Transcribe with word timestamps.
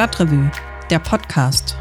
Stadtrevue, 0.00 0.50
der 0.88 0.98
Podcast. 0.98 1.76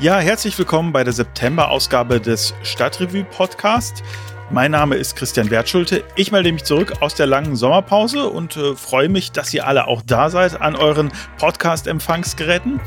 Ja, 0.00 0.18
herzlich 0.18 0.58
willkommen 0.58 0.92
bei 0.92 1.04
der 1.04 1.12
September-Ausgabe 1.12 2.20
des 2.20 2.52
Stadtrevue 2.64 3.22
Podcast. 3.22 4.02
Mein 4.50 4.72
Name 4.72 4.96
ist 4.96 5.14
Christian 5.14 5.50
Wertschulte. 5.50 6.02
Ich 6.16 6.32
melde 6.32 6.50
mich 6.50 6.64
zurück 6.64 6.94
aus 7.00 7.14
der 7.14 7.26
langen 7.26 7.54
Sommerpause 7.54 8.28
und 8.28 8.56
äh, 8.56 8.74
freue 8.74 9.08
mich, 9.08 9.30
dass 9.30 9.54
ihr 9.54 9.68
alle 9.68 9.86
auch 9.86 10.02
da 10.04 10.30
seid 10.30 10.60
an 10.60 10.74
euren 10.74 11.12
Podcast-Empfangsgeräten. 11.38 12.80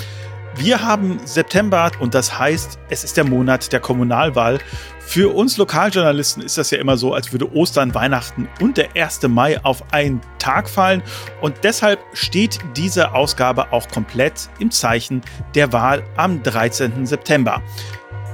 Wir 0.55 0.83
haben 0.83 1.19
September 1.25 1.91
und 1.99 2.13
das 2.13 2.37
heißt, 2.37 2.77
es 2.89 3.03
ist 3.03 3.17
der 3.17 3.23
Monat 3.23 3.73
der 3.73 3.79
Kommunalwahl. 3.79 4.59
Für 5.05 5.35
uns 5.35 5.57
Lokaljournalisten 5.57 6.41
ist 6.41 6.57
das 6.57 6.71
ja 6.71 6.79
immer 6.79 6.97
so, 6.97 7.13
als 7.13 7.31
würde 7.31 7.53
Ostern, 7.53 7.93
Weihnachten 7.93 8.49
und 8.59 8.77
der 8.77 8.95
1. 8.95 9.21
Mai 9.27 9.63
auf 9.63 9.93
einen 9.93 10.21
Tag 10.39 10.67
fallen. 10.67 11.03
Und 11.39 11.55
deshalb 11.61 11.99
steht 12.13 12.57
diese 12.75 13.13
Ausgabe 13.13 13.71
auch 13.71 13.87
komplett 13.89 14.49
im 14.57 14.71
Zeichen 14.71 15.21
der 15.53 15.71
Wahl 15.71 16.03
am 16.17 16.41
13. 16.41 17.05
September. 17.05 17.61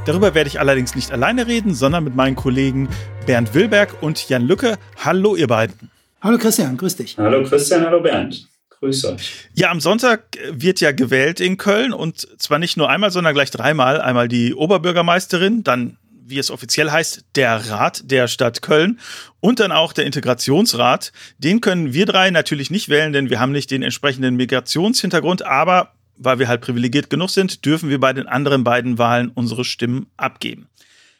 Darüber 0.06 0.34
werde 0.34 0.48
ich 0.48 0.60
allerdings 0.60 0.96
nicht 0.96 1.12
alleine 1.12 1.48
reden, 1.48 1.74
sondern 1.74 2.06
mit 2.06 2.16
meinen 2.16 2.38
Kollegen 2.38 2.88
Bernd 3.26 3.54
Wilberg 3.54 4.02
und 4.02 4.30
Jan 4.30 4.48
Lücke. 4.48 4.78
Hallo 5.04 5.36
ihr 5.36 5.48
beiden. 5.48 5.92
Hallo 6.22 6.38
Christian, 6.38 6.78
grüß 6.78 6.96
dich. 6.96 7.18
Hallo 7.18 7.44
Christian, 7.44 7.86
hallo 7.86 8.02
Bernd. 8.02 8.48
Grüße 8.80 9.14
euch. 9.14 9.50
Ja, 9.54 9.70
am 9.72 9.82
Sonntag 9.82 10.38
wird 10.52 10.80
ja 10.80 10.94
gewählt 10.94 11.42
in 11.42 11.58
Köln 11.58 11.92
und 11.92 12.28
zwar 12.42 12.60
nicht 12.60 12.78
nur 12.78 12.90
einmal, 12.90 13.12
sondern 13.12 13.34
gleich 13.34 13.52
dreimal. 13.52 14.00
Einmal 14.00 14.30
die 14.30 14.54
Oberbürgermeisterin, 14.54 15.64
dann 15.64 15.98
wie 16.30 16.38
es 16.38 16.52
offiziell 16.52 16.92
heißt, 16.92 17.26
der 17.36 17.70
Rat 17.70 18.12
der 18.12 18.28
Stadt 18.28 18.62
Köln 18.62 19.00
und 19.40 19.60
dann 19.60 19.72
auch 19.72 19.94
der 19.94 20.06
Integrationsrat. 20.06 21.12
Den 21.38 21.62
können 21.62 21.94
wir 21.94 22.06
drei 22.06 22.30
natürlich 22.32 22.70
nicht 22.70 22.90
wählen, 22.90 23.14
denn 23.14 23.30
wir 23.30 23.40
haben 23.40 23.52
nicht 23.52 23.72
den 23.72 23.84
entsprechenden 23.84 24.36
Migrationshintergrund, 24.36 25.46
aber 25.46 25.94
weil 26.18 26.40
wir 26.40 26.48
halt 26.48 26.62
privilegiert 26.62 27.10
genug 27.10 27.30
sind, 27.30 27.66
dürfen 27.66 27.90
wir 27.90 28.00
bei 28.00 28.14
den 28.14 28.28
anderen 28.28 28.64
beiden 28.64 28.98
Wahlen 28.98 29.30
unsere 29.30 29.64
Stimmen 29.64 30.08
abgeben. 30.18 30.68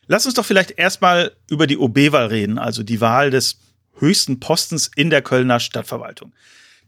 Lass 0.08 0.26
uns 0.26 0.36
doch 0.36 0.46
vielleicht 0.46 0.72
erstmal 0.72 1.32
über 1.50 1.68
die 1.68 1.78
OB-Wahl 1.78 2.28
reden, 2.28 2.58
also 2.58 2.84
die 2.84 3.00
Wahl 3.00 3.30
des 3.30 3.60
höchsten 3.98 4.40
Postens 4.40 4.92
in 4.96 5.10
der 5.10 5.22
Kölner 5.22 5.60
Stadtverwaltung. 5.60 6.34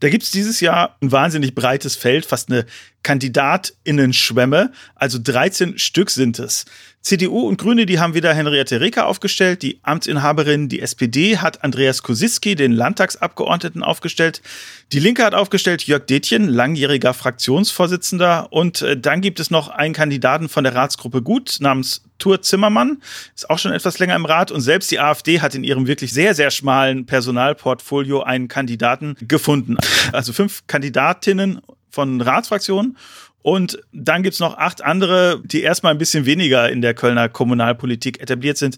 Da 0.02 0.10
gibt 0.10 0.24
es 0.24 0.32
dieses 0.32 0.60
Jahr 0.60 0.98
ein 1.02 1.12
wahnsinnig 1.12 1.54
breites 1.54 1.96
Feld, 1.96 2.26
fast 2.26 2.50
eine 2.50 2.66
Kandidatinnen-Schwemme, 3.04 4.72
also 4.96 5.20
13 5.22 5.78
Stück 5.78 6.10
sind 6.10 6.40
es. 6.40 6.66
CDU 7.02 7.48
und 7.48 7.58
Grüne, 7.58 7.88
die 7.88 8.00
haben 8.00 8.14
wieder 8.14 8.32
Henriette 8.34 8.80
Reker 8.80 9.08
aufgestellt, 9.08 9.64
die 9.64 9.80
Amtsinhaberin, 9.82 10.70
die 10.70 10.82
SPD 10.82 11.40
hat 11.40 11.64
Andreas 11.64 12.04
Kosiski, 12.04 12.54
den 12.54 12.74
Landtagsabgeordneten, 12.74 13.82
aufgestellt. 13.82 14.44
Die 14.92 15.00
Linke 15.00 15.24
hat 15.24 15.34
aufgestellt 15.34 15.84
Jörg 15.84 16.06
Detjen, 16.06 16.48
langjähriger 16.48 17.16
Fraktionsvorsitzender. 17.16 18.54
Und 18.54 18.84
äh, 18.84 18.98
dann 18.98 19.22
gibt 19.22 19.40
es 19.40 19.50
noch 19.50 19.70
einen 19.70 19.96
Kandidaten 19.96 20.48
von 20.48 20.64
der 20.64 20.76
Ratsgruppe 20.76 21.24
Gut 21.24 21.58
namens 21.60 22.04
Tur 22.20 22.44
Zimmermann, 22.44 23.02
ist 23.36 23.50
auch 23.50 23.58
schon 23.58 23.72
etwas 23.72 23.98
länger 23.98 24.16
im 24.16 24.26
Rat. 24.26 24.52
Und 24.52 24.62
selbst 24.62 24.92
die 24.92 25.00
AfD 25.00 25.42
hat 25.42 25.56
in 25.56 25.64
ihrem 25.64 25.88
wirklich 25.88 26.14
sehr, 26.14 26.36
sehr 26.36 26.52
schmalen 26.52 27.08
Personalportfolio 27.08 28.22
einen 28.22 28.48
Kandidaten 28.48 29.16
gefunden. 29.22 29.78
Also 30.12 30.34
fünf 30.34 30.68
Kandidatinnen 30.68 31.62
von 31.90 32.22
Ratsfraktionen 32.22 32.96
und 33.42 33.82
dann 33.92 34.24
gibt's 34.24 34.40
noch 34.40 34.58
acht 34.58 34.84
andere, 34.84 35.42
die 35.44 35.62
erstmal 35.62 35.94
ein 35.94 35.98
bisschen 35.98 36.26
weniger 36.26 36.70
in 36.70 36.82
der 36.82 36.94
Kölner 36.94 37.30
Kommunalpolitik 37.30 38.22
etabliert 38.22 38.58
sind. 38.58 38.78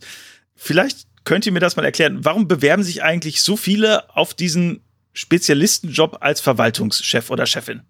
Vielleicht 0.56 1.06
könnt 1.26 1.46
ihr 1.46 1.52
mir 1.52 1.60
das 1.60 1.76
mal 1.76 1.86
erklären. 1.86 2.20
Warum 2.24 2.48
bewerben 2.48 2.84
sich 2.84 3.04
eigentlich 3.04 3.42
so 3.42 3.58
viele 3.58 4.16
auf 4.16 4.34
diesen 4.34 4.82
Spezialistenjob 5.14 6.18
als 6.22 6.42
Verwaltungschef 6.42 7.30
oder 7.30 7.46
Chefin? 7.46 7.82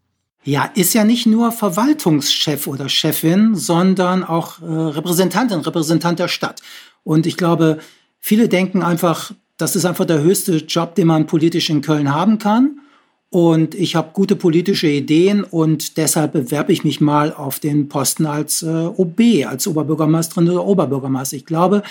Ja, 0.45 0.65
ist 0.75 0.93
ja 0.93 1.05
nicht 1.05 1.25
nur 1.25 1.51
Verwaltungschef 1.51 2.67
oder 2.67 2.89
Chefin, 2.89 3.55
sondern 3.55 4.23
auch 4.23 4.61
äh, 4.61 4.65
Repräsentantin, 4.65 5.61
Repräsentant 5.61 6.19
der 6.19 6.27
Stadt. 6.27 6.61
Und 7.03 7.25
ich 7.25 7.37
glaube, 7.37 7.79
viele 8.19 8.49
denken 8.49 8.83
einfach, 8.83 9.31
das 9.57 9.75
ist 9.77 9.85
einfach 9.85 10.05
der 10.05 10.21
höchste 10.21 10.57
Job, 10.57 10.95
den 10.95 11.07
man 11.07 11.27
politisch 11.27 11.69
in 11.69 11.81
Köln 11.81 12.13
haben 12.13 12.39
kann. 12.39 12.79
Und 13.33 13.73
ich 13.73 13.95
habe 13.95 14.11
gute 14.13 14.35
politische 14.35 14.87
Ideen 14.87 15.43
und 15.43 15.97
deshalb 15.97 16.33
bewerbe 16.33 16.71
ich 16.71 16.83
mich 16.83 17.01
mal 17.01 17.33
auf 17.33 17.59
den 17.59 17.89
Posten 17.89 18.27
als 18.27 18.61
äh, 18.61 18.67
OB, 18.67 19.47
als 19.47 19.65
Oberbürgermeisterin 19.65 20.51
oder 20.51 20.63
Oberbürgermeister. 20.63 21.37
Ich 21.37 21.47
glaube, 21.47 21.81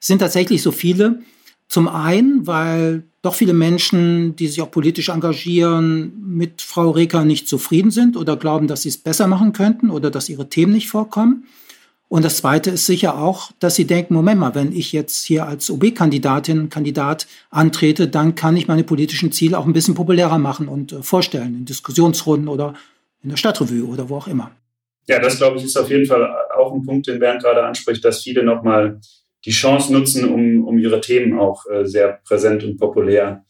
es 0.00 0.06
sind 0.06 0.20
tatsächlich 0.20 0.62
so 0.62 0.70
viele. 0.70 1.18
Zum 1.66 1.88
einen, 1.88 2.46
weil 2.46 3.02
doch 3.20 3.34
viele 3.34 3.52
Menschen, 3.52 4.36
die 4.36 4.46
sich 4.46 4.62
auch 4.62 4.70
politisch 4.70 5.08
engagieren, 5.08 6.12
mit 6.24 6.62
Frau 6.62 6.90
Reker 6.90 7.24
nicht 7.24 7.48
zufrieden 7.48 7.90
sind 7.90 8.16
oder 8.16 8.36
glauben, 8.36 8.68
dass 8.68 8.82
sie 8.82 8.90
es 8.90 8.96
besser 8.96 9.26
machen 9.26 9.52
könnten 9.52 9.90
oder 9.90 10.08
dass 10.08 10.28
ihre 10.28 10.48
Themen 10.50 10.72
nicht 10.72 10.88
vorkommen. 10.88 11.46
Und 12.12 12.26
das 12.26 12.36
Zweite 12.36 12.72
ist 12.72 12.84
sicher 12.84 13.16
auch, 13.16 13.52
dass 13.58 13.74
sie 13.74 13.86
denken, 13.86 14.12
Moment 14.12 14.38
mal, 14.38 14.54
wenn 14.54 14.70
ich 14.70 14.92
jetzt 14.92 15.24
hier 15.24 15.46
als 15.46 15.70
OB-Kandidatin, 15.70 16.68
Kandidat 16.68 17.26
antrete, 17.48 18.06
dann 18.06 18.34
kann 18.34 18.54
ich 18.54 18.68
meine 18.68 18.84
politischen 18.84 19.32
Ziele 19.32 19.58
auch 19.58 19.64
ein 19.64 19.72
bisschen 19.72 19.94
populärer 19.94 20.36
machen 20.36 20.68
und 20.68 20.92
äh, 20.92 21.02
vorstellen, 21.02 21.54
in 21.54 21.64
Diskussionsrunden 21.64 22.48
oder 22.48 22.74
in 23.22 23.30
der 23.30 23.38
Stadtrevue 23.38 23.86
oder 23.86 24.10
wo 24.10 24.18
auch 24.18 24.28
immer. 24.28 24.50
Ja, 25.08 25.20
das 25.20 25.38
glaube 25.38 25.56
ich 25.56 25.64
ist 25.64 25.78
auf 25.78 25.88
jeden 25.88 26.04
Fall 26.04 26.30
auch 26.54 26.74
ein 26.74 26.82
Punkt, 26.82 27.06
den 27.06 27.18
Bernd 27.18 27.42
gerade 27.42 27.64
anspricht, 27.64 28.04
dass 28.04 28.20
viele 28.20 28.44
nochmal 28.44 29.00
die 29.46 29.50
Chance 29.50 29.90
nutzen, 29.90 30.28
um, 30.28 30.66
um 30.66 30.78
ihre 30.78 31.00
Themen 31.00 31.40
auch 31.40 31.64
äh, 31.64 31.86
sehr 31.86 32.20
präsent 32.26 32.62
und 32.62 32.76
populär 32.76 33.46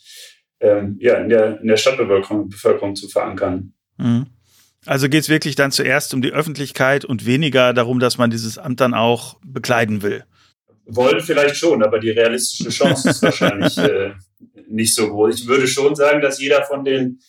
ähm, 0.60 0.98
ja, 1.00 1.16
in, 1.16 1.28
der, 1.28 1.60
in 1.60 1.66
der 1.66 1.76
Stadtbevölkerung 1.76 2.48
Bevölkerung 2.48 2.94
zu 2.94 3.08
verankern. 3.08 3.72
Mhm. 3.96 4.26
Also 4.86 5.08
geht 5.08 5.22
es 5.22 5.28
wirklich 5.28 5.54
dann 5.54 5.70
zuerst 5.70 6.12
um 6.12 6.22
die 6.22 6.32
Öffentlichkeit 6.32 7.04
und 7.04 7.24
weniger 7.24 7.72
darum, 7.72 8.00
dass 8.00 8.18
man 8.18 8.30
dieses 8.30 8.58
Amt 8.58 8.80
dann 8.80 8.94
auch 8.94 9.38
bekleiden 9.44 10.02
will. 10.02 10.24
Wollen 10.86 11.20
vielleicht 11.20 11.56
schon, 11.56 11.82
aber 11.82 12.00
die 12.00 12.10
realistische 12.10 12.70
Chance 12.70 13.10
ist 13.10 13.22
wahrscheinlich 13.22 13.78
äh, 13.78 14.12
nicht 14.68 14.94
so 14.94 15.08
groß. 15.08 15.40
Ich 15.40 15.46
würde 15.46 15.68
schon 15.68 15.94
sagen, 15.94 16.20
dass 16.20 16.40
jeder 16.40 16.64
von 16.64 16.84
den 16.84 17.20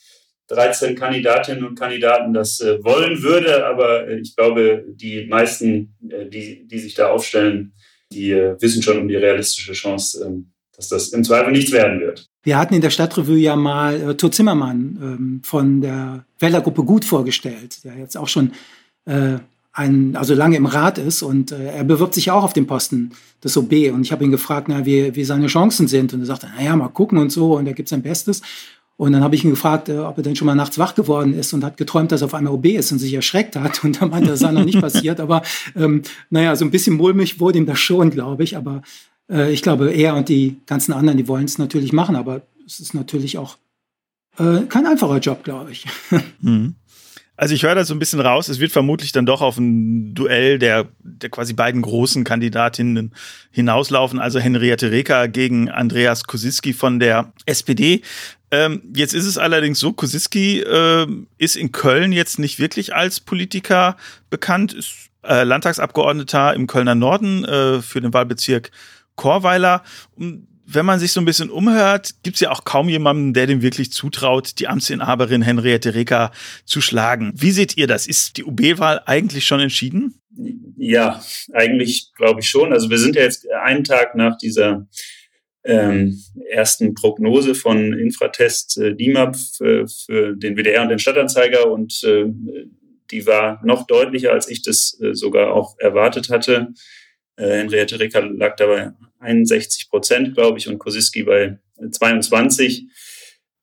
13 0.47 0.96
Kandidatinnen 0.96 1.63
und 1.63 1.80
Kandidaten 1.80 2.34
das 2.34 2.59
äh, 2.59 2.84
wollen 2.84 3.22
würde, 3.22 3.66
aber 3.66 4.08
äh, 4.08 4.19
ich 4.19 4.36
glaube, 4.36 4.86
die 4.88 5.25
meisten, 5.28 5.96
äh, 6.09 6.28
die, 6.28 6.68
die 6.68 6.80
sich 6.80 6.96
da 6.96 7.09
aufstellen, 7.09 7.74
die 8.12 8.31
äh, 8.31 8.56
wissen 8.59 8.81
schon 8.81 8.97
um 8.97 9.08
die 9.08 9.16
realistische 9.16 9.74
Chance, 9.74 10.25
ähm, 10.25 10.53
dass 10.76 10.90
das 10.90 11.10
im 11.10 11.24
Zweifel 11.24 11.52
nichts 11.52 11.72
werden 11.72 12.00
wird. 12.00 12.28
Wir 12.44 12.58
hatten 12.58 12.74
in 12.74 12.82
der 12.82 12.90
Stadtrevue 12.90 13.38
ja 13.38 13.56
mal 13.56 14.02
äh, 14.02 14.16
Tur 14.16 14.32
Zimmermann 14.32 14.98
ähm, 15.02 15.42
von 15.44 15.82
der 15.82 16.26
Wählergruppe 16.40 16.84
Gut 16.84 17.06
vorgestellt, 17.06 17.84
der 17.84 17.96
jetzt 17.96 18.18
auch 18.18 18.28
schon 18.28 18.52
äh, 19.06 19.38
ein, 19.74 20.16
also 20.16 20.36
lange 20.36 20.56
im 20.56 20.68
Rat 20.68 21.00
ist 21.00 21.24
und 21.24 21.52
äh, 21.52 21.74
er 21.74 21.84
bewirbt 21.84 22.14
sich 22.14 22.30
auch 22.30 22.44
auf 22.44 22.54
den 22.54 22.68
Posten 22.68 23.12
des 23.44 23.58
OB. 23.58 23.72
Und 23.92 24.02
ich 24.02 24.12
habe 24.12 24.24
ihn 24.24 24.32
gefragt, 24.32 24.68
na, 24.70 24.86
wie, 24.86 25.16
wie 25.16 25.24
seine 25.24 25.48
Chancen 25.48 25.88
sind. 25.88 26.14
Und 26.14 26.22
er 26.22 26.28
sagte, 26.28 26.48
naja, 26.56 26.76
mal 26.76 26.90
gucken 26.90 27.18
und 27.18 27.32
so. 27.32 27.58
Und 27.58 27.66
er 27.66 27.74
gibt 27.74 27.90
sein 27.90 28.04
Bestes. 28.04 28.44
Und 28.98 29.12
dann 29.14 29.24
habe 29.24 29.34
ich 29.34 29.44
ihn 29.44 29.50
gefragt, 29.50 29.90
äh, 29.90 29.98
ob 29.98 30.18
er 30.18 30.24
denn 30.24 30.36
schon 30.36 30.46
mal 30.46 30.54
nachts 30.54 30.78
wach 30.78 30.94
geworden 30.94 31.34
ist 31.34 31.54
und 31.54 31.64
hat 31.64 31.78
geträumt, 31.78 32.12
dass 32.12 32.22
er 32.22 32.26
auf 32.26 32.36
einmal 32.36 32.54
OB 32.54 32.66
ist 32.66 32.92
und 32.92 33.00
sich 33.00 33.14
erschreckt 33.16 33.56
hat. 33.56 33.84
Und 33.84 34.00
dann 34.00 34.12
meinte 34.12 34.30
er, 34.30 34.34
das 34.34 34.42
sei 34.42 34.52
noch 34.52 34.64
nicht 34.64 34.80
passiert. 34.80 35.20
Aber 35.20 35.42
ähm, 35.76 36.04
naja, 36.30 36.56
so 36.56 36.66
ein 36.66 36.72
bisschen 36.72 36.96
mulmig 36.96 37.40
wurde 37.40 37.58
ihm 37.58 37.66
das 37.66 37.80
schon, 37.80 38.12
glaube 38.12 38.44
ich. 38.44 38.56
Aber 38.56 38.84
äh, 39.30 39.52
ich 39.52 39.62
glaube, 39.62 39.92
er 39.92 40.16
und 40.16 40.30
die 40.30 40.58
ganzen 40.66 40.94
anderen, 40.94 41.18
die 41.18 41.28
wollen 41.28 41.46
es 41.46 41.58
natürlich 41.58 41.94
machen. 41.94 42.16
Aber 42.16 42.42
es 42.66 42.80
ist 42.80 42.94
natürlich 42.94 43.38
auch 43.38 43.58
äh, 44.38 44.62
kein 44.68 44.86
einfacher 44.86 45.20
Job, 45.20 45.44
glaube 45.44 45.72
ich. 45.72 45.86
Mhm. 46.40 46.75
Also 47.36 47.56
ich 47.56 47.64
höre 47.64 47.74
da 47.74 47.84
so 47.84 47.96
ein 47.96 48.00
bisschen 48.00 48.20
raus, 48.20 48.48
es 48.48 48.60
wird 48.60 48.72
vermutlich 48.72 49.12
dann 49.12 49.25
doch 49.25 49.42
auf 49.42 49.58
ein 49.58 50.14
Duell 50.14 50.60
der, 50.60 50.88
der 51.00 51.31
quasi 51.31 51.54
beiden 51.54 51.81
großen 51.81 52.24
Kandidatinnen 52.24 53.12
hinauslaufen, 53.50 54.20
also 54.20 54.40
Henriette 54.40 54.92
Reker 54.92 55.28
gegen 55.28 55.68
Andreas 55.68 56.26
Kosiski 56.26 56.74
von 56.74 57.00
der 57.00 57.34
SPD. 57.48 58.04
Ähm, 58.52 58.84
jetzt 58.96 59.16
ist 59.16 59.26
es 59.26 59.40
allerdings 59.40 59.80
so, 59.80 59.94
Kosiski 59.94 60.60
äh, 60.60 61.08
ist 61.40 61.56
in 61.56 61.72
Köln 61.72 62.12
jetzt 62.12 62.38
nicht 62.38 62.60
wirklich 62.60 62.94
als 62.94 63.19
Politiker 63.19 63.98
bekannt, 64.30 64.74
ist 64.74 65.10
äh, 65.24 65.44
Landtagsabgeordneter 65.44 66.54
im 66.54 66.68
Kölner 66.68 66.94
Norden 66.94 67.46
äh, 67.46 67.81
für 67.81 68.00
den 68.00 68.14
Wahlbezirk 68.14 68.69
Chorweiler. 69.15 69.83
Wenn 70.65 70.86
man 70.86 71.00
sich 71.00 71.12
so 71.12 71.19
ein 71.19 71.25
bisschen 71.25 71.50
umhört, 71.50 72.12
gibt 72.24 72.36
es 72.36 72.39
ja 72.42 72.51
auch 72.51 72.63
kaum 72.63 72.88
jemanden, 72.89 73.33
der 73.33 73.48
dem 73.48 73.62
wirklich 73.62 73.92
zutraut, 73.92 74.60
die 74.60 74.68
Amtsinhaberin 74.68 75.42
Henriette 75.42 75.94
Reker 75.94 76.31
zu 76.65 76.80
schlagen. 76.80 77.33
Wie 77.36 77.51
seht 77.51 77.77
ihr 77.77 77.88
das? 77.88 78.07
Ist 78.07 78.38
die 78.38 78.45
UB-Wahl 78.45 79.01
eigentlich 79.06 79.45
schon 79.45 79.60
entschieden? 79.60 80.15
Ja, 80.77 81.21
eigentlich 81.51 82.12
glaube 82.15 82.39
ich 82.39 82.48
schon. 82.48 82.74
Also 82.74 82.89
wir 82.89 82.98
sind 82.98 83.15
ja 83.15 83.24
jetzt 83.24 83.45
einen 83.51 83.83
Tag 83.83 84.15
nach 84.15 84.38
dieser 84.38 84.88
ähm, 85.63 86.21
ersten 86.50 86.94
Prognose 86.94 87.56
von 87.56 87.94
Infratest 87.94 88.77
äh, 88.77 88.95
DIMAP 88.95 89.36
für, 89.36 89.88
für, 89.88 90.36
den 90.36 90.57
WDR 90.57 90.81
und 90.81 90.89
den 90.89 91.00
Stadtanzeiger 91.00 91.71
und 91.71 92.04
äh, 92.04 92.25
die 93.12 93.25
war 93.25 93.62
noch 93.63 93.86
deutlicher, 93.88 94.31
als 94.31 94.50
ich 94.50 94.62
das 94.62 95.00
äh, 95.01 95.13
sogar 95.13 95.54
auch 95.54 95.75
erwartet 95.80 96.30
hatte. 96.30 96.74
Äh, 97.35 97.57
Henriette 97.57 98.00
Reker 98.00 98.21
lag 98.21 98.56
dabei 98.56 98.91
61 99.19 99.89
Prozent, 99.89 100.35
glaube 100.35 100.57
ich, 100.57 100.68
und 100.68 100.80
Kosiski 100.80 101.24
bei 101.24 101.57
22. 101.91 102.88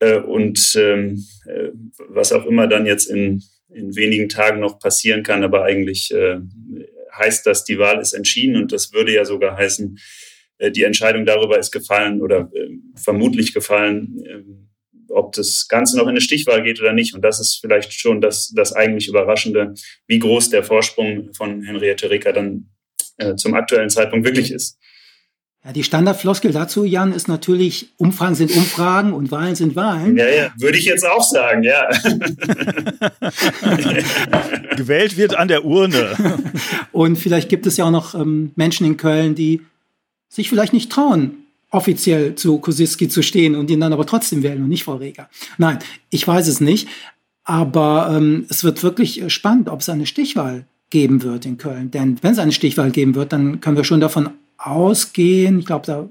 Äh, 0.00 0.18
und 0.18 0.74
ähm, 0.76 1.24
äh, 1.46 1.68
was 2.08 2.32
auch 2.32 2.46
immer 2.46 2.66
dann 2.66 2.86
jetzt 2.86 3.06
in, 3.06 3.42
in 3.68 3.94
wenigen 3.96 4.28
Tagen 4.28 4.60
noch 4.60 4.78
passieren 4.78 5.22
kann, 5.22 5.44
aber 5.44 5.64
eigentlich 5.64 6.10
äh, 6.12 6.38
heißt 7.16 7.46
das, 7.46 7.64
die 7.64 7.78
Wahl 7.78 8.00
ist 8.00 8.14
entschieden 8.14 8.56
und 8.56 8.72
das 8.72 8.92
würde 8.92 9.12
ja 9.12 9.24
sogar 9.24 9.56
heißen, 9.56 9.98
äh, 10.58 10.70
die 10.70 10.84
Entscheidung 10.84 11.24
darüber 11.26 11.58
ist 11.58 11.70
gefallen 11.70 12.22
oder 12.22 12.50
äh, 12.54 12.70
vermutlich 12.94 13.52
gefallen, 13.52 14.22
äh, 14.24 14.42
ob 15.12 15.32
das 15.32 15.66
Ganze 15.68 15.96
noch 15.96 16.04
in 16.04 16.10
eine 16.10 16.20
Stichwahl 16.20 16.62
geht 16.62 16.80
oder 16.80 16.92
nicht. 16.92 17.14
Und 17.14 17.22
das 17.22 17.40
ist 17.40 17.58
vielleicht 17.60 17.92
schon 17.92 18.20
das, 18.20 18.52
das 18.54 18.72
eigentlich 18.72 19.08
Überraschende, 19.08 19.74
wie 20.06 20.20
groß 20.20 20.50
der 20.50 20.62
Vorsprung 20.62 21.32
von 21.34 21.62
Henriette 21.62 22.10
Reker 22.10 22.32
dann 22.32 22.70
äh, 23.20 23.36
zum 23.36 23.54
aktuellen 23.54 23.90
Zeitpunkt 23.90 24.26
wirklich 24.26 24.52
ist. 24.52 24.78
Ja, 25.64 25.72
die 25.74 25.84
Standardfloskel 25.84 26.52
dazu, 26.52 26.84
Jan, 26.84 27.12
ist 27.12 27.28
natürlich, 27.28 27.90
Umfragen 27.98 28.34
sind 28.34 28.56
Umfragen 28.56 29.12
und 29.12 29.30
Wahlen 29.30 29.54
sind 29.54 29.76
Wahlen. 29.76 30.16
Ja, 30.16 30.26
ja, 30.26 30.50
würde 30.58 30.78
ich 30.78 30.86
jetzt 30.86 31.06
auch 31.06 31.22
sagen, 31.22 31.64
ja. 31.64 31.86
Gewählt 34.76 35.18
wird 35.18 35.36
an 35.36 35.48
der 35.48 35.66
Urne. 35.66 36.16
und 36.92 37.16
vielleicht 37.16 37.50
gibt 37.50 37.66
es 37.66 37.76
ja 37.76 37.84
auch 37.84 37.90
noch 37.90 38.14
ähm, 38.14 38.52
Menschen 38.56 38.86
in 38.86 38.96
Köln, 38.96 39.34
die 39.34 39.60
sich 40.30 40.48
vielleicht 40.48 40.72
nicht 40.72 40.90
trauen, 40.90 41.44
offiziell 41.70 42.36
zu 42.36 42.56
Kosiski 42.58 43.10
zu 43.10 43.20
stehen 43.20 43.54
und 43.54 43.70
ihn 43.70 43.80
dann 43.80 43.92
aber 43.92 44.06
trotzdem 44.06 44.42
wählen 44.42 44.62
und 44.62 44.70
nicht 44.70 44.84
Frau 44.84 44.94
Reger. 44.94 45.28
Nein, 45.58 45.78
ich 46.08 46.26
weiß 46.26 46.48
es 46.48 46.62
nicht. 46.62 46.88
Aber 47.44 48.14
ähm, 48.14 48.46
es 48.48 48.64
wird 48.64 48.82
wirklich 48.82 49.30
spannend, 49.30 49.68
ob 49.68 49.80
es 49.80 49.90
eine 49.90 50.06
Stichwahl 50.06 50.64
geben 50.90 51.22
wird 51.22 51.46
in 51.46 51.56
Köln. 51.56 51.90
Denn 51.90 52.18
wenn 52.22 52.32
es 52.32 52.38
eine 52.38 52.52
Stichwahl 52.52 52.90
geben 52.90 53.14
wird, 53.14 53.32
dann 53.32 53.60
können 53.60 53.76
wir 53.76 53.84
schon 53.84 54.00
davon 54.00 54.30
ausgehen, 54.58 55.60
ich 55.60 55.66
glaube, 55.66 55.86
da 55.86 56.08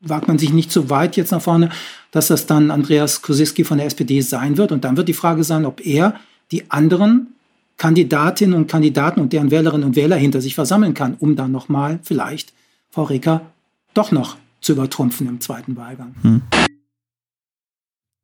wagt 0.00 0.28
man 0.28 0.38
sich 0.38 0.52
nicht 0.52 0.70
so 0.70 0.90
weit 0.90 1.16
jetzt 1.16 1.32
nach 1.32 1.40
vorne, 1.40 1.70
dass 2.10 2.28
das 2.28 2.46
dann 2.46 2.70
Andreas 2.70 3.22
Kosiski 3.22 3.64
von 3.64 3.78
der 3.78 3.86
SPD 3.86 4.20
sein 4.20 4.56
wird. 4.56 4.72
Und 4.72 4.84
dann 4.84 4.96
wird 4.96 5.08
die 5.08 5.14
Frage 5.14 5.44
sein, 5.44 5.64
ob 5.64 5.84
er 5.84 6.14
die 6.50 6.70
anderen 6.70 7.28
Kandidatinnen 7.76 8.56
und 8.56 8.68
Kandidaten 8.68 9.20
und 9.20 9.32
deren 9.32 9.50
Wählerinnen 9.50 9.86
und 9.86 9.96
Wähler 9.96 10.16
hinter 10.16 10.40
sich 10.40 10.54
versammeln 10.54 10.94
kann, 10.94 11.16
um 11.18 11.36
dann 11.36 11.52
nochmal 11.52 11.98
vielleicht 12.02 12.52
Frau 12.90 13.04
Reker 13.04 13.42
doch 13.94 14.12
noch 14.12 14.36
zu 14.60 14.72
übertrumpfen 14.72 15.28
im 15.28 15.40
zweiten 15.40 15.76
Wahlgang. 15.76 16.14
Hm. 16.22 16.42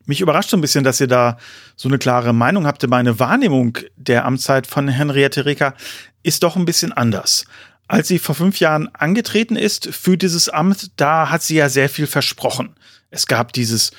Mich 0.06 0.20
überrascht 0.20 0.50
so 0.50 0.56
ein 0.56 0.60
bisschen, 0.60 0.84
dass 0.84 1.00
ihr 1.00 1.06
da 1.06 1.38
so 1.76 1.88
eine 1.88 1.98
klare 1.98 2.32
Meinung 2.32 2.66
habt. 2.66 2.86
Meine 2.88 3.18
Wahrnehmung 3.18 3.78
der 3.96 4.24
Amtszeit 4.24 4.66
von 4.66 4.88
Henriette 4.88 5.44
Reker 5.44 5.74
ist 6.22 6.42
doch 6.42 6.56
ein 6.56 6.64
bisschen 6.64 6.92
anders. 6.92 7.44
Als 7.88 8.08
sie 8.08 8.18
vor 8.18 8.34
fünf 8.34 8.58
Jahren 8.58 8.88
angetreten 8.94 9.56
ist 9.56 9.88
für 9.94 10.16
dieses 10.16 10.48
Amt, 10.48 10.92
da 10.96 11.30
hat 11.30 11.42
sie 11.42 11.56
ja 11.56 11.68
sehr 11.68 11.88
viel 11.88 12.06
versprochen. 12.06 12.74
Es 13.10 13.26
gab 13.26 13.52
dieses 13.52 13.92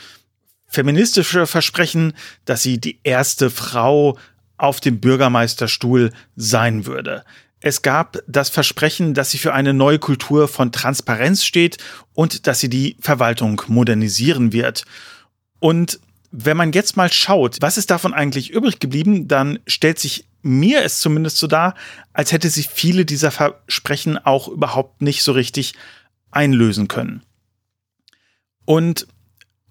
feministische 0.67 1.45
Versprechen, 1.45 2.13
dass 2.45 2.63
sie 2.63 2.79
die 2.79 2.99
erste 3.03 3.49
Frau 3.49 4.17
auf 4.57 4.79
dem 4.79 4.99
Bürgermeisterstuhl 4.99 6.11
sein 6.35 6.85
würde. 6.85 7.23
Es 7.59 7.81
gab 7.81 8.17
das 8.27 8.49
Versprechen, 8.49 9.13
dass 9.13 9.31
sie 9.31 9.37
für 9.37 9.53
eine 9.53 9.73
neue 9.73 9.99
Kultur 9.99 10.47
von 10.47 10.71
Transparenz 10.71 11.45
steht 11.45 11.77
und 12.13 12.47
dass 12.47 12.59
sie 12.59 12.69
die 12.69 12.97
Verwaltung 12.99 13.61
modernisieren 13.67 14.51
wird. 14.51 14.83
Und 15.63 16.01
wenn 16.29 16.57
man 16.57 16.73
jetzt 16.73 16.97
mal 16.97 17.09
schaut, 17.09 17.61
was 17.61 17.77
ist 17.77 17.89
davon 17.89 18.13
eigentlich 18.13 18.49
übrig 18.49 18.79
geblieben, 18.79 19.29
dann 19.29 19.59
stellt 19.65 19.97
sich 19.97 20.25
mir 20.41 20.83
es 20.83 20.99
zumindest 20.99 21.37
so 21.37 21.47
dar, 21.47 21.75
als 22.11 22.33
hätte 22.33 22.49
sie 22.49 22.63
viele 22.63 23.05
dieser 23.05 23.31
Versprechen 23.31 24.17
auch 24.17 24.49
überhaupt 24.49 25.01
nicht 25.01 25.23
so 25.23 25.31
richtig 25.31 25.71
einlösen 26.31 26.89
können. 26.89 27.23
Und 28.65 29.07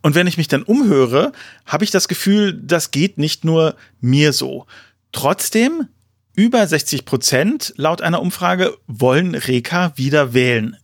und 0.00 0.14
wenn 0.14 0.26
ich 0.26 0.38
mich 0.38 0.48
dann 0.48 0.62
umhöre, 0.62 1.32
habe 1.66 1.84
ich 1.84 1.90
das 1.90 2.08
Gefühl, 2.08 2.54
das 2.54 2.90
geht 2.90 3.18
nicht 3.18 3.44
nur 3.44 3.76
mir 4.00 4.32
so. 4.32 4.64
Trotzdem 5.12 5.88
über 6.34 6.66
60 6.66 7.04
Prozent 7.04 7.74
laut 7.76 8.00
einer 8.00 8.22
Umfrage 8.22 8.78
wollen 8.86 9.34
Reka 9.34 9.92
wieder 9.96 10.32
wählen. 10.32 10.78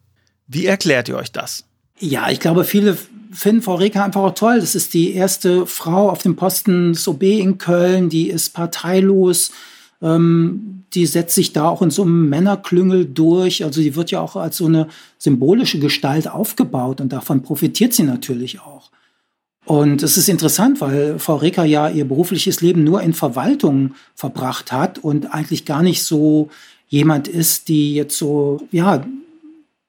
Wie 0.46 0.66
erklärt 0.66 1.08
ihr 1.08 1.16
euch 1.16 1.32
das? 1.32 1.64
Ja, 1.98 2.28
ich 2.28 2.40
glaube, 2.40 2.64
viele 2.64 2.98
finden 3.30 3.62
Frau 3.62 3.76
Reka 3.76 4.04
einfach 4.04 4.22
auch 4.22 4.34
toll. 4.34 4.60
Das 4.60 4.74
ist 4.74 4.94
die 4.94 5.12
erste 5.12 5.66
Frau 5.66 6.10
auf 6.10 6.22
dem 6.22 6.36
Posten 6.36 6.92
des 6.92 7.06
OB 7.06 7.22
in 7.22 7.58
Köln, 7.58 8.08
die 8.08 8.28
ist 8.28 8.50
parteilos. 8.50 9.52
Ähm, 10.00 10.84
die 10.94 11.06
setzt 11.06 11.34
sich 11.34 11.52
da 11.52 11.68
auch 11.68 11.82
in 11.82 11.90
so 11.90 12.02
einem 12.02 12.28
Männerklüngel 12.28 13.04
durch. 13.04 13.64
Also 13.64 13.80
die 13.80 13.94
wird 13.94 14.10
ja 14.10 14.20
auch 14.20 14.36
als 14.36 14.56
so 14.56 14.66
eine 14.66 14.88
symbolische 15.18 15.78
Gestalt 15.78 16.28
aufgebaut 16.28 17.00
und 17.00 17.12
davon 17.12 17.42
profitiert 17.42 17.92
sie 17.92 18.04
natürlich 18.04 18.60
auch. 18.60 18.90
Und 19.64 20.02
es 20.02 20.16
ist 20.16 20.30
interessant, 20.30 20.80
weil 20.80 21.18
Frau 21.18 21.36
Reker 21.36 21.64
ja 21.64 21.90
ihr 21.90 22.06
berufliches 22.06 22.62
Leben 22.62 22.84
nur 22.84 23.02
in 23.02 23.12
Verwaltung 23.12 23.94
verbracht 24.14 24.72
hat 24.72 24.98
und 24.98 25.34
eigentlich 25.34 25.66
gar 25.66 25.82
nicht 25.82 26.02
so 26.04 26.48
jemand 26.88 27.28
ist, 27.28 27.68
die 27.68 27.94
jetzt 27.94 28.16
so, 28.16 28.62
ja, 28.72 29.04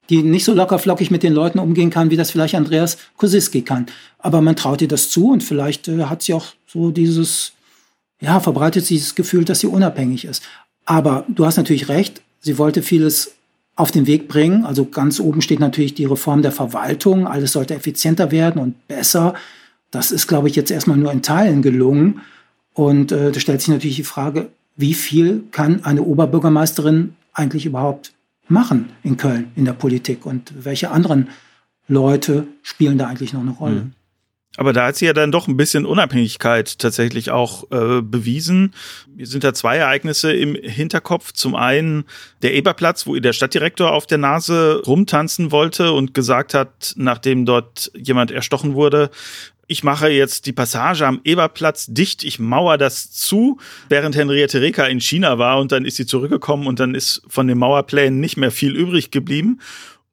die 0.09 0.23
nicht 0.23 0.43
so 0.43 0.53
locker 0.53 0.79
flockig 0.79 1.11
mit 1.11 1.23
den 1.23 1.33
Leuten 1.33 1.59
umgehen 1.59 1.89
kann, 1.89 2.09
wie 2.09 2.17
das 2.17 2.31
vielleicht 2.31 2.55
Andreas 2.55 2.97
Kosiski 3.17 3.61
kann. 3.61 3.85
Aber 4.17 4.41
man 4.41 4.55
traut 4.55 4.81
ihr 4.81 4.87
das 4.87 5.09
zu 5.09 5.31
und 5.31 5.43
vielleicht 5.43 5.87
äh, 5.87 6.05
hat 6.05 6.23
sie 6.23 6.33
auch 6.33 6.47
so 6.67 6.91
dieses, 6.91 7.53
ja, 8.19 8.39
verbreitet 8.39 8.85
sie 8.85 8.95
dieses 8.95 9.15
Gefühl, 9.15 9.45
dass 9.45 9.59
sie 9.59 9.67
unabhängig 9.67 10.25
ist. 10.25 10.43
Aber 10.85 11.25
du 11.29 11.45
hast 11.45 11.57
natürlich 11.57 11.89
recht, 11.89 12.21
sie 12.39 12.57
wollte 12.57 12.81
vieles 12.81 13.33
auf 13.75 13.91
den 13.91 14.07
Weg 14.07 14.27
bringen. 14.27 14.65
Also 14.65 14.85
ganz 14.85 15.19
oben 15.19 15.41
steht 15.41 15.59
natürlich 15.59 15.93
die 15.93 16.05
Reform 16.05 16.41
der 16.41 16.51
Verwaltung. 16.51 17.27
Alles 17.27 17.53
sollte 17.53 17.75
effizienter 17.75 18.31
werden 18.31 18.61
und 18.61 18.87
besser. 18.87 19.35
Das 19.91 20.11
ist, 20.11 20.27
glaube 20.27 20.49
ich, 20.49 20.55
jetzt 20.55 20.71
erstmal 20.71 20.97
nur 20.97 21.11
in 21.11 21.21
Teilen 21.21 21.61
gelungen. 21.61 22.21
Und 22.73 23.11
äh, 23.11 23.31
da 23.31 23.39
stellt 23.39 23.61
sich 23.61 23.69
natürlich 23.69 23.95
die 23.95 24.03
Frage, 24.03 24.49
wie 24.75 24.93
viel 24.93 25.43
kann 25.51 25.83
eine 25.85 26.03
Oberbürgermeisterin 26.03 27.15
eigentlich 27.33 27.65
überhaupt 27.65 28.11
machen 28.49 28.89
in 29.03 29.17
Köln 29.17 29.51
in 29.55 29.65
der 29.65 29.73
Politik 29.73 30.25
und 30.25 30.53
welche 30.65 30.91
anderen 30.91 31.29
Leute 31.87 32.47
spielen 32.61 32.97
da 32.97 33.07
eigentlich 33.07 33.33
noch 33.33 33.41
eine 33.41 33.51
Rolle? 33.51 33.75
Mhm. 33.75 33.93
Aber 34.57 34.73
da 34.73 34.87
hat 34.87 34.95
sie 34.95 35.05
ja 35.05 35.13
dann 35.13 35.31
doch 35.31 35.47
ein 35.47 35.55
bisschen 35.55 35.85
Unabhängigkeit 35.85 36.79
tatsächlich 36.79 37.31
auch 37.31 37.71
äh, 37.71 38.01
bewiesen. 38.01 38.73
Mir 39.15 39.27
sind 39.27 39.43
da 39.43 39.53
zwei 39.53 39.77
Ereignisse 39.77 40.33
im 40.33 40.55
Hinterkopf. 40.55 41.31
Zum 41.31 41.55
einen 41.55 42.03
der 42.41 42.53
Eberplatz, 42.55 43.05
wo 43.05 43.15
ihr 43.15 43.21
der 43.21 43.33
Stadtdirektor 43.33 43.93
auf 43.93 44.07
der 44.07 44.17
Nase 44.17 44.81
rumtanzen 44.85 45.51
wollte 45.51 45.93
und 45.93 46.13
gesagt 46.13 46.53
hat, 46.53 46.93
nachdem 46.97 47.45
dort 47.45 47.91
jemand 47.95 48.31
erstochen 48.31 48.73
wurde, 48.73 49.11
ich 49.69 49.83
mache 49.83 50.09
jetzt 50.09 50.47
die 50.47 50.51
Passage 50.51 51.05
am 51.05 51.21
Eberplatz 51.23 51.85
dicht, 51.87 52.23
ich 52.23 52.39
mauer 52.39 52.79
das 52.79 53.11
zu, 53.11 53.59
während 53.87 54.15
Henriette 54.15 54.61
Reker 54.61 54.89
in 54.89 54.99
China 54.99 55.37
war 55.37 55.59
und 55.59 55.71
dann 55.71 55.85
ist 55.85 55.95
sie 55.95 56.07
zurückgekommen 56.07 56.65
und 56.65 56.79
dann 56.79 56.95
ist 56.95 57.21
von 57.27 57.47
den 57.47 57.59
Mauerplänen 57.59 58.19
nicht 58.19 58.35
mehr 58.35 58.49
viel 58.51 58.75
übrig 58.75 59.11
geblieben. 59.11 59.59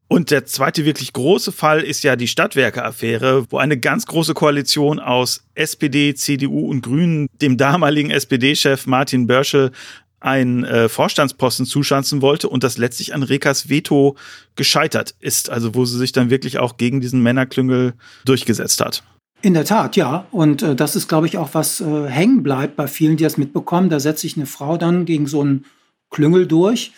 Und 0.09 0.31
der 0.31 0.45
zweite 0.45 0.85
wirklich 0.85 1.15
große 1.15 1.53
Fall 1.53 1.81
ist 1.81 2.05
ja 2.05 2.17
die 2.17 2.29
Stadtwerke-Affäre, 2.29 3.47
wo 3.51 3.57
eine 3.57 3.79
ganz 3.79 4.05
große 4.07 4.35
Koalition 4.35 5.01
aus 5.01 5.43
SPD, 5.55 6.15
CDU 6.15 6.69
und 6.69 6.83
Grünen 6.83 7.29
dem 7.41 7.57
damaligen 7.57 8.11
SPD-Chef 8.11 8.87
Martin 8.87 9.27
Börschel 9.27 9.73
einen 10.21 10.65
äh, 10.65 10.91
Vorstandsposten 10.91 11.65
zuschanzen 11.65 12.21
wollte 12.21 12.51
und 12.51 12.63
das 12.63 12.77
letztlich 12.77 13.15
an 13.15 13.23
Rekas 13.23 13.71
Veto 13.71 14.17
gescheitert 14.55 15.15
ist, 15.21 15.49
also 15.49 15.75
wo 15.75 15.87
sie 15.87 15.97
sich 15.99 16.13
dann 16.13 16.29
wirklich 16.29 16.59
auch 16.59 16.77
gegen 16.77 17.01
diesen 17.01 17.23
Männerklüngel 17.23 17.95
durchgesetzt 18.27 18.83
hat. 18.85 19.03
In 19.43 19.55
der 19.55 19.65
Tat, 19.65 19.97
ja. 19.97 20.27
Und 20.31 20.63
äh, 20.63 20.75
das 20.75 20.97
ist, 20.97 21.09
glaube 21.09 21.27
ich, 21.27 21.39
auch 21.39 21.51
was 21.53 21.81
äh, 21.81 22.07
hängen 22.09 22.43
bleibt 22.43 22.77
bei 22.77 22.87
vielen, 22.87 23.17
die 23.17 23.25
das 23.25 23.37
mitbekommen. 23.37 23.91
Da 23.91 24.01
setzt 24.01 24.23
sich 24.23 24.37
eine 24.37 24.47
Frau 24.47 24.77
dann 24.77 25.05
gegen 25.05 25.27
so 25.27 25.41
einen 25.41 25.65
Klüngel 26.11 26.47
durch 26.47 26.93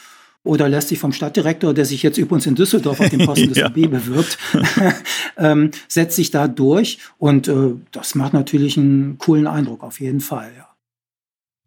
oder 0.44 0.68
lässt 0.68 0.88
sich 0.88 0.98
vom 0.98 1.12
Stadtdirektor, 1.12 1.74
der 1.74 1.84
sich 1.84 2.02
jetzt 2.02 2.16
übrigens 2.16 2.46
in 2.46 2.54
Düsseldorf 2.54 3.00
auf 3.00 3.08
den 3.10 3.26
Posten 3.26 3.48
des 3.52 3.62
OB 3.62 3.90
bewirbt, 3.90 4.38
ähm, 5.36 5.72
setzt 5.88 6.16
sich 6.16 6.30
da 6.30 6.48
durch. 6.48 6.98
Und 7.18 7.48
äh, 7.48 7.74
das 7.92 8.14
macht 8.14 8.32
natürlich 8.32 8.78
einen 8.78 9.18
coolen 9.18 9.46
Eindruck, 9.46 9.82
auf 9.82 10.00
jeden 10.00 10.20
Fall, 10.20 10.50
ja. 10.56 10.67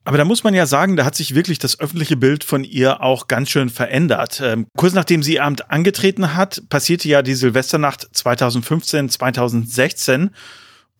Aber 0.04 0.18
da 0.18 0.26
muss 0.26 0.44
man 0.44 0.54
ja 0.54 0.66
sagen, 0.66 0.96
da 0.96 1.06
hat 1.06 1.16
sich 1.16 1.36
wirklich 1.36 1.60
das 1.60 1.80
öffentliche 1.80 2.18
Bild 2.18 2.44
von 2.44 2.64
ihr 2.64 3.02
auch 3.02 3.28
ganz 3.28 3.50
schön 3.50 3.70
verändert. 3.70 4.42
Ähm, 4.44 4.66
kurz 4.76 4.94
nachdem 4.94 5.22
sie 5.22 5.36
ihr 5.36 5.44
Amt 5.44 5.70
angetreten 5.70 6.36
hat, 6.36 6.64
passierte 6.70 7.08
ja 7.08 7.22
die 7.22 7.36
Silvesternacht 7.36 8.08
2015, 8.12 9.10
2016. 9.10 10.32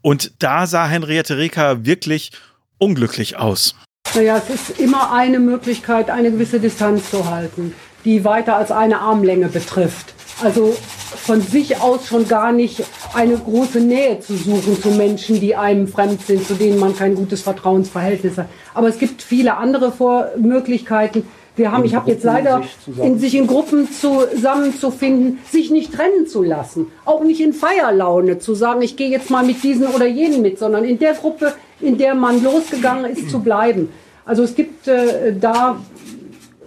Und 0.02 0.34
da 0.40 0.68
sah 0.68 0.88
Henriette 0.88 1.38
Reker 1.38 1.86
wirklich 1.86 2.32
unglücklich 2.78 3.38
aus. 3.38 3.76
Naja, 4.14 4.38
es 4.38 4.54
ist 4.54 4.80
immer 4.80 5.14
eine 5.14 5.40
Möglichkeit, 5.40 6.10
eine 6.10 6.32
gewisse 6.32 6.60
Distanz 6.60 7.10
zu 7.10 7.30
halten, 7.30 7.74
die 8.06 8.24
weiter 8.24 8.56
als 8.56 8.72
eine 8.72 9.00
Armlänge 9.00 9.48
betrifft. 9.48 10.14
Also 10.44 10.76
von 11.16 11.42
sich 11.42 11.80
aus 11.82 12.08
schon 12.08 12.28
gar 12.28 12.52
nicht 12.52 12.84
eine 13.14 13.38
große 13.38 13.80
Nähe 13.80 14.20
zu 14.20 14.36
suchen 14.36 14.82
zu 14.82 14.90
Menschen, 14.90 15.40
die 15.40 15.56
einem 15.56 15.88
fremd 15.88 16.22
sind, 16.26 16.48
zu 16.48 16.54
denen 16.56 16.80
man 16.80 16.96
kein 16.96 17.16
gutes 17.16 17.42
Vertrauensverhältnis 17.42 18.38
hat. 18.38 18.48
Aber 18.74 18.88
es 18.88 18.98
gibt 18.98 19.22
viele 19.22 19.58
andere 19.58 19.92
Vor 19.92 20.30
Möglichkeiten. 20.38 21.28
Wir 21.56 21.72
haben, 21.72 21.84
ich 21.84 21.96
habe 21.96 22.10
jetzt 22.10 22.24
leider 22.24 22.62
in 23.04 23.20
sich 23.20 23.36
in 23.36 23.46
Gruppen 23.46 23.90
zusammenzufinden, 23.92 25.40
sich 25.50 25.70
nicht 25.70 25.94
trennen 25.94 26.26
zu 26.26 26.44
lassen, 26.44 26.88
auch 27.04 27.24
nicht 27.24 27.42
in 27.42 27.52
Feierlaune 27.52 28.40
zu 28.40 28.56
sagen, 28.56 28.82
ich 28.82 28.96
gehe 28.96 29.10
jetzt 29.10 29.30
mal 29.30 29.46
mit 29.46 29.62
diesen 29.62 29.88
oder 29.88 30.08
jenen 30.08 30.42
mit, 30.42 30.58
sondern 30.58 30.86
in 30.86 30.98
der 30.98 31.14
Gruppe, 31.14 31.54
in 31.82 31.98
der 31.98 32.16
man 32.16 32.42
losgegangen 32.42 33.12
ist, 33.12 33.30
zu 33.30 33.40
bleiben. 33.40 33.90
Also 34.24 34.44
es 34.44 34.56
gibt 34.56 34.88
äh, 34.88 35.36
da 35.38 35.78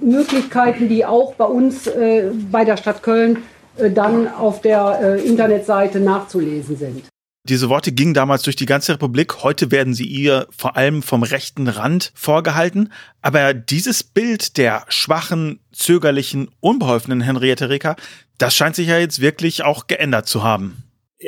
Möglichkeiten, 0.01 0.89
die 0.89 1.07
auch 1.07 1.35
bei 1.35 1.47
uns 1.47 1.87
äh, 1.87 2.31
bei 2.51 2.65
der 2.65 2.77
Stadt 2.77 3.03
Köln 3.03 3.39
dann 3.77 4.29
auf 4.29 4.61
der 4.61 5.01
äh, 5.03 5.27
Internetseite 5.27 6.01
nachzulesen 6.01 6.77
sind. 6.77 7.05
Diese 7.47 7.69
Worte 7.69 7.93
gingen 7.93 8.15
damals 8.15 8.43
durch 8.43 8.57
die 8.57 8.65
ganze 8.65 8.95
Republik. 8.95 9.43
Heute 9.43 9.71
werden 9.71 9.93
sie 9.93 10.07
ihr 10.07 10.47
vor 10.57 10.79
allem 10.79 11.03
vom 11.03 11.23
rechten 11.23 11.69
Rand 11.69 12.11
vorgehalten. 12.15 12.91
Aber 13.21 13.53
dieses 13.53 14.03
Bild 14.03 14.57
der 14.57 14.87
schwachen, 14.89 15.61
zögerlichen, 15.71 16.49
unbeholfenen 16.61 17.21
Henriette 17.21 17.69
Reker, 17.69 17.97
das 18.39 18.57
scheint 18.57 18.77
sich 18.77 18.89
ja 18.89 18.99
jetzt 18.99 19.21
wirklich 19.21 19.63
auch 19.63 19.89
geändert 19.89 20.27
zu 20.27 20.43
haben. 20.43 20.85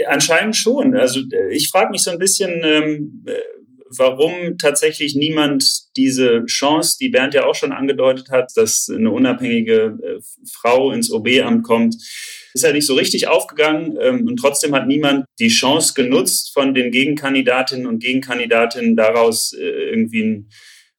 Anscheinend 0.09 0.57
schon. 0.57 0.97
Also 0.97 1.21
ich 1.51 1.69
frage 1.69 1.91
mich 1.91 2.03
so 2.03 2.11
ein 2.11 2.19
bisschen, 2.19 2.63
ähm, 2.65 3.27
warum 3.91 4.59
tatsächlich 4.59 5.15
niemand 5.15 5.97
diese 5.97 6.45
Chance, 6.47 6.97
die 7.01 7.09
Bernd 7.09 7.35
ja 7.35 7.45
auch 7.45 7.55
schon 7.55 7.73
angedeutet 7.73 8.31
hat, 8.31 8.53
dass 8.57 8.91
eine 8.91 9.11
unabhängige 9.11 9.99
äh, 10.03 10.21
Frau 10.51 10.93
ins 10.93 11.11
OB-Amt 11.13 11.63
kommt, 11.63 11.97
ist 12.57 12.63
ja 12.63 12.73
nicht 12.73 12.87
so 12.87 12.95
richtig 12.95 13.29
aufgegangen 13.29 13.99
ähm, 14.01 14.27
und 14.27 14.39
trotzdem 14.39 14.75
hat 14.75 14.87
niemand 14.87 15.27
die 15.39 15.49
Chance 15.49 15.95
genutzt, 15.95 16.53
von 16.53 16.75
den 16.75 16.91
Gegenkandidatinnen 16.91 17.87
und 17.87 18.03
Gegenkandidatinnen 18.03 18.97
daraus 18.97 19.53
äh, 19.53 19.63
irgendwie 19.63 20.23
einen, 20.23 20.51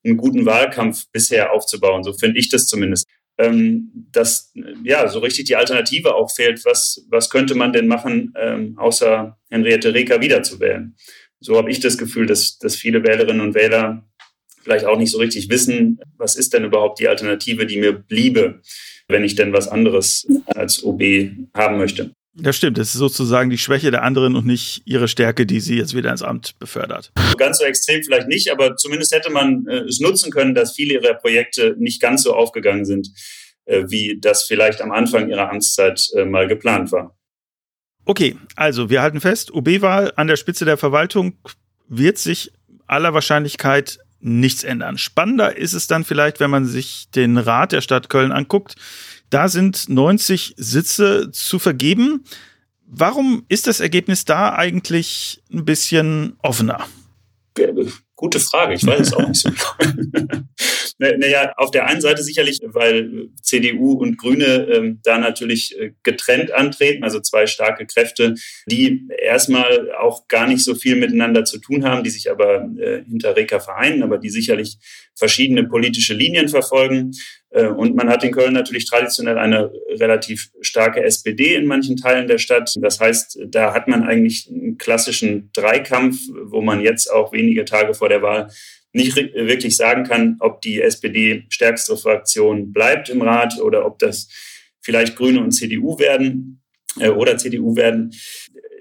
einen, 0.05 0.17
guten 0.17 0.45
Wahlkampf 0.45 1.05
bisher 1.11 1.51
aufzubauen. 1.51 2.03
So 2.03 2.13
finde 2.13 2.39
ich 2.39 2.49
das 2.49 2.67
zumindest. 2.67 3.05
Ähm, 3.39 3.91
dass 4.11 4.51
ja 4.83 5.07
so 5.07 5.19
richtig 5.19 5.45
die 5.45 5.55
Alternative 5.55 6.15
auch 6.15 6.31
fehlt. 6.31 6.63
Was, 6.65 7.05
was 7.09 7.29
könnte 7.29 7.55
man 7.55 7.73
denn 7.73 7.87
machen, 7.87 8.33
ähm, 8.39 8.77
außer 8.77 9.37
Henriette 9.49 9.93
Reker 9.93 10.21
wiederzuwählen? 10.21 10.95
So 11.39 11.57
habe 11.57 11.69
ich 11.69 11.79
das 11.79 11.97
Gefühl, 11.97 12.25
dass, 12.25 12.57
dass 12.57 12.75
viele 12.75 13.03
Wählerinnen 13.03 13.41
und 13.41 13.53
Wähler 13.53 14.07
vielleicht 14.61 14.85
auch 14.85 14.97
nicht 14.97 15.11
so 15.11 15.19
richtig 15.19 15.49
wissen, 15.49 15.99
was 16.17 16.35
ist 16.35 16.53
denn 16.53 16.65
überhaupt 16.65 16.99
die 16.99 17.07
Alternative, 17.07 17.65
die 17.65 17.77
mir 17.77 17.93
bliebe 17.93 18.61
wenn 19.07 19.23
ich 19.23 19.35
denn 19.35 19.53
was 19.53 19.67
anderes 19.67 20.27
als 20.47 20.83
OB 20.83 21.01
haben 21.55 21.77
möchte. 21.77 22.11
Das 22.39 22.55
stimmt, 22.55 22.77
das 22.77 22.89
ist 22.89 22.99
sozusagen 22.99 23.49
die 23.49 23.57
Schwäche 23.57 23.89
der 23.89 24.03
anderen 24.03 24.35
und 24.35 24.45
nicht 24.45 24.83
ihre 24.85 25.07
Stärke, 25.07 25.47
die 25.47 25.59
sie 25.59 25.75
jetzt 25.75 25.95
wieder 25.95 26.11
ins 26.11 26.21
Amt 26.21 26.59
befördert. 26.59 27.11
Ganz 27.37 27.57
so 27.57 27.65
extrem 27.65 28.03
vielleicht 28.03 28.27
nicht, 28.27 28.51
aber 28.51 28.75
zumindest 28.75 29.13
hätte 29.13 29.31
man 29.31 29.65
äh, 29.67 29.79
es 29.79 29.99
nutzen 29.99 30.31
können, 30.31 30.53
dass 30.53 30.75
viele 30.75 30.93
ihrer 30.93 31.15
Projekte 31.15 31.75
nicht 31.79 31.99
ganz 31.99 32.21
so 32.21 32.35
aufgegangen 32.35 32.85
sind, 32.85 33.09
äh, 33.65 33.85
wie 33.87 34.19
das 34.21 34.43
vielleicht 34.43 34.81
am 34.81 34.91
Anfang 34.91 35.29
ihrer 35.29 35.49
Amtszeit 35.49 36.07
äh, 36.15 36.25
mal 36.25 36.47
geplant 36.47 36.91
war. 36.91 37.17
Okay, 38.05 38.37
also 38.55 38.91
wir 38.91 39.01
halten 39.01 39.19
fest, 39.19 39.51
OB-Wahl 39.51 40.13
an 40.15 40.27
der 40.27 40.37
Spitze 40.37 40.63
der 40.63 40.77
Verwaltung 40.77 41.37
wird 41.89 42.19
sich 42.19 42.51
aller 42.85 43.13
Wahrscheinlichkeit 43.15 43.99
nichts 44.19 44.63
ändern. 44.63 44.97
Spannender 44.97 45.57
ist 45.57 45.73
es 45.73 45.87
dann 45.87 46.03
vielleicht, 46.03 46.39
wenn 46.39 46.49
man 46.49 46.65
sich 46.65 47.09
den 47.11 47.37
Rat 47.37 47.71
der 47.71 47.81
Stadt 47.81 48.09
Köln 48.09 48.31
anguckt. 48.31 48.75
Da 49.29 49.49
sind 49.49 49.89
90 49.89 50.55
Sitze 50.57 51.31
zu 51.31 51.59
vergeben. 51.59 52.23
Warum 52.85 53.43
ist 53.49 53.67
das 53.67 53.79
Ergebnis 53.79 54.25
da 54.25 54.55
eigentlich 54.55 55.43
ein 55.51 55.65
bisschen 55.65 56.37
offener? 56.41 56.87
Gute 58.15 58.39
Frage, 58.39 58.73
ich 58.73 58.85
weiß 58.85 58.99
es 58.99 59.13
auch 59.13 59.27
nicht 59.27 59.41
so. 59.41 59.49
naja, 60.99 61.53
auf 61.57 61.71
der 61.71 61.85
einen 61.85 62.01
Seite 62.01 62.23
sicherlich, 62.23 62.59
weil 62.63 63.29
CDU 63.41 63.93
und 63.93 64.17
Grüne 64.17 64.67
ähm, 64.71 64.99
da 65.03 65.17
natürlich 65.17 65.77
äh, 65.79 65.91
getrennt 66.03 66.51
antreten, 66.51 67.03
also 67.03 67.19
zwei 67.19 67.45
starke 67.45 67.85
Kräfte, 67.85 68.35
die 68.65 69.07
erstmal 69.21 69.91
auch 69.93 70.27
gar 70.27 70.47
nicht 70.47 70.63
so 70.63 70.75
viel 70.75 70.95
miteinander 70.95 71.45
zu 71.45 71.59
tun 71.59 71.85
haben, 71.85 72.03
die 72.03 72.09
sich 72.09 72.31
aber 72.31 72.67
äh, 72.79 73.03
hinter 73.03 73.35
Reka 73.35 73.59
vereinen, 73.59 74.01
aber 74.01 74.17
die 74.17 74.29
sicherlich 74.29 74.77
verschiedene 75.15 75.63
politische 75.63 76.13
Linien 76.13 76.47
verfolgen. 76.49 77.11
Äh, 77.49 77.67
und 77.67 77.95
man 77.95 78.09
hat 78.09 78.23
in 78.23 78.31
Köln 78.31 78.53
natürlich 78.53 78.89
traditionell 78.89 79.37
eine 79.37 79.71
relativ 79.99 80.49
starke 80.61 81.03
SPD 81.03 81.55
in 81.55 81.65
manchen 81.65 81.97
Teilen 81.97 82.27
der 82.27 82.37
Stadt. 82.37 82.73
Das 82.81 82.99
heißt, 82.99 83.39
da 83.47 83.73
hat 83.73 83.87
man 83.87 84.03
eigentlich 84.03 84.49
einen 84.49 84.77
klassischen 84.77 85.51
Dreikampf, 85.53 86.17
wo 86.45 86.61
man 86.61 86.81
jetzt 86.81 87.11
auch 87.11 87.31
wenige 87.33 87.65
Tage 87.65 87.93
vor 87.93 88.09
der 88.09 88.21
Wahl 88.21 88.49
nicht 88.93 89.15
wirklich 89.15 89.75
sagen 89.75 90.03
kann, 90.03 90.37
ob 90.39 90.61
die 90.61 90.81
SPD 90.81 91.45
stärkste 91.49 91.97
Fraktion 91.97 92.71
bleibt 92.71 93.09
im 93.09 93.21
Rat 93.21 93.59
oder 93.61 93.85
ob 93.85 93.99
das 93.99 94.29
vielleicht 94.81 95.15
Grüne 95.15 95.41
und 95.41 95.51
CDU 95.51 95.99
werden 95.99 96.61
äh, 96.99 97.09
oder 97.09 97.37
CDU 97.37 97.75
werden 97.75 98.11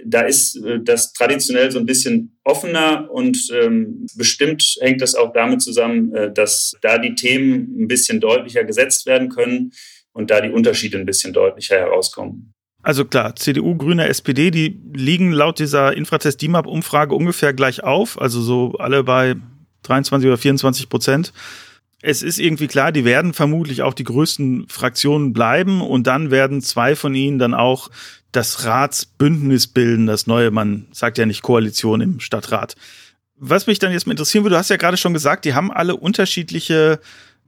da 0.06 0.22
ist 0.22 0.56
äh, 0.64 0.80
das 0.80 1.12
traditionell 1.12 1.70
so 1.70 1.78
ein 1.78 1.86
bisschen 1.86 2.38
offener 2.44 3.10
und 3.10 3.38
ähm, 3.52 4.06
bestimmt 4.16 4.76
hängt 4.80 5.00
das 5.00 5.14
auch 5.14 5.32
damit 5.32 5.62
zusammen, 5.62 6.14
äh, 6.14 6.32
dass 6.32 6.72
da 6.80 6.98
die 6.98 7.14
Themen 7.14 7.82
ein 7.82 7.88
bisschen 7.88 8.20
deutlicher 8.20 8.64
gesetzt 8.64 9.06
werden 9.06 9.28
können 9.28 9.72
und 10.12 10.30
da 10.30 10.40
die 10.40 10.50
Unterschiede 10.50 10.98
ein 10.98 11.06
bisschen 11.06 11.32
deutlicher 11.32 11.76
herauskommen. 11.76 12.52
Also 12.82 13.04
klar, 13.04 13.34
CDU, 13.34 13.76
Grüne, 13.76 14.06
SPD, 14.06 14.52
die 14.52 14.80
liegen 14.94 15.32
laut 15.32 15.58
dieser 15.58 15.96
Infratest 15.96 16.40
DIMAP-Umfrage 16.40 17.14
ungefähr 17.14 17.52
gleich 17.52 17.82
auf, 17.82 18.20
also 18.20 18.40
so 18.40 18.74
alle 18.78 19.02
bei 19.02 19.34
23 19.86 20.26
oder 20.26 20.38
24 20.38 20.88
Prozent. 20.88 21.32
Es 22.02 22.22
ist 22.22 22.38
irgendwie 22.38 22.66
klar, 22.66 22.92
die 22.92 23.04
werden 23.04 23.32
vermutlich 23.32 23.82
auch 23.82 23.94
die 23.94 24.04
größten 24.04 24.68
Fraktionen 24.68 25.32
bleiben 25.32 25.80
und 25.80 26.06
dann 26.06 26.30
werden 26.30 26.60
zwei 26.60 26.94
von 26.94 27.14
ihnen 27.14 27.38
dann 27.38 27.54
auch 27.54 27.90
das 28.32 28.64
Ratsbündnis 28.64 29.66
bilden, 29.66 30.06
das 30.06 30.26
neue, 30.26 30.50
man 30.50 30.86
sagt 30.92 31.16
ja 31.16 31.24
nicht 31.24 31.42
Koalition 31.42 32.00
im 32.00 32.20
Stadtrat. 32.20 32.76
Was 33.38 33.66
mich 33.66 33.78
dann 33.78 33.92
jetzt 33.92 34.06
mal 34.06 34.12
interessieren 34.12 34.44
würde, 34.44 34.54
du 34.54 34.58
hast 34.58 34.70
ja 34.70 34.76
gerade 34.76 34.96
schon 34.96 35.14
gesagt, 35.14 35.44
die 35.44 35.54
haben 35.54 35.72
alle 35.72 35.96
unterschiedliche 35.96 37.00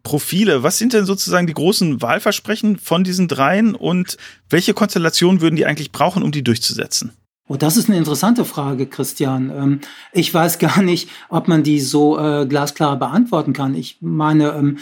Profile. 0.02 0.62
Was 0.62 0.78
sind 0.78 0.92
denn 0.94 1.04
sozusagen 1.04 1.46
die 1.46 1.54
großen 1.54 2.00
Wahlversprechen 2.00 2.78
von 2.78 3.04
diesen 3.04 3.28
dreien 3.28 3.74
und 3.74 4.16
welche 4.48 4.74
Konstellationen 4.74 5.40
würden 5.40 5.56
die 5.56 5.66
eigentlich 5.66 5.92
brauchen, 5.92 6.22
um 6.22 6.32
die 6.32 6.44
durchzusetzen? 6.44 7.12
Oh, 7.48 7.56
das 7.56 7.78
ist 7.78 7.88
eine 7.88 7.98
interessante 7.98 8.44
Frage, 8.44 8.86
Christian. 8.86 9.50
Ähm, 9.50 9.80
ich 10.12 10.32
weiß 10.32 10.58
gar 10.58 10.82
nicht, 10.82 11.08
ob 11.28 11.48
man 11.48 11.62
die 11.62 11.80
so 11.80 12.18
äh, 12.18 12.46
glasklar 12.46 12.98
beantworten 12.98 13.52
kann. 13.52 13.74
Ich 13.74 13.96
meine, 14.00 14.50
ähm, 14.50 14.78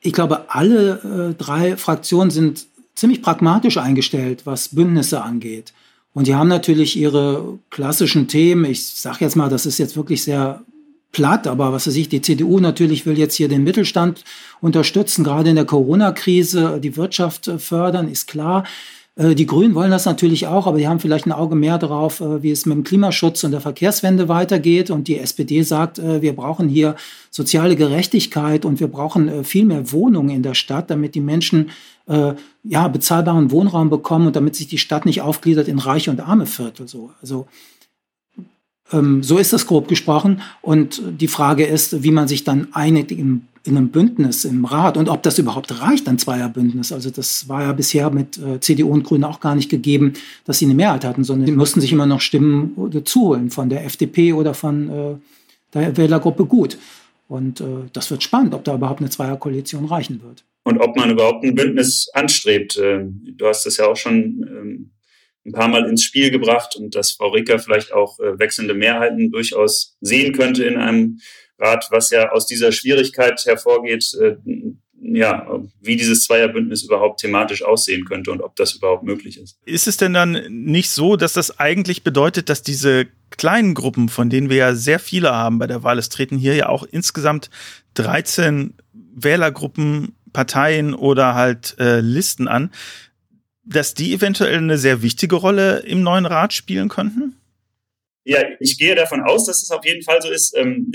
ich 0.00 0.12
glaube, 0.12 0.46
alle 0.48 1.30
äh, 1.30 1.34
drei 1.34 1.76
Fraktionen 1.76 2.30
sind 2.30 2.66
ziemlich 2.94 3.22
pragmatisch 3.22 3.78
eingestellt, 3.78 4.42
was 4.44 4.74
Bündnisse 4.74 5.22
angeht. 5.22 5.72
Und 6.12 6.26
die 6.26 6.34
haben 6.34 6.48
natürlich 6.48 6.96
ihre 6.96 7.58
klassischen 7.70 8.26
Themen. 8.26 8.64
Ich 8.64 8.84
sage 8.84 9.18
jetzt 9.20 9.36
mal, 9.36 9.48
das 9.48 9.66
ist 9.66 9.78
jetzt 9.78 9.96
wirklich 9.96 10.24
sehr 10.24 10.62
platt, 11.12 11.46
aber 11.46 11.72
was 11.72 11.86
weiß 11.86 11.96
ich, 11.96 12.08
die 12.08 12.20
CDU 12.20 12.58
natürlich 12.58 13.06
will 13.06 13.16
jetzt 13.16 13.34
hier 13.34 13.48
den 13.48 13.64
Mittelstand 13.64 14.24
unterstützen, 14.60 15.24
gerade 15.24 15.50
in 15.50 15.56
der 15.56 15.64
Corona-Krise 15.64 16.80
die 16.82 16.96
Wirtschaft 16.96 17.46
äh, 17.48 17.58
fördern, 17.58 18.08
ist 18.08 18.26
klar. 18.26 18.64
Äh, 19.18 19.34
die 19.34 19.46
Grünen 19.46 19.74
wollen 19.74 19.90
das 19.90 20.06
natürlich 20.06 20.46
auch, 20.46 20.66
aber 20.66 20.78
die 20.78 20.88
haben 20.88 21.00
vielleicht 21.00 21.26
ein 21.26 21.32
Auge 21.32 21.56
mehr 21.56 21.76
darauf, 21.76 22.20
äh, 22.20 22.42
wie 22.42 22.50
es 22.50 22.64
mit 22.64 22.76
dem 22.76 22.84
Klimaschutz 22.84 23.44
und 23.44 23.50
der 23.50 23.60
Verkehrswende 23.60 24.28
weitergeht. 24.28 24.90
Und 24.90 25.08
die 25.08 25.18
SPD 25.18 25.62
sagt, 25.62 25.98
äh, 25.98 26.22
wir 26.22 26.34
brauchen 26.34 26.68
hier 26.68 26.94
soziale 27.30 27.76
Gerechtigkeit 27.76 28.64
und 28.64 28.80
wir 28.80 28.88
brauchen 28.88 29.44
viel 29.44 29.64
mehr 29.64 29.92
Wohnungen 29.92 30.30
in 30.30 30.42
der 30.42 30.54
Stadt, 30.54 30.90
damit 30.90 31.14
die 31.14 31.20
Menschen 31.20 31.70
ja, 32.64 32.88
bezahlbaren 32.88 33.50
Wohnraum 33.50 33.90
bekommen 33.90 34.28
und 34.28 34.34
damit 34.34 34.56
sich 34.56 34.66
die 34.66 34.78
Stadt 34.78 35.04
nicht 35.04 35.20
aufgliedert 35.20 35.68
in 35.68 35.78
reiche 35.78 36.10
und 36.10 36.20
arme 36.20 36.46
Viertel. 36.46 36.88
So. 36.88 37.10
Also 37.20 37.46
ähm, 38.90 39.22
so 39.22 39.36
ist 39.36 39.52
das 39.52 39.66
grob 39.66 39.88
gesprochen. 39.88 40.40
Und 40.62 41.02
die 41.06 41.28
Frage 41.28 41.66
ist, 41.66 42.02
wie 42.02 42.10
man 42.10 42.28
sich 42.28 42.44
dann 42.44 42.68
einigt 42.72 43.12
im 43.12 43.42
in 43.68 43.76
einem 43.76 43.90
Bündnis 43.90 44.44
im 44.44 44.64
Rat 44.64 44.96
und 44.96 45.08
ob 45.08 45.22
das 45.22 45.38
überhaupt 45.38 45.80
reicht, 45.80 46.08
ein 46.08 46.18
Zweierbündnis. 46.18 46.92
Also 46.92 47.10
das 47.10 47.48
war 47.48 47.62
ja 47.62 47.72
bisher 47.72 48.10
mit 48.10 48.38
äh, 48.38 48.60
CDU 48.60 48.90
und 48.90 49.04
Grünen 49.04 49.24
auch 49.24 49.40
gar 49.40 49.54
nicht 49.54 49.68
gegeben, 49.68 50.14
dass 50.44 50.58
sie 50.58 50.64
eine 50.64 50.74
Mehrheit 50.74 51.04
hatten, 51.04 51.24
sondern 51.24 51.46
sie 51.46 51.52
mussten 51.52 51.80
sich 51.80 51.92
immer 51.92 52.06
noch 52.06 52.20
Stimmen 52.20 53.04
zuholen 53.04 53.50
von 53.50 53.68
der 53.68 53.84
FDP 53.84 54.32
oder 54.32 54.54
von 54.54 54.90
äh, 54.90 55.14
der 55.74 55.96
Wählergruppe 55.96 56.46
Gut. 56.46 56.78
Und 57.28 57.60
äh, 57.60 57.64
das 57.92 58.10
wird 58.10 58.22
spannend, 58.22 58.54
ob 58.54 58.64
da 58.64 58.74
überhaupt 58.74 59.00
eine 59.00 59.10
Zweierkoalition 59.10 59.84
reichen 59.84 60.22
wird. 60.22 60.44
Und 60.64 60.80
ob 60.80 60.96
man 60.96 61.10
überhaupt 61.10 61.44
ein 61.44 61.54
Bündnis 61.54 62.08
anstrebt. 62.14 62.78
Ähm, 62.82 63.22
du 63.36 63.46
hast 63.46 63.66
es 63.66 63.76
ja 63.76 63.86
auch 63.86 63.96
schon 63.96 64.14
ähm, 64.48 64.90
ein 65.46 65.52
paar 65.52 65.68
Mal 65.68 65.84
ins 65.88 66.04
Spiel 66.04 66.30
gebracht 66.30 66.76
und 66.76 66.94
dass 66.94 67.12
Frau 67.12 67.28
Ricker 67.28 67.58
vielleicht 67.58 67.92
auch 67.92 68.18
äh, 68.18 68.38
wechselnde 68.38 68.74
Mehrheiten 68.74 69.30
durchaus 69.30 69.96
sehen 70.00 70.32
könnte 70.32 70.64
in 70.64 70.76
einem 70.76 71.18
Rat, 71.58 71.88
was 71.90 72.10
ja 72.10 72.30
aus 72.30 72.46
dieser 72.46 72.72
Schwierigkeit 72.72 73.44
hervorgeht, 73.44 74.14
äh, 74.20 74.36
ja, 75.00 75.46
wie 75.80 75.96
dieses 75.96 76.24
Zweierbündnis 76.24 76.82
überhaupt 76.82 77.20
thematisch 77.20 77.62
aussehen 77.62 78.04
könnte 78.04 78.30
und 78.30 78.42
ob 78.42 78.56
das 78.56 78.74
überhaupt 78.74 79.04
möglich 79.04 79.38
ist. 79.38 79.58
Ist 79.64 79.86
es 79.86 79.96
denn 79.96 80.12
dann 80.12 80.44
nicht 80.48 80.90
so, 80.90 81.16
dass 81.16 81.32
das 81.32 81.58
eigentlich 81.58 82.02
bedeutet, 82.02 82.48
dass 82.48 82.62
diese 82.62 83.06
kleinen 83.30 83.74
Gruppen, 83.74 84.08
von 84.08 84.30
denen 84.30 84.50
wir 84.50 84.56
ja 84.56 84.74
sehr 84.74 84.98
viele 84.98 85.32
haben 85.32 85.58
bei 85.58 85.66
der 85.66 85.82
Wahl, 85.82 85.98
es 85.98 86.08
treten 86.08 86.36
hier 86.36 86.54
ja 86.54 86.68
auch 86.68 86.84
insgesamt 86.90 87.50
13 87.94 88.74
Wählergruppen 88.92 90.16
Parteien 90.32 90.94
oder 90.94 91.34
halt 91.34 91.76
äh, 91.78 92.00
Listen 92.00 92.48
an, 92.48 92.70
dass 93.64 93.94
die 93.94 94.12
eventuell 94.12 94.58
eine 94.58 94.78
sehr 94.78 95.02
wichtige 95.02 95.36
Rolle 95.36 95.80
im 95.80 96.02
neuen 96.02 96.26
Rat 96.26 96.52
spielen 96.52 96.88
könnten? 96.88 97.36
Ja, 98.24 98.40
ich 98.60 98.78
gehe 98.78 98.94
davon 98.94 99.22
aus, 99.22 99.46
dass 99.46 99.62
es 99.62 99.70
auf 99.70 99.84
jeden 99.84 100.02
Fall 100.02 100.20
so 100.20 100.30
ist. 100.30 100.56
Ähm, 100.56 100.92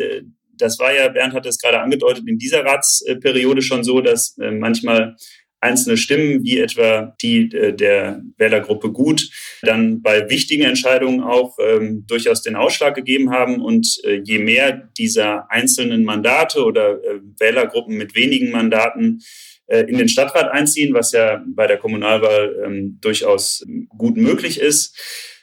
das 0.57 0.79
war 0.79 0.93
ja, 0.93 1.07
Bernd 1.10 1.33
hat 1.33 1.45
es 1.45 1.60
gerade 1.60 1.79
angedeutet, 1.79 2.24
in 2.27 2.38
dieser 2.38 2.65
Ratsperiode 2.65 3.62
schon 3.62 3.83
so, 3.83 4.01
dass 4.01 4.38
äh, 4.38 4.51
manchmal 4.51 5.15
einzelne 5.63 5.98
Stimmen, 5.98 6.43
wie 6.43 6.60
etwa 6.60 7.15
die 7.22 7.50
äh, 7.53 7.74
der 7.74 8.22
Wählergruppe 8.38 8.91
Gut, 8.91 9.29
dann 9.62 10.01
bei 10.01 10.29
wichtigen 10.29 10.63
Entscheidungen 10.63 11.22
auch 11.22 11.57
ähm, 11.60 12.05
durchaus 12.05 12.41
den 12.41 12.55
Ausschlag 12.55 12.95
gegeben 12.95 13.31
haben. 13.31 13.62
Und 13.62 14.00
äh, 14.03 14.22
je 14.24 14.39
mehr 14.39 14.89
dieser 14.98 15.50
einzelnen 15.50 16.03
Mandate 16.03 16.63
oder 16.63 17.03
äh, 17.03 17.19
Wählergruppen 17.39 17.98
mit 17.98 18.15
wenigen 18.15 18.51
Mandaten 18.51 19.22
in 19.65 19.98
den 19.98 20.10
Stadtrat 20.10 20.51
einziehen, 20.51 20.93
was 20.93 21.13
ja 21.13 21.41
bei 21.48 21.67
der 21.67 21.77
Kommunalwahl 21.77 22.63
ähm, 22.65 22.98
durchaus 23.00 23.65
gut 23.98 24.17
möglich 24.17 24.60
ist, 24.60 24.93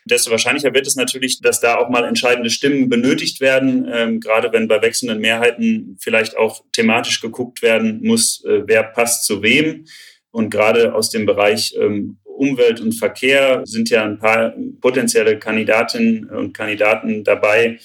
desto 0.04 0.30
wahrscheinlicher 0.30 0.74
wird 0.74 0.86
es 0.86 0.96
natürlich, 0.96 1.40
dass 1.40 1.60
da 1.60 1.76
auch 1.76 1.88
mal 1.88 2.04
entscheidende 2.04 2.50
Stimmen 2.50 2.88
benötigt 2.88 3.40
werden, 3.40 3.88
ähm, 3.92 4.20
gerade 4.20 4.52
wenn 4.52 4.68
bei 4.68 4.80
wechselnden 4.82 5.20
Mehrheiten 5.20 5.96
vielleicht 6.00 6.36
auch 6.36 6.64
thematisch 6.72 7.20
geguckt 7.20 7.62
werden 7.62 8.00
muss, 8.02 8.44
äh, 8.44 8.62
wer 8.66 8.82
passt 8.82 9.26
zu 9.26 9.42
wem. 9.42 9.84
Und 10.30 10.50
gerade 10.50 10.94
aus 10.94 11.10
dem 11.10 11.26
Bereich 11.26 11.74
ähm, 11.78 12.18
Umwelt 12.24 12.80
und 12.80 12.92
Verkehr 12.92 13.62
sind 13.66 13.90
ja 13.90 14.02
ein 14.04 14.18
paar 14.18 14.54
potenzielle 14.80 15.38
Kandidatinnen 15.38 16.30
und 16.30 16.54
Kandidaten 16.54 17.22
dabei, 17.22 17.78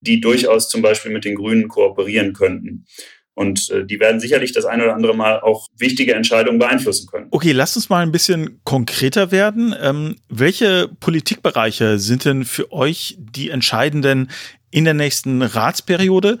die 0.00 0.20
durchaus 0.20 0.68
zum 0.68 0.82
Beispiel 0.82 1.12
mit 1.12 1.24
den 1.24 1.36
Grünen 1.36 1.68
kooperieren 1.68 2.32
könnten. 2.32 2.86
Und 3.34 3.70
äh, 3.70 3.84
die 3.84 3.98
werden 3.98 4.20
sicherlich 4.20 4.52
das 4.52 4.64
eine 4.64 4.84
oder 4.84 4.94
andere 4.94 5.14
Mal 5.14 5.40
auch 5.40 5.68
wichtige 5.76 6.14
Entscheidungen 6.14 6.58
beeinflussen 6.58 7.08
können. 7.08 7.26
Okay, 7.30 7.52
lasst 7.52 7.76
uns 7.76 7.88
mal 7.88 8.02
ein 8.02 8.12
bisschen 8.12 8.60
konkreter 8.64 9.32
werden. 9.32 9.74
Ähm, 9.80 10.16
welche 10.28 10.88
Politikbereiche 11.00 11.98
sind 11.98 12.24
denn 12.24 12.44
für 12.44 12.72
euch 12.72 13.16
die 13.18 13.50
entscheidenden 13.50 14.30
in 14.70 14.84
der 14.84 14.94
nächsten 14.94 15.42
Ratsperiode? 15.42 16.38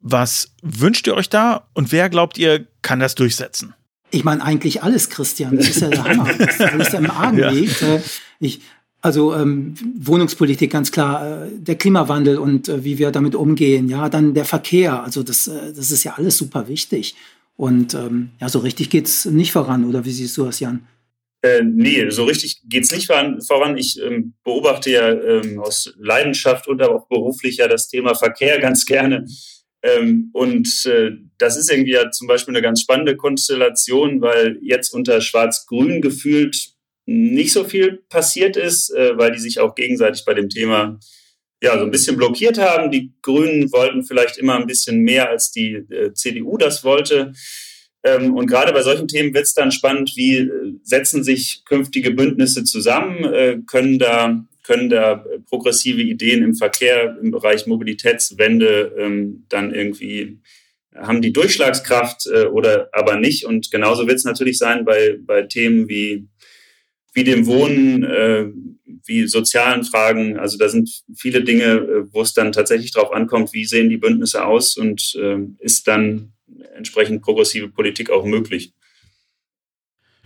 Was 0.00 0.52
wünscht 0.62 1.06
ihr 1.06 1.14
euch 1.14 1.28
da 1.28 1.68
und 1.72 1.92
wer 1.92 2.10
glaubt 2.10 2.36
ihr 2.36 2.66
kann 2.82 3.00
das 3.00 3.14
durchsetzen? 3.14 3.74
Ich 4.10 4.22
meine 4.22 4.44
eigentlich 4.44 4.82
alles, 4.82 5.10
Christian. 5.10 5.56
Das 5.56 5.68
ist 5.68 5.80
ja 5.80 5.88
der 5.88 6.04
Hammer, 6.04 6.28
was 6.38 6.60
alles 6.60 6.90
da 6.90 6.98
im 6.98 7.10
Argen 7.10 7.38
ja. 7.38 7.50
liegt. 7.50 7.82
Äh, 7.82 8.00
ich, 8.38 8.60
also 9.04 9.34
ähm, 9.34 9.74
Wohnungspolitik 9.98 10.72
ganz 10.72 10.90
klar, 10.90 11.44
äh, 11.44 11.50
der 11.58 11.74
Klimawandel 11.74 12.38
und 12.38 12.70
äh, 12.70 12.84
wie 12.84 12.98
wir 12.98 13.10
damit 13.10 13.34
umgehen, 13.34 13.90
ja, 13.90 14.08
dann 14.08 14.32
der 14.32 14.46
Verkehr, 14.46 15.04
also 15.04 15.22
das, 15.22 15.46
äh, 15.46 15.74
das 15.76 15.90
ist 15.90 16.04
ja 16.04 16.14
alles 16.16 16.38
super 16.38 16.68
wichtig. 16.68 17.14
Und 17.54 17.92
ähm, 17.92 18.30
ja, 18.40 18.48
so 18.48 18.60
richtig 18.60 18.88
geht's 18.88 19.26
nicht 19.26 19.52
voran, 19.52 19.84
oder 19.84 20.06
wie 20.06 20.10
siehst 20.10 20.38
du 20.38 20.46
das, 20.46 20.58
Jan? 20.58 20.86
Äh, 21.42 21.60
nee, 21.64 22.08
so 22.08 22.24
richtig 22.24 22.62
geht's 22.64 22.92
nicht 22.92 23.06
voran. 23.06 23.76
Ich 23.76 24.00
ähm, 24.00 24.32
beobachte 24.42 24.90
ja 24.90 25.12
ähm, 25.12 25.60
aus 25.60 25.92
Leidenschaft 25.98 26.66
und 26.66 26.80
aber 26.80 26.94
auch 26.94 27.06
beruflich 27.06 27.58
ja 27.58 27.68
das 27.68 27.88
Thema 27.88 28.14
Verkehr 28.14 28.58
ganz 28.58 28.86
gerne. 28.86 29.26
Ähm, 29.82 30.30
und 30.32 30.86
äh, 30.86 31.10
das 31.36 31.58
ist 31.58 31.70
irgendwie 31.70 31.92
ja 31.92 32.10
zum 32.10 32.26
Beispiel 32.26 32.54
eine 32.54 32.62
ganz 32.62 32.80
spannende 32.80 33.16
Konstellation, 33.16 34.22
weil 34.22 34.58
jetzt 34.62 34.94
unter 34.94 35.20
Schwarz-Grün 35.20 36.00
gefühlt 36.00 36.73
nicht 37.06 37.52
so 37.52 37.64
viel 37.64 38.02
passiert 38.08 38.56
ist, 38.56 38.90
äh, 38.90 39.16
weil 39.16 39.32
die 39.32 39.40
sich 39.40 39.60
auch 39.60 39.74
gegenseitig 39.74 40.24
bei 40.24 40.34
dem 40.34 40.48
Thema 40.48 40.98
ja 41.62 41.78
so 41.78 41.84
ein 41.84 41.90
bisschen 41.90 42.16
blockiert 42.16 42.58
haben. 42.58 42.90
Die 42.90 43.12
Grünen 43.22 43.72
wollten 43.72 44.04
vielleicht 44.04 44.38
immer 44.38 44.56
ein 44.56 44.66
bisschen 44.66 45.00
mehr, 45.00 45.30
als 45.30 45.50
die 45.50 45.74
äh, 45.74 46.12
CDU 46.12 46.56
das 46.56 46.84
wollte. 46.84 47.32
Ähm, 48.04 48.34
und 48.34 48.46
gerade 48.46 48.72
bei 48.72 48.82
solchen 48.82 49.08
Themen 49.08 49.34
wird 49.34 49.44
es 49.44 49.54
dann 49.54 49.72
spannend, 49.72 50.12
wie 50.16 50.36
äh, 50.36 50.50
setzen 50.82 51.24
sich 51.24 51.62
künftige 51.64 52.10
Bündnisse 52.10 52.64
zusammen, 52.64 53.24
äh, 53.24 53.58
können 53.66 53.98
da 53.98 54.44
können 54.62 54.88
da 54.88 55.22
progressive 55.50 56.00
Ideen 56.00 56.42
im 56.42 56.54
Verkehr, 56.54 57.18
im 57.22 57.30
Bereich 57.30 57.66
Mobilitätswende 57.66 58.94
ähm, 58.98 59.44
dann 59.50 59.74
irgendwie 59.74 60.38
haben 60.94 61.22
die 61.22 61.32
Durchschlagskraft 61.32 62.26
äh, 62.26 62.46
oder 62.46 62.88
aber 62.92 63.16
nicht. 63.16 63.44
Und 63.44 63.70
genauso 63.70 64.06
wird 64.06 64.16
es 64.16 64.24
natürlich 64.24 64.58
sein 64.58 64.84
bei, 64.84 65.18
bei 65.20 65.42
Themen 65.42 65.88
wie, 65.88 66.28
wie 67.14 67.24
dem 67.24 67.46
Wohnen, 67.46 68.02
äh, 68.02 68.46
wie 69.06 69.26
sozialen 69.26 69.84
Fragen. 69.84 70.38
Also 70.38 70.58
da 70.58 70.68
sind 70.68 70.90
viele 71.16 71.42
Dinge, 71.42 71.64
äh, 71.64 72.12
wo 72.12 72.20
es 72.20 72.34
dann 72.34 72.52
tatsächlich 72.52 72.92
darauf 72.92 73.12
ankommt, 73.12 73.52
wie 73.52 73.64
sehen 73.64 73.88
die 73.88 73.96
Bündnisse 73.96 74.44
aus 74.44 74.76
und 74.76 75.14
äh, 75.18 75.38
ist 75.60 75.86
dann 75.86 76.32
entsprechend 76.76 77.22
progressive 77.22 77.68
Politik 77.68 78.10
auch 78.10 78.24
möglich. 78.24 78.72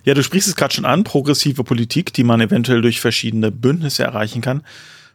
Ja, 0.04 0.14
du 0.14 0.22
sprichst 0.22 0.48
es 0.48 0.56
gerade 0.56 0.74
schon 0.74 0.86
an, 0.86 1.04
progressive 1.04 1.64
Politik, 1.64 2.14
die 2.14 2.24
man 2.24 2.40
eventuell 2.40 2.80
durch 2.80 3.00
verschiedene 3.00 3.52
Bündnisse 3.52 4.04
erreichen 4.04 4.40
kann. 4.40 4.64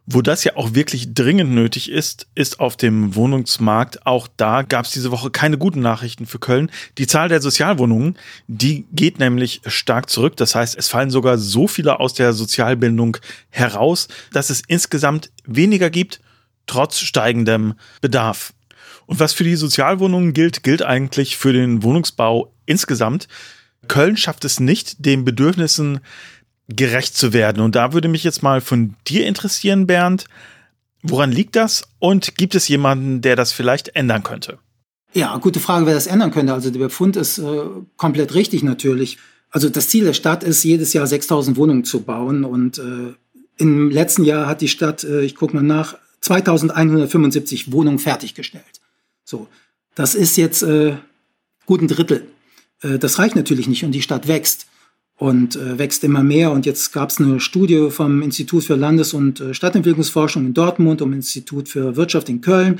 Wo 0.05 0.21
das 0.21 0.43
ja 0.43 0.57
auch 0.57 0.73
wirklich 0.73 1.13
dringend 1.13 1.51
nötig 1.51 1.89
ist, 1.89 2.27
ist 2.35 2.59
auf 2.59 2.75
dem 2.75 3.15
Wohnungsmarkt. 3.15 4.05
Auch 4.05 4.27
da 4.35 4.61
gab 4.61 4.85
es 4.85 4.91
diese 4.91 5.11
Woche 5.11 5.31
keine 5.31 5.57
guten 5.57 5.79
Nachrichten 5.79 6.25
für 6.25 6.39
Köln. 6.39 6.69
Die 6.97 7.07
Zahl 7.07 7.29
der 7.29 7.39
Sozialwohnungen, 7.39 8.17
die 8.47 8.85
geht 8.91 9.19
nämlich 9.19 9.61
stark 9.65 10.09
zurück. 10.09 10.35
Das 10.35 10.55
heißt, 10.55 10.77
es 10.77 10.89
fallen 10.89 11.09
sogar 11.09 11.37
so 11.37 11.67
viele 11.69 12.01
aus 12.01 12.13
der 12.13 12.33
Sozialbildung 12.33 13.15
heraus, 13.49 14.09
dass 14.33 14.49
es 14.49 14.61
insgesamt 14.67 15.31
weniger 15.45 15.89
gibt, 15.89 16.19
trotz 16.67 16.99
steigendem 16.99 17.75
Bedarf. 18.01 18.53
Und 19.05 19.21
was 19.21 19.31
für 19.31 19.45
die 19.45 19.55
Sozialwohnungen 19.55 20.33
gilt, 20.33 20.63
gilt 20.63 20.81
eigentlich 20.81 21.37
für 21.37 21.53
den 21.53 21.81
Wohnungsbau 21.81 22.51
insgesamt. 22.65 23.29
Köln 23.87 24.17
schafft 24.17 24.45
es 24.45 24.59
nicht, 24.59 25.05
den 25.05 25.25
Bedürfnissen 25.25 25.99
gerecht 26.69 27.15
zu 27.15 27.34
werden. 27.34 27.62
Und 27.62 27.76
da 27.76 27.93
würde 27.93 28.08
mich 28.08 28.23
jetzt 28.23 28.43
mal 28.43 28.62
von 28.62 28.95
dir 29.08 29.28
interessieren, 29.28 29.88
Bernd, 29.88 30.26
woran 31.02 31.32
liegt 31.32 31.56
das 31.56 31.84
und 31.99 32.36
gibt 32.36 32.56
es 32.56 32.67
jemanden, 32.67 33.21
der 33.21 33.36
das 33.36 33.52
vielleicht 33.52 33.95
ändern 33.95 34.23
könnte? 34.23 34.60
Ja, 35.13 35.38
gute 35.38 35.60
Frage, 35.60 35.86
wer 35.86 35.93
das 35.93 36.08
ändern 36.08 36.32
könnte. 36.32 36.54
Also 36.54 36.71
der 36.71 36.80
Befund 36.80 37.15
ist 37.17 37.38
äh, 37.38 37.62
komplett 37.97 38.34
richtig 38.34 38.63
natürlich. 38.63 39.17
Also 39.52 39.69
das 39.69 39.89
Ziel 39.89 40.06
der 40.06 40.13
Stadt 40.13 40.43
ist, 40.43 40.63
jedes 40.63 40.93
Jahr 40.93 41.06
6000 41.06 41.58
Wohnungen 41.58 41.84
zu 41.84 42.02
bauen. 42.02 42.43
Und 42.43 42.80
äh, 42.80 43.13
im 43.58 43.91
letzten 43.91 44.23
Jahr 44.23 44.47
hat 44.47 44.62
die 44.62 44.67
Stadt, 44.67 45.04
äh, 45.04 45.21
ich 45.21 45.36
gucke 45.36 45.56
mal 45.56 45.62
nach, 45.62 45.95
2175 46.21 47.71
Wohnungen 47.71 47.99
fertiggestellt. 47.99 48.82
So, 49.26 49.47
das 49.93 50.15
ist 50.15 50.38
jetzt 50.38 50.63
äh, 50.63 50.95
gut 51.65 51.82
ein 51.82 51.88
Drittel. 51.88 52.28
Äh, 52.82 52.97
das 52.97 53.19
reicht 53.19 53.36
natürlich 53.36 53.67
nicht 53.67 53.84
und 53.84 53.91
die 53.91 54.02
Stadt 54.02 54.28
wächst 54.28 54.67
und 55.17 55.56
äh, 55.56 55.78
wächst 55.78 56.04
immer 56.04 56.23
mehr. 56.23 56.52
Und 56.52 56.65
jetzt 56.65 56.91
gab 56.91 57.10
es 57.10 57.19
eine 57.19 57.39
Studie 57.39 57.89
vom 57.89 58.21
Institut 58.21 58.63
für 58.63 58.76
Landes- 58.76 59.13
und 59.13 59.39
äh, 59.39 59.54
Stadtentwicklungsforschung 59.54 60.45
in 60.45 60.54
Dortmund 60.54 61.02
und 61.02 61.13
Institut 61.13 61.69
für 61.69 61.95
Wirtschaft 61.95 62.30
in 62.30 62.41
Köln. 62.41 62.80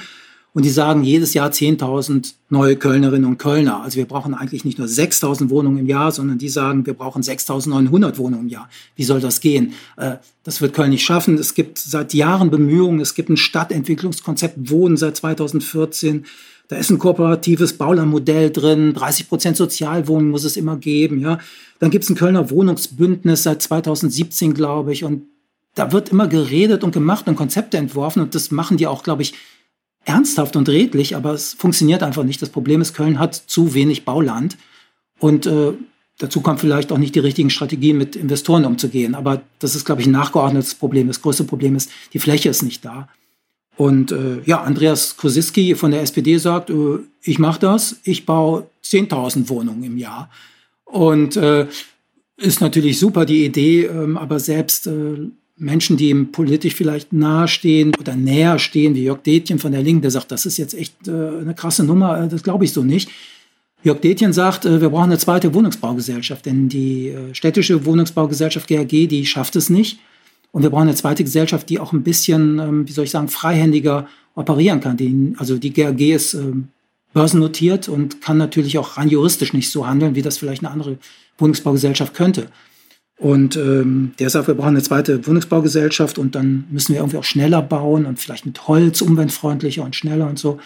Und 0.54 0.66
die 0.66 0.70
sagen 0.70 1.04
jedes 1.04 1.34
Jahr 1.34 1.50
10.000 1.50 2.34
neue 2.50 2.76
Kölnerinnen 2.76 3.28
und 3.28 3.40
Kölner. 3.40 3.82
Also 3.82 3.98
wir 3.98 4.06
brauchen 4.06 4.36
eigentlich 4.36 4.64
nicht 4.64 4.78
nur 4.78 4.88
6.000 4.88 5.50
Wohnungen 5.50 5.80
im 5.80 5.88
Jahr, 5.88 6.12
sondern 6.12 6.38
die 6.38 6.50
sagen, 6.50 6.86
wir 6.86 6.94
brauchen 6.94 7.24
6.900 7.24 8.18
Wohnungen 8.20 8.44
im 8.44 8.50
Jahr. 8.50 8.70
Wie 8.96 9.04
soll 9.04 9.20
das 9.20 9.42
gehen? 9.42 9.74
Äh, 9.98 10.18
das 10.44 10.62
wird 10.62 10.74
Köln 10.74 10.92
nicht 10.92 11.04
schaffen. 11.04 11.40
Es 11.40 11.56
gibt 11.56 11.80
seit 11.80 12.14
Jahren 12.14 12.52
Bemühungen. 12.52 13.00
Es 13.00 13.16
gibt 13.16 13.30
ein 13.30 13.38
Stadtentwicklungskonzept 13.38 14.70
Wohnen 14.70 14.96
seit 14.96 15.18
2014. 15.18 16.26
Da 16.74 16.80
ist 16.80 16.90
ein 16.90 16.98
kooperatives 16.98 17.74
Baulermodell 17.74 18.50
drin, 18.50 18.96
30 18.96 19.30
Prozent 19.30 19.58
Sozialwohnungen 19.58 20.32
muss 20.32 20.44
es 20.44 20.58
immer 20.58 20.76
geben. 20.76 21.20
Ja. 21.20 21.38
Dann 21.78 21.92
gibt 21.92 22.04
es 22.04 22.10
ein 22.10 22.16
Kölner 22.16 22.50
Wohnungsbündnis 22.50 23.44
seit 23.44 23.62
2017, 23.62 24.56
glaube 24.56 24.92
ich. 24.92 25.04
Und 25.04 25.28
da 25.76 25.92
wird 25.92 26.10
immer 26.10 26.28
geredet 26.28 26.84
und 26.84 26.92
gemacht 26.92 27.28
und 27.28 27.36
Konzepte 27.36 27.78
entworfen. 27.78 28.24
Und 28.24 28.34
das 28.34 28.50
machen 28.50 28.78
die 28.78 28.88
auch, 28.88 29.04
glaube 29.04 29.22
ich, 29.22 29.36
ernsthaft 30.06 30.56
und 30.56 30.68
redlich. 30.68 31.16
Aber 31.16 31.34
es 31.34 31.54
funktioniert 31.54 32.02
einfach 32.02 32.24
nicht. 32.24 32.42
Das 32.42 32.50
Problem 32.50 32.82
ist, 32.82 32.96
Köln 32.96 33.20
hat 33.20 33.36
zu 33.36 33.76
wenig 33.76 34.04
Bauland. 34.04 34.58
Und 35.20 35.46
äh, 35.46 35.74
dazu 36.18 36.42
kommt 36.42 36.60
vielleicht 36.60 36.92
auch 36.92 36.98
nicht 36.98 37.14
die 37.14 37.20
richtigen 37.20 37.52
Strategien, 37.52 38.00
mit 38.00 38.16
Investoren 38.16 38.66
umzugehen. 38.66 39.14
Aber 39.14 39.44
das 39.60 39.76
ist, 39.76 39.86
glaube 39.86 40.02
ich, 40.02 40.08
ein 40.08 40.12
nachgeordnetes 40.12 40.74
Problem. 40.74 41.08
Das 41.08 41.22
größte 41.22 41.44
Problem 41.44 41.76
ist, 41.76 41.92
die 42.14 42.20
Fläche 42.20 42.50
ist 42.50 42.64
nicht 42.64 42.84
da. 42.84 43.10
Und 43.76 44.12
äh, 44.12 44.42
ja, 44.46 44.62
Andreas 44.62 45.18
Kosiski 45.18 45.76
von 45.76 45.92
der 45.92 46.02
SPD 46.02 46.38
sagt, 46.38 46.70
äh, 46.70 47.00
ich 47.24 47.40
mache 47.40 47.60
das, 47.60 48.00
ich 48.04 48.26
baue 48.26 48.68
10.000 48.84 49.50
Wohnungen 49.50 49.84
im 49.84 49.98
Jahr. 49.98 50.30
Und 50.86 51.38
äh, 51.38 51.68
ist 52.38 52.62
natürlich 52.62 53.00
super 53.00 53.26
die 53.26 53.46
Idee, 53.46 53.86
ähm, 53.86 54.18
aber 54.18 54.40
selbst 54.40 54.88
äh, 54.88 55.18
Menschen, 55.58 55.98
die 55.98 56.10
ihm 56.10 56.32
politisch 56.32 56.76
vielleicht 56.76 57.14
nahestehen 57.14 57.94
oder 58.00 58.16
näher 58.16 58.60
stehen, 58.60 58.96
wie 58.96 59.04
Jörg 59.04 59.22
Detjen 59.24 59.60
von 59.60 59.72
der 59.72 59.82
Linken, 59.82 60.02
der 60.02 60.12
sagt, 60.12 60.32
das 60.32 60.46
ist 60.46 60.58
jetzt 60.58 60.74
echt 60.74 61.08
äh, 61.08 61.12
eine 61.12 61.54
krasse 61.56 61.84
Nummer, 61.84 62.24
äh, 62.24 62.28
das 62.28 62.44
glaube 62.44 62.66
ich 62.66 62.74
so 62.74 62.84
nicht. 62.84 63.10
Jörg 63.84 64.00
Detjen 64.00 64.34
sagt, 64.34 64.64
wir 64.64 64.90
brauchen 64.90 65.12
eine 65.12 65.18
zweite 65.18 65.54
Wohnungsbaugesellschaft, 65.54 66.46
denn 66.46 66.70
die 66.70 67.14
städtische 67.34 67.84
Wohnungsbaugesellschaft 67.84 68.70
GAG, 68.70 68.88
die 68.88 69.26
schafft 69.26 69.58
es 69.58 69.70
nicht. 69.70 70.00
Und 70.54 70.62
wir 70.62 70.70
brauchen 70.70 70.84
eine 70.84 70.96
zweite 70.96 71.24
Gesellschaft, 71.24 71.68
die 71.68 71.80
auch 71.80 71.94
ein 71.94 72.04
bisschen, 72.04 72.60
ähm, 72.60 72.88
wie 72.88 72.92
soll 72.92 73.06
ich 73.06 73.12
sagen, 73.12 73.28
freihändiger 73.28 74.08
operieren 74.36 74.80
kann. 74.80 74.96
Die, 74.98 75.34
also 75.38 75.58
die 75.58 75.74
GAG 75.74 76.00
ist 76.00 76.36
ähm, 76.36 76.70
börsennotiert 77.12 77.90
und 77.90 78.22
kann 78.22 78.38
natürlich 78.38 78.78
auch 78.78 78.98
rein 78.98 79.10
juristisch 79.10 79.54
nicht 79.54 79.72
so 79.72 79.88
handeln, 79.88 80.16
wie 80.16 80.22
das 80.22 80.38
vielleicht 80.38 80.64
eine 80.64 80.72
andere 80.72 80.98
Wohnungsbaugesellschaft 81.40 82.14
könnte. 82.14 82.48
Und 83.18 83.56
ähm, 83.56 84.14
der 84.20 84.30
sagt, 84.30 84.48
wir 84.48 84.54
brauchen 84.54 84.70
eine 84.70 84.84
zweite 84.84 85.26
Wohnungsbaugesellschaft 85.26 86.20
und 86.20 86.36
dann 86.36 86.66
müssen 86.70 86.94
wir 86.94 87.02
irgendwie 87.02 87.18
auch 87.18 87.24
schneller 87.24 87.62
bauen 87.64 88.06
und 88.06 88.20
vielleicht 88.20 88.46
mit 88.46 88.68
Holz 88.68 89.02
umweltfreundlicher 89.02 89.84
und 89.84 89.96
schneller 89.96 90.28
und 90.28 90.38
so. 90.38 90.60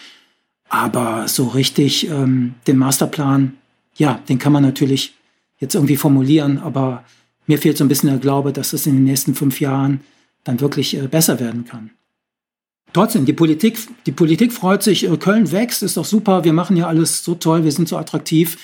Aber 0.68 1.28
so 1.28 1.48
richtig 1.48 2.10
ähm, 2.10 2.54
den 2.66 2.76
Masterplan, 2.76 3.54
ja, 3.96 4.20
den 4.28 4.38
kann 4.38 4.52
man 4.52 4.62
natürlich 4.62 5.14
jetzt 5.60 5.74
irgendwie 5.74 5.96
formulieren, 5.96 6.58
aber 6.58 7.04
mir 7.48 7.58
fehlt 7.58 7.76
so 7.76 7.84
ein 7.84 7.88
bisschen 7.88 8.10
der 8.10 8.18
Glaube, 8.18 8.52
dass 8.52 8.72
es 8.72 8.86
in 8.86 8.94
den 8.94 9.04
nächsten 9.04 9.34
fünf 9.34 9.60
Jahren 9.60 10.00
dann 10.44 10.60
wirklich 10.60 10.96
äh, 10.96 11.08
besser 11.08 11.40
werden 11.40 11.64
kann. 11.64 11.90
Trotzdem, 12.92 13.26
die 13.26 13.32
Politik, 13.32 13.78
die 14.06 14.12
Politik 14.12 14.52
freut 14.52 14.82
sich, 14.82 15.04
äh, 15.04 15.16
Köln 15.16 15.50
wächst, 15.50 15.82
ist 15.82 15.96
doch 15.96 16.04
super, 16.04 16.44
wir 16.44 16.52
machen 16.52 16.76
ja 16.76 16.86
alles 16.86 17.24
so 17.24 17.34
toll, 17.34 17.64
wir 17.64 17.72
sind 17.72 17.88
so 17.88 17.96
attraktiv 17.96 18.58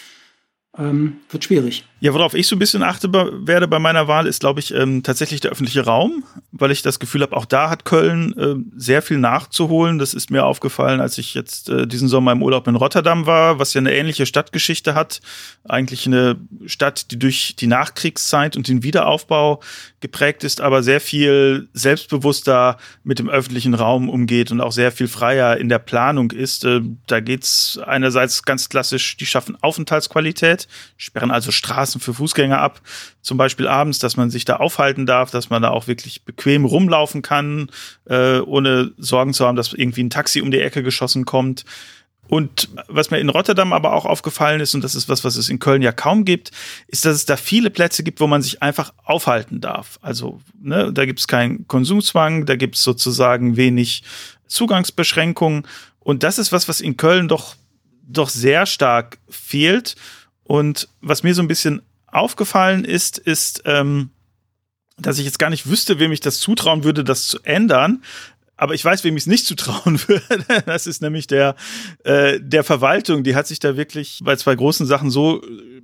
ähm, 0.78 1.18
wird 1.30 1.44
schwierig. 1.44 1.84
Ja, 2.00 2.12
worauf 2.12 2.34
ich 2.34 2.46
so 2.48 2.56
ein 2.56 2.58
bisschen 2.58 2.82
achte 2.82 3.10
werde 3.12 3.66
bei 3.66 3.78
meiner 3.78 4.08
Wahl, 4.08 4.26
ist, 4.26 4.40
glaube 4.40 4.60
ich, 4.60 4.74
ähm, 4.74 5.02
tatsächlich 5.02 5.40
der 5.40 5.52
öffentliche 5.52 5.86
Raum, 5.86 6.22
weil 6.52 6.70
ich 6.70 6.82
das 6.82 6.98
Gefühl 6.98 7.22
habe, 7.22 7.34
auch 7.34 7.46
da 7.46 7.70
hat 7.70 7.86
Köln 7.86 8.36
äh, 8.36 8.56
sehr 8.76 9.00
viel 9.00 9.18
nachzuholen. 9.18 9.98
Das 9.98 10.12
ist 10.12 10.30
mir 10.30 10.44
aufgefallen, 10.44 11.00
als 11.00 11.16
ich 11.16 11.32
jetzt 11.32 11.70
äh, 11.70 11.86
diesen 11.86 12.08
Sommer 12.08 12.32
im 12.32 12.42
Urlaub 12.42 12.68
in 12.68 12.74
Rotterdam 12.74 13.24
war, 13.24 13.58
was 13.58 13.72
ja 13.72 13.78
eine 13.78 13.94
ähnliche 13.94 14.26
Stadtgeschichte 14.26 14.94
hat. 14.94 15.20
Eigentlich 15.66 16.06
eine 16.06 16.36
Stadt, 16.66 17.10
die 17.10 17.18
durch 17.18 17.56
die 17.56 17.68
Nachkriegszeit 17.68 18.56
und 18.56 18.68
den 18.68 18.82
Wiederaufbau 18.82 19.60
geprägt 20.00 20.44
ist, 20.44 20.60
aber 20.60 20.82
sehr 20.82 21.00
viel 21.00 21.70
selbstbewusster 21.72 22.76
mit 23.02 23.18
dem 23.18 23.30
öffentlichen 23.30 23.72
Raum 23.72 24.10
umgeht 24.10 24.52
und 24.52 24.60
auch 24.60 24.72
sehr 24.72 24.92
viel 24.92 25.08
freier 25.08 25.56
in 25.56 25.70
der 25.70 25.78
Planung 25.78 26.32
ist. 26.32 26.66
Äh, 26.66 26.82
da 27.06 27.20
geht's 27.20 27.78
einerseits 27.78 28.42
ganz 28.42 28.68
klassisch, 28.68 29.16
die 29.16 29.24
schaffen 29.24 29.56
Aufenthaltsqualität, 29.62 30.63
sperren 30.96 31.30
also 31.30 31.50
Straßen 31.50 32.00
für 32.00 32.14
Fußgänger 32.14 32.58
ab, 32.58 32.80
zum 33.22 33.38
Beispiel 33.38 33.68
abends, 33.68 33.98
dass 33.98 34.16
man 34.16 34.30
sich 34.30 34.44
da 34.44 34.56
aufhalten 34.56 35.06
darf, 35.06 35.30
dass 35.30 35.50
man 35.50 35.62
da 35.62 35.70
auch 35.70 35.86
wirklich 35.86 36.24
bequem 36.24 36.64
rumlaufen 36.64 37.22
kann, 37.22 37.70
äh, 38.06 38.38
ohne 38.38 38.92
Sorgen 38.98 39.34
zu 39.34 39.46
haben, 39.46 39.56
dass 39.56 39.72
irgendwie 39.72 40.04
ein 40.04 40.10
Taxi 40.10 40.40
um 40.40 40.50
die 40.50 40.60
Ecke 40.60 40.82
geschossen 40.82 41.24
kommt. 41.24 41.64
Und 42.28 42.70
was 42.88 43.10
mir 43.10 43.18
in 43.18 43.28
Rotterdam 43.28 43.72
aber 43.72 43.92
auch 43.92 44.06
aufgefallen 44.06 44.60
ist, 44.60 44.74
und 44.74 44.82
das 44.82 44.94
ist 44.94 45.08
was, 45.08 45.24
was 45.24 45.36
es 45.36 45.48
in 45.48 45.58
Köln 45.58 45.82
ja 45.82 45.92
kaum 45.92 46.24
gibt, 46.24 46.52
ist, 46.88 47.04
dass 47.04 47.14
es 47.14 47.26
da 47.26 47.36
viele 47.36 47.70
Plätze 47.70 48.02
gibt, 48.02 48.20
wo 48.20 48.26
man 48.26 48.42
sich 48.42 48.62
einfach 48.62 48.94
aufhalten 49.04 49.60
darf. 49.60 49.98
Also 50.00 50.40
ne, 50.60 50.92
da 50.92 51.04
gibt 51.04 51.20
es 51.20 51.28
keinen 51.28 51.68
Konsumzwang, 51.68 52.46
da 52.46 52.56
gibt 52.56 52.76
es 52.76 52.82
sozusagen 52.82 53.56
wenig 53.56 54.04
Zugangsbeschränkungen. 54.46 55.66
Und 56.00 56.22
das 56.22 56.38
ist 56.38 56.52
was, 56.52 56.68
was 56.68 56.80
in 56.80 56.96
Köln 56.96 57.28
doch, 57.28 57.56
doch 58.06 58.30
sehr 58.30 58.66
stark 58.66 59.18
fehlt. 59.28 59.96
Und 60.44 60.88
was 61.00 61.22
mir 61.22 61.34
so 61.34 61.42
ein 61.42 61.48
bisschen 61.48 61.82
aufgefallen 62.06 62.84
ist, 62.84 63.18
ist, 63.18 63.62
ähm, 63.64 64.10
dass 64.98 65.18
ich 65.18 65.24
jetzt 65.24 65.38
gar 65.38 65.50
nicht 65.50 65.68
wüsste, 65.68 65.98
wem 65.98 66.12
ich 66.12 66.20
das 66.20 66.38
zutrauen 66.38 66.84
würde, 66.84 67.02
das 67.02 67.26
zu 67.26 67.40
ändern 67.42 68.02
aber 68.56 68.74
ich 68.74 68.84
weiß, 68.84 69.04
wem 69.04 69.16
ich 69.16 69.24
es 69.24 69.26
nicht 69.26 69.46
zutrauen 69.48 70.00
würde. 70.06 70.62
Das 70.66 70.86
ist 70.86 71.02
nämlich 71.02 71.26
der, 71.26 71.56
äh, 72.04 72.38
der 72.40 72.64
Verwaltung. 72.64 73.24
Die 73.24 73.34
hat 73.34 73.46
sich 73.46 73.58
da 73.58 73.76
wirklich 73.76 74.20
bei 74.22 74.36
zwei 74.36 74.54
großen 74.54 74.86
Sachen 74.86 75.10
so, 75.10 75.42
äh, 75.42 75.82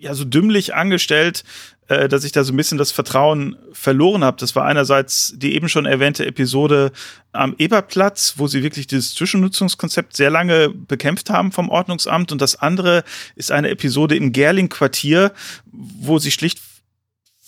ja, 0.00 0.14
so 0.14 0.24
dümmlich 0.24 0.74
angestellt, 0.74 1.44
äh, 1.88 2.08
dass 2.08 2.24
ich 2.24 2.32
da 2.32 2.42
so 2.42 2.52
ein 2.52 2.56
bisschen 2.56 2.78
das 2.78 2.90
Vertrauen 2.90 3.56
verloren 3.72 4.24
habe. 4.24 4.38
Das 4.40 4.56
war 4.56 4.64
einerseits 4.64 5.34
die 5.36 5.54
eben 5.54 5.68
schon 5.68 5.84
erwähnte 5.84 6.24
Episode 6.26 6.90
am 7.32 7.54
Eberplatz, 7.58 8.34
wo 8.38 8.46
sie 8.46 8.62
wirklich 8.62 8.86
dieses 8.86 9.14
Zwischennutzungskonzept 9.14 10.16
sehr 10.16 10.30
lange 10.30 10.70
bekämpft 10.70 11.28
haben 11.28 11.52
vom 11.52 11.68
Ordnungsamt. 11.68 12.32
Und 12.32 12.40
das 12.40 12.56
andere 12.56 13.04
ist 13.36 13.52
eine 13.52 13.68
Episode 13.68 14.16
im 14.16 14.32
Gerling-Quartier, 14.32 15.32
wo 15.70 16.18
sie 16.18 16.30
schlicht 16.30 16.60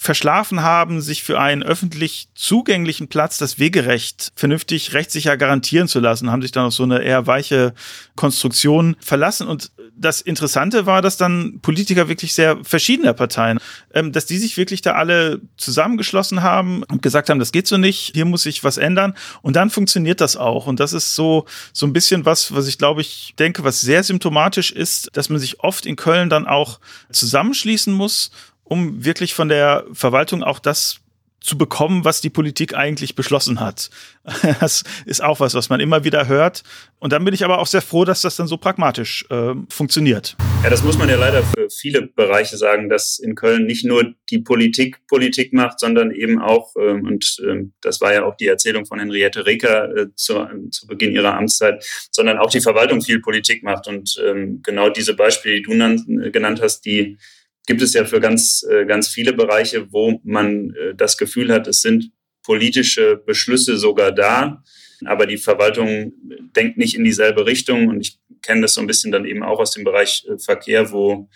verschlafen 0.02 0.62
haben, 0.62 1.00
sich 1.00 1.22
für 1.22 1.38
einen 1.38 1.62
öffentlich 1.62 2.28
zugänglichen 2.34 3.06
Platz 3.06 3.38
das 3.38 3.60
Wegerecht 3.60 4.32
vernünftig 4.34 4.94
rechtssicher 4.94 5.36
garantieren 5.36 5.86
zu 5.86 6.00
lassen, 6.00 6.30
haben 6.32 6.42
sich 6.42 6.50
dann 6.50 6.66
auf 6.66 6.74
so 6.74 6.82
eine 6.82 7.02
eher 7.02 7.28
weiche 7.28 7.72
Konstruktion 8.16 8.96
verlassen. 8.98 9.46
Und 9.46 9.70
das 10.02 10.20
Interessante 10.20 10.86
war, 10.86 11.00
dass 11.00 11.16
dann 11.16 11.60
Politiker 11.62 12.08
wirklich 12.08 12.34
sehr 12.34 12.58
verschiedener 12.62 13.14
Parteien, 13.14 13.58
ähm, 13.94 14.12
dass 14.12 14.26
die 14.26 14.38
sich 14.38 14.56
wirklich 14.56 14.82
da 14.82 14.92
alle 14.92 15.40
zusammengeschlossen 15.56 16.42
haben 16.42 16.82
und 16.84 17.02
gesagt 17.02 17.30
haben, 17.30 17.38
das 17.38 17.52
geht 17.52 17.66
so 17.66 17.78
nicht, 17.78 18.12
hier 18.14 18.24
muss 18.24 18.42
sich 18.42 18.64
was 18.64 18.76
ändern. 18.76 19.14
Und 19.40 19.56
dann 19.56 19.70
funktioniert 19.70 20.20
das 20.20 20.36
auch. 20.36 20.66
Und 20.66 20.80
das 20.80 20.92
ist 20.92 21.14
so, 21.14 21.46
so 21.72 21.86
ein 21.86 21.92
bisschen 21.92 22.24
was, 22.24 22.54
was 22.54 22.68
ich 22.68 22.78
glaube 22.78 23.00
ich 23.00 23.34
denke, 23.38 23.64
was 23.64 23.80
sehr 23.80 24.02
symptomatisch 24.02 24.72
ist, 24.72 25.08
dass 25.14 25.28
man 25.28 25.38
sich 25.38 25.60
oft 25.60 25.86
in 25.86 25.96
Köln 25.96 26.28
dann 26.28 26.46
auch 26.46 26.80
zusammenschließen 27.10 27.92
muss 27.92 28.30
um 28.64 29.04
wirklich 29.04 29.34
von 29.34 29.50
der 29.50 29.84
Verwaltung 29.92 30.42
auch 30.42 30.58
das 30.58 31.01
zu 31.42 31.58
bekommen, 31.58 32.04
was 32.04 32.20
die 32.20 32.30
Politik 32.30 32.74
eigentlich 32.74 33.14
beschlossen 33.14 33.60
hat. 33.60 33.90
Das 34.60 34.84
ist 35.06 35.22
auch 35.22 35.40
was, 35.40 35.54
was 35.54 35.68
man 35.68 35.80
immer 35.80 36.04
wieder 36.04 36.28
hört. 36.28 36.62
Und 36.98 37.12
dann 37.12 37.24
bin 37.24 37.34
ich 37.34 37.44
aber 37.44 37.58
auch 37.58 37.66
sehr 37.66 37.82
froh, 37.82 38.04
dass 38.04 38.22
das 38.22 38.36
dann 38.36 38.46
so 38.46 38.56
pragmatisch 38.56 39.24
äh, 39.30 39.54
funktioniert. 39.68 40.36
Ja, 40.62 40.70
das 40.70 40.84
muss 40.84 40.96
man 40.96 41.08
ja 41.08 41.16
leider 41.16 41.42
für 41.42 41.68
viele 41.68 42.02
Bereiche 42.02 42.56
sagen, 42.56 42.88
dass 42.88 43.18
in 43.18 43.34
Köln 43.34 43.66
nicht 43.66 43.84
nur 43.84 44.14
die 44.30 44.38
Politik 44.38 45.04
Politik 45.08 45.52
macht, 45.52 45.80
sondern 45.80 46.12
eben 46.12 46.40
auch, 46.40 46.74
ähm, 46.78 47.04
und 47.04 47.36
ähm, 47.44 47.72
das 47.80 48.00
war 48.00 48.14
ja 48.14 48.24
auch 48.24 48.36
die 48.36 48.46
Erzählung 48.46 48.86
von 48.86 49.00
Henriette 49.00 49.46
Reker 49.46 49.96
äh, 49.96 50.06
zu, 50.14 50.46
zu 50.70 50.86
Beginn 50.86 51.12
ihrer 51.12 51.34
Amtszeit, 51.34 51.84
sondern 52.12 52.38
auch 52.38 52.50
die 52.50 52.60
Verwaltung 52.60 53.02
viel 53.02 53.20
Politik 53.20 53.64
macht. 53.64 53.88
Und 53.88 54.22
ähm, 54.24 54.60
genau 54.62 54.90
diese 54.90 55.14
Beispiele, 55.14 55.56
die 55.56 55.62
du 55.62 56.30
genannt 56.30 56.60
hast, 56.62 56.82
die 56.82 57.18
gibt 57.66 57.82
es 57.82 57.94
ja 57.94 58.04
für 58.04 58.20
ganz, 58.20 58.64
äh, 58.68 58.84
ganz 58.86 59.08
viele 59.08 59.32
Bereiche, 59.32 59.92
wo 59.92 60.20
man 60.24 60.74
äh, 60.74 60.94
das 60.94 61.16
Gefühl 61.16 61.52
hat, 61.52 61.66
es 61.66 61.80
sind 61.80 62.10
politische 62.42 63.16
Beschlüsse 63.16 63.76
sogar 63.76 64.12
da, 64.12 64.62
aber 65.04 65.26
die 65.26 65.36
Verwaltung 65.36 66.12
denkt 66.56 66.76
nicht 66.76 66.96
in 66.96 67.04
dieselbe 67.04 67.46
Richtung. 67.46 67.88
Und 67.88 68.00
ich 68.00 68.18
kenne 68.42 68.62
das 68.62 68.74
so 68.74 68.80
ein 68.80 68.86
bisschen 68.86 69.12
dann 69.12 69.24
eben 69.24 69.42
auch 69.42 69.60
aus 69.60 69.72
dem 69.72 69.84
Bereich 69.84 70.26
äh, 70.28 70.38
Verkehr, 70.38 70.92
wo 70.92 71.28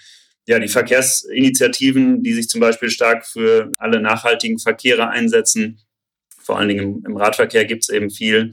ja 0.46 0.58
die 0.58 0.68
Verkehrsinitiativen, 0.68 2.22
die 2.22 2.32
sich 2.32 2.48
zum 2.48 2.60
Beispiel 2.60 2.90
stark 2.90 3.26
für 3.26 3.72
alle 3.78 4.00
nachhaltigen 4.00 4.58
Verkehre 4.58 5.08
einsetzen, 5.08 5.80
vor 6.46 6.58
allen 6.58 6.68
Dingen 6.68 7.02
im, 7.04 7.16
Radverkehr 7.16 7.64
gibt 7.64 7.82
es 7.82 7.88
eben 7.88 8.08
viel 8.08 8.52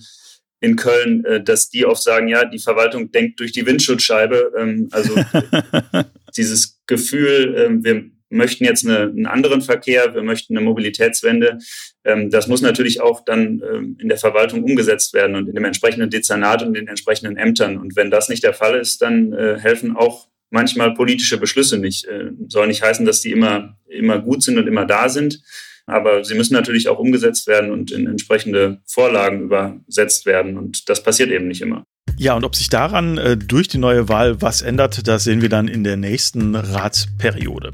in 0.63 0.77
Köln, 0.77 1.25
dass 1.43 1.69
die 1.69 1.85
oft 1.85 2.01
sagen, 2.01 2.29
ja, 2.29 2.45
die 2.45 2.57
Verwaltung 2.57 3.11
denkt 3.11 3.39
durch 3.41 3.51
die 3.51 3.65
Windschutzscheibe. 3.65 4.53
Ähm, 4.57 4.87
also 4.91 5.13
dieses 6.37 6.79
Gefühl, 6.87 7.55
ähm, 7.57 7.83
wir 7.83 8.05
möchten 8.33 8.65
jetzt 8.65 8.85
eine, 8.85 9.01
einen 9.01 9.25
anderen 9.25 9.61
Verkehr, 9.61 10.13
wir 10.15 10.23
möchten 10.23 10.57
eine 10.57 10.65
Mobilitätswende. 10.65 11.59
Ähm, 12.03 12.29
das 12.29 12.47
muss 12.47 12.61
natürlich 12.61 13.01
auch 13.01 13.23
dann 13.23 13.61
ähm, 13.71 13.97
in 13.99 14.09
der 14.09 14.17
Verwaltung 14.17 14.63
umgesetzt 14.63 15.13
werden 15.13 15.35
und 15.35 15.47
in 15.47 15.55
dem 15.55 15.65
entsprechenden 15.65 16.09
Dezernat 16.09 16.63
und 16.63 16.73
den 16.73 16.87
entsprechenden 16.87 17.37
Ämtern. 17.37 17.77
Und 17.77 17.95
wenn 17.95 18.11
das 18.11 18.29
nicht 18.29 18.43
der 18.43 18.53
Fall 18.53 18.79
ist, 18.79 19.01
dann 19.01 19.33
äh, 19.33 19.59
helfen 19.59 19.95
auch 19.95 20.27
manchmal 20.49 20.93
politische 20.93 21.37
Beschlüsse 21.37 21.77
nicht. 21.77 22.05
Äh, 22.05 22.31
soll 22.47 22.67
nicht 22.67 22.81
heißen, 22.81 23.05
dass 23.05 23.21
die 23.21 23.31
immer, 23.31 23.77
immer 23.87 24.19
gut 24.19 24.43
sind 24.43 24.57
und 24.57 24.67
immer 24.67 24.85
da 24.85 25.09
sind. 25.09 25.41
Aber 25.85 26.23
sie 26.23 26.35
müssen 26.35 26.53
natürlich 26.53 26.87
auch 26.87 26.99
umgesetzt 26.99 27.47
werden 27.47 27.71
und 27.71 27.91
in 27.91 28.07
entsprechende 28.07 28.81
Vorlagen 28.85 29.41
übersetzt 29.41 30.25
werden. 30.25 30.57
Und 30.57 30.89
das 30.89 31.03
passiert 31.03 31.29
eben 31.29 31.47
nicht 31.47 31.61
immer. 31.61 31.83
Ja, 32.17 32.35
und 32.35 32.43
ob 32.43 32.55
sich 32.55 32.69
daran 32.69 33.17
äh, 33.17 33.35
durch 33.35 33.67
die 33.67 33.79
neue 33.79 34.07
Wahl 34.07 34.41
was 34.41 34.61
ändert, 34.61 35.07
das 35.07 35.23
sehen 35.23 35.41
wir 35.41 35.49
dann 35.49 35.67
in 35.67 35.83
der 35.83 35.97
nächsten 35.97 36.55
Ratsperiode. 36.55 37.71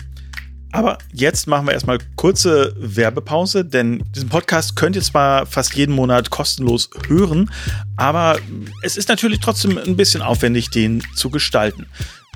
Aber 0.72 1.00
jetzt 1.12 1.48
machen 1.48 1.66
wir 1.66 1.74
erstmal 1.74 1.98
kurze 2.16 2.76
Werbepause, 2.78 3.66
denn 3.66 4.04
diesen 4.16 4.30
Podcast 4.30 4.76
könnt 4.76 4.96
ihr 4.96 5.02
zwar 5.02 5.48
fast 5.48 5.74
jeden 5.76 5.96
Monat 5.96 6.30
kostenlos 6.30 6.92
hören, 7.08 7.50
aber 7.98 8.38
es 8.84 8.96
ist 8.96 9.10
natürlich 9.10 9.40
trotzdem 9.40 9.80
ein 9.80 9.98
bisschen 9.98 10.22
aufwendig, 10.22 10.70
den 10.70 11.04
zu 11.16 11.32
gestalten. 11.32 11.88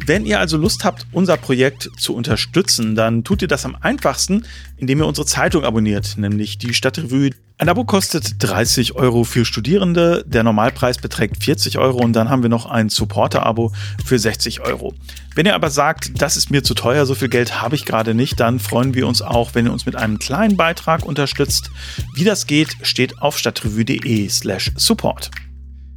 Wenn 0.06 0.26
ihr 0.26 0.40
also 0.40 0.58
Lust 0.58 0.84
habt, 0.84 1.08
unser 1.14 1.38
Projekt 1.38 1.90
zu 1.98 2.14
unterstützen, 2.14 2.96
dann 2.96 3.24
tut 3.24 3.42
ihr 3.42 3.48
das 3.48 3.66
am 3.66 3.78
einfachsten, 3.80 4.46
indem 4.76 5.00
ihr 5.00 5.08
unsere 5.08 5.26
Zeitung 5.26 5.64
abonniert, 5.64 6.18
nämlich 6.18 6.58
die 6.58 6.74
Stadtrevue. 6.74 7.30
Ein 7.58 7.70
Abo 7.70 7.86
kostet 7.86 8.44
30 8.44 8.96
Euro 8.96 9.24
für 9.24 9.46
Studierende, 9.46 10.26
der 10.28 10.44
Normalpreis 10.44 10.98
beträgt 10.98 11.42
40 11.42 11.78
Euro 11.78 12.00
und 12.00 12.14
dann 12.14 12.30
haben 12.30 12.42
wir 12.42 12.50
noch 12.50 12.66
ein 12.66 12.90
Supporter-Abo 12.90 13.72
für 14.04 14.20
60 14.20 14.60
Euro. 14.62 14.94
Wenn 15.36 15.46
ihr 15.46 15.56
aber 15.56 15.70
sagt, 15.70 16.22
das 16.22 16.36
ist 16.36 16.52
mir 16.52 16.64
zu 16.64 16.74
teuer, 16.74 17.06
so 17.06 17.16
viel 17.16 17.30
Geld 17.30 17.62
habe 17.62 17.76
ich 17.76 17.86
gerade 17.86 18.14
nicht, 18.14 18.40
dann 18.40 18.60
freuen 18.60 18.96
wir 18.96 19.08
uns 19.08 19.22
auch, 19.22 19.56
wenn 19.56 19.68
ihr 19.68 19.72
uns 19.72 19.86
mit 19.86 19.96
einem 19.96 20.20
kleinen 20.20 20.58
Beitrag 20.58 21.06
unterstützt. 21.06 21.72
Wie 22.16 22.26
das 22.26 22.48
geht, 22.48 22.76
steht 22.82 23.22
auf 23.22 23.38
stadtrevue.de 23.38 24.28
slash 24.28 24.72
support. 24.76 25.32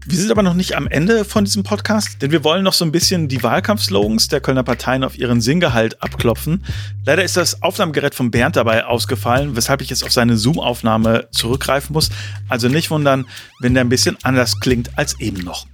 Wir 0.08 0.18
sind 0.18 0.30
aber 0.30 0.44
noch 0.44 0.54
nicht 0.54 0.76
am 0.76 0.86
Ende 0.86 1.24
von 1.24 1.44
diesem 1.44 1.64
Podcast, 1.64 2.22
denn 2.22 2.30
wir 2.30 2.44
wollen 2.44 2.62
noch 2.62 2.74
so 2.74 2.84
ein 2.84 2.92
bisschen 2.92 3.26
die 3.26 3.42
Wahlkampfslogans 3.42 4.28
der 4.28 4.40
Kölner 4.40 4.62
Parteien 4.62 5.02
auf 5.02 5.18
ihren 5.18 5.40
Singgehalt 5.40 6.00
abklopfen. 6.00 6.64
Leider 7.04 7.24
ist 7.24 7.36
das 7.36 7.60
Aufnahmegerät 7.60 8.14
von 8.14 8.30
Bernd 8.30 8.54
dabei 8.54 8.84
ausgefallen, 8.84 9.56
weshalb 9.56 9.82
ich 9.82 9.90
jetzt 9.90 10.04
auf 10.04 10.12
seine 10.12 10.36
Zoom-Aufnahme 10.36 11.26
zurückgreifen 11.32 11.92
muss. 11.92 12.10
Also 12.48 12.68
nicht 12.68 12.92
wundern, 12.92 13.26
wenn 13.58 13.74
der 13.74 13.82
ein 13.82 13.88
bisschen 13.88 14.16
anders 14.22 14.60
klingt 14.60 14.96
als 14.96 15.18
eben 15.18 15.42
noch. 15.42 15.66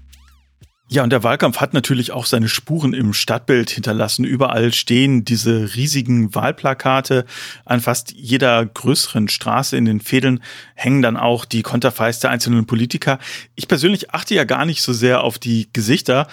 Ja, 0.93 1.03
und 1.03 1.09
der 1.09 1.23
Wahlkampf 1.23 1.57
hat 1.57 1.73
natürlich 1.73 2.13
auch 2.13 2.27
seine 2.27 2.51
Spuren 2.51 2.93
im 2.93 3.15
Stadtbild 3.15 3.71
hinterlassen. 3.71 4.27
Überall 4.27 4.75
stehen 4.75 5.25
diese 5.25 5.75
riesigen 5.75 6.35
Wahlplakate. 6.35 7.25
An 7.65 7.81
fast 7.81 8.13
jeder 8.13 8.67
größeren 8.67 9.29
Straße 9.29 9.75
in 9.75 9.87
den 9.87 10.01
Fädeln 10.01 10.43
hängen 10.75 11.01
dann 11.01 11.17
auch 11.17 11.47
die 11.47 11.63
Konterfeis 11.63 12.21
der 12.21 12.29
einzelnen 12.29 12.67
Politiker. 12.67 13.19
Ich 13.55 13.69
persönlich 13.69 14.11
achte 14.11 14.35
ja 14.35 14.45
gar 14.45 14.67
nicht 14.67 14.83
so 14.83 14.93
sehr 14.93 15.25
auf 15.25 15.39
die 15.39 15.71
Gesichter, 15.73 16.29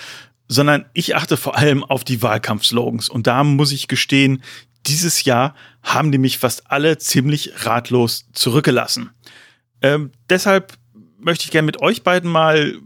sondern 0.49 0.83
ich 0.91 1.15
achte 1.15 1.37
vor 1.37 1.55
allem 1.55 1.85
auf 1.85 2.03
die 2.03 2.21
Wahlkampfslogans. 2.21 3.07
Und 3.07 3.27
da 3.27 3.45
muss 3.45 3.71
ich 3.71 3.87
gestehen, 3.87 4.43
dieses 4.87 5.23
Jahr 5.23 5.55
haben 5.83 6.11
die 6.11 6.17
mich 6.17 6.37
fast 6.37 6.69
alle 6.69 6.97
ziemlich 6.97 7.65
ratlos 7.65 8.25
zurückgelassen. 8.33 9.11
Ähm, 9.81 10.11
deshalb 10.29 10.73
möchte 11.17 11.45
ich 11.45 11.51
gerne 11.51 11.65
mit 11.65 11.81
euch 11.81 12.03
beiden 12.03 12.29
mal 12.29 12.77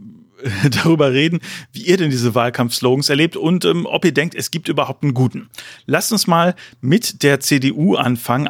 darüber 0.72 1.12
reden, 1.12 1.39
wie 1.72 1.86
ihr 1.86 1.98
denn 1.98 2.10
diese 2.10 2.36
Wahlkampfslogans 2.36 3.10
erlebt 3.10 3.36
und 3.38 3.65
ähm, 3.65 3.86
ob 3.86 4.06
ihr 4.06 4.13
denkt, 4.13 4.36
es 4.36 4.52
gibt 4.52 4.69
überhaupt 4.69 5.04
einen 5.04 5.13
guten. 5.13 5.50
Lasst 5.86 6.12
uns 6.12 6.28
mal 6.28 6.56
mit 6.82 7.24
der 7.24 7.39
CDU 7.39 7.96
anfangen. 7.96 8.50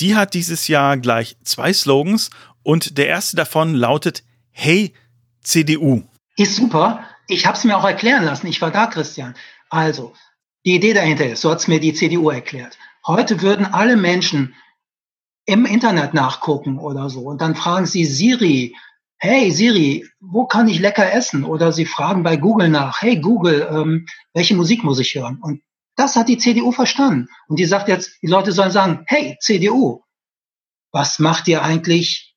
Die 0.00 0.16
hat 0.16 0.34
dieses 0.34 0.68
Jahr 0.68 0.96
gleich 0.96 1.36
zwei 1.44 1.72
Slogans 1.72 2.30
und 2.62 2.98
der 2.98 3.08
erste 3.08 3.36
davon 3.36 3.74
lautet 3.74 4.24
Hey 4.50 4.94
CDU. 5.42 6.02
Ist 6.36 6.56
super. 6.56 7.04
Ich 7.28 7.46
habe 7.46 7.56
es 7.56 7.64
mir 7.64 7.76
auch 7.76 7.84
erklären 7.84 8.24
lassen. 8.24 8.46
Ich 8.46 8.60
war 8.60 8.70
da, 8.70 8.86
Christian. 8.86 9.34
Also, 9.70 10.14
die 10.64 10.74
Idee 10.74 10.94
dahinter 10.94 11.26
ist, 11.26 11.42
so 11.42 11.50
hat 11.50 11.58
es 11.58 11.68
mir 11.68 11.80
die 11.80 11.94
CDU 11.94 12.30
erklärt. 12.30 12.78
Heute 13.06 13.42
würden 13.42 13.66
alle 13.66 13.96
Menschen 13.96 14.54
im 15.46 15.66
Internet 15.66 16.14
nachgucken 16.14 16.78
oder 16.78 17.10
so 17.10 17.20
und 17.20 17.40
dann 17.40 17.54
fragen 17.54 17.86
sie 17.86 18.06
Siri, 18.06 18.74
hey 19.24 19.50
Siri, 19.50 20.06
wo 20.20 20.44
kann 20.44 20.68
ich 20.68 20.80
lecker 20.80 21.10
essen? 21.10 21.44
Oder 21.44 21.72
sie 21.72 21.86
fragen 21.86 22.22
bei 22.22 22.36
Google 22.36 22.68
nach, 22.68 23.00
hey 23.00 23.18
Google, 23.18 23.66
ähm, 23.70 24.06
welche 24.34 24.54
Musik 24.54 24.84
muss 24.84 24.98
ich 24.98 25.14
hören? 25.14 25.38
Und 25.40 25.62
das 25.96 26.14
hat 26.14 26.28
die 26.28 26.36
CDU 26.36 26.72
verstanden. 26.72 27.28
Und 27.48 27.58
die 27.58 27.64
sagt 27.64 27.88
jetzt, 27.88 28.18
die 28.20 28.26
Leute 28.26 28.52
sollen 28.52 28.70
sagen, 28.70 29.04
hey 29.06 29.38
CDU, 29.40 30.02
was 30.92 31.18
macht 31.18 31.48
ihr 31.48 31.62
eigentlich 31.62 32.36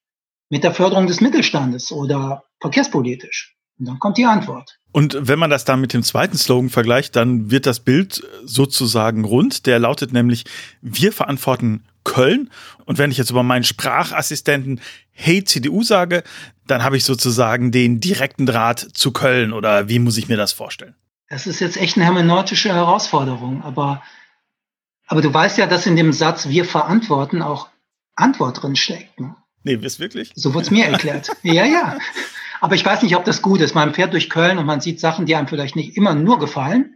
mit 0.50 0.63
der 0.63 0.73
Förderung 0.73 1.08
des 1.08 1.19
Mittelstandes 1.19 1.91
oder 1.91 2.45
verkehrspolitisch? 2.62 3.58
Und 3.78 3.88
dann 3.88 4.00
kommt 4.00 4.17
die 4.17 4.26
Antwort. 4.26 4.80
Und 4.93 5.17
wenn 5.19 5.38
man 5.38 5.50
das 5.50 5.65
dann 5.65 5.82
mit 5.82 5.93
dem 5.93 6.04
zweiten 6.04 6.38
Slogan 6.38 6.69
vergleicht, 6.69 7.17
dann 7.17 7.52
wird 7.52 7.65
das 7.65 7.82
Bild 7.82 8.26
sozusagen 8.45 9.26
rund. 9.26 9.65
Der 9.65 9.78
lautet 9.78 10.13
nämlich, 10.13 10.45
wir 10.82 11.12
verantworten 11.12 11.84
Köln. 12.08 12.50
Und 12.86 12.98
wenn 12.98 13.12
ich 13.12 13.17
jetzt 13.17 13.30
über 13.30 13.43
meinen 13.43 13.65
Sprachassistenten 13.65 14.80
Hey 15.12 15.43
CDU 15.43 15.84
sage, 15.84 16.24
dann 16.65 16.84
habe 16.84 16.98
ich 16.98 17.04
sozusagen 17.04 17.72
den 17.72 18.00
direkten 18.00 18.46
Draht 18.46 18.80
zu 18.80 19.12
Köln. 19.12 19.54
Oder 19.54 19.89
wie 19.89 20.00
muss 20.00 20.17
ich 20.17 20.30
mir 20.30 20.38
das 20.38 20.54
vorstellen? 20.54 20.96
Das 21.30 21.46
ist 21.46 21.60
jetzt 21.60 21.78
echt 21.78 21.98
eine 21.98 22.06
hermeneutische 22.06 22.74
Herausforderung. 22.74 23.62
Aber, 23.62 24.02
aber 25.06 25.22
du 25.22 25.34
weißt 25.34 25.58
ja, 25.58 25.67
dass 25.67 25.86
in 25.86 25.98
dem 25.98 26.13
Satz 26.13 26.48
wir 26.48 26.65
verantworten 26.65 27.41
auch 27.41 27.70
Antwort 28.15 28.63
drin 28.63 28.78
steckt. 28.78 29.20
Ne? 29.20 29.36
Nee, 29.63 29.76
ist 29.76 30.00
wirklich? 30.00 30.32
So 30.34 30.54
wurde 30.54 30.63
es 30.65 30.72
mir 30.72 30.86
erklärt. 30.86 31.30
ja, 31.43 31.65
ja. 31.65 31.98
Aber 32.62 32.76
ich 32.76 32.86
weiß 32.86 33.04
nicht, 33.04 33.17
ob 33.17 33.26
das 33.26 33.41
gut 33.41 33.60
ist. 33.60 33.76
Man 33.76 33.93
fährt 33.93 34.13
durch 34.13 34.30
Köln 34.30 34.58
und 34.58 34.65
man 34.65 34.80
sieht 34.80 35.02
Sachen, 35.02 35.26
die 35.26 35.36
einem 35.36 35.48
vielleicht 35.48 35.76
nicht 35.76 35.98
immer 35.98 36.15
nur 36.15 36.39
gefallen. 36.39 36.96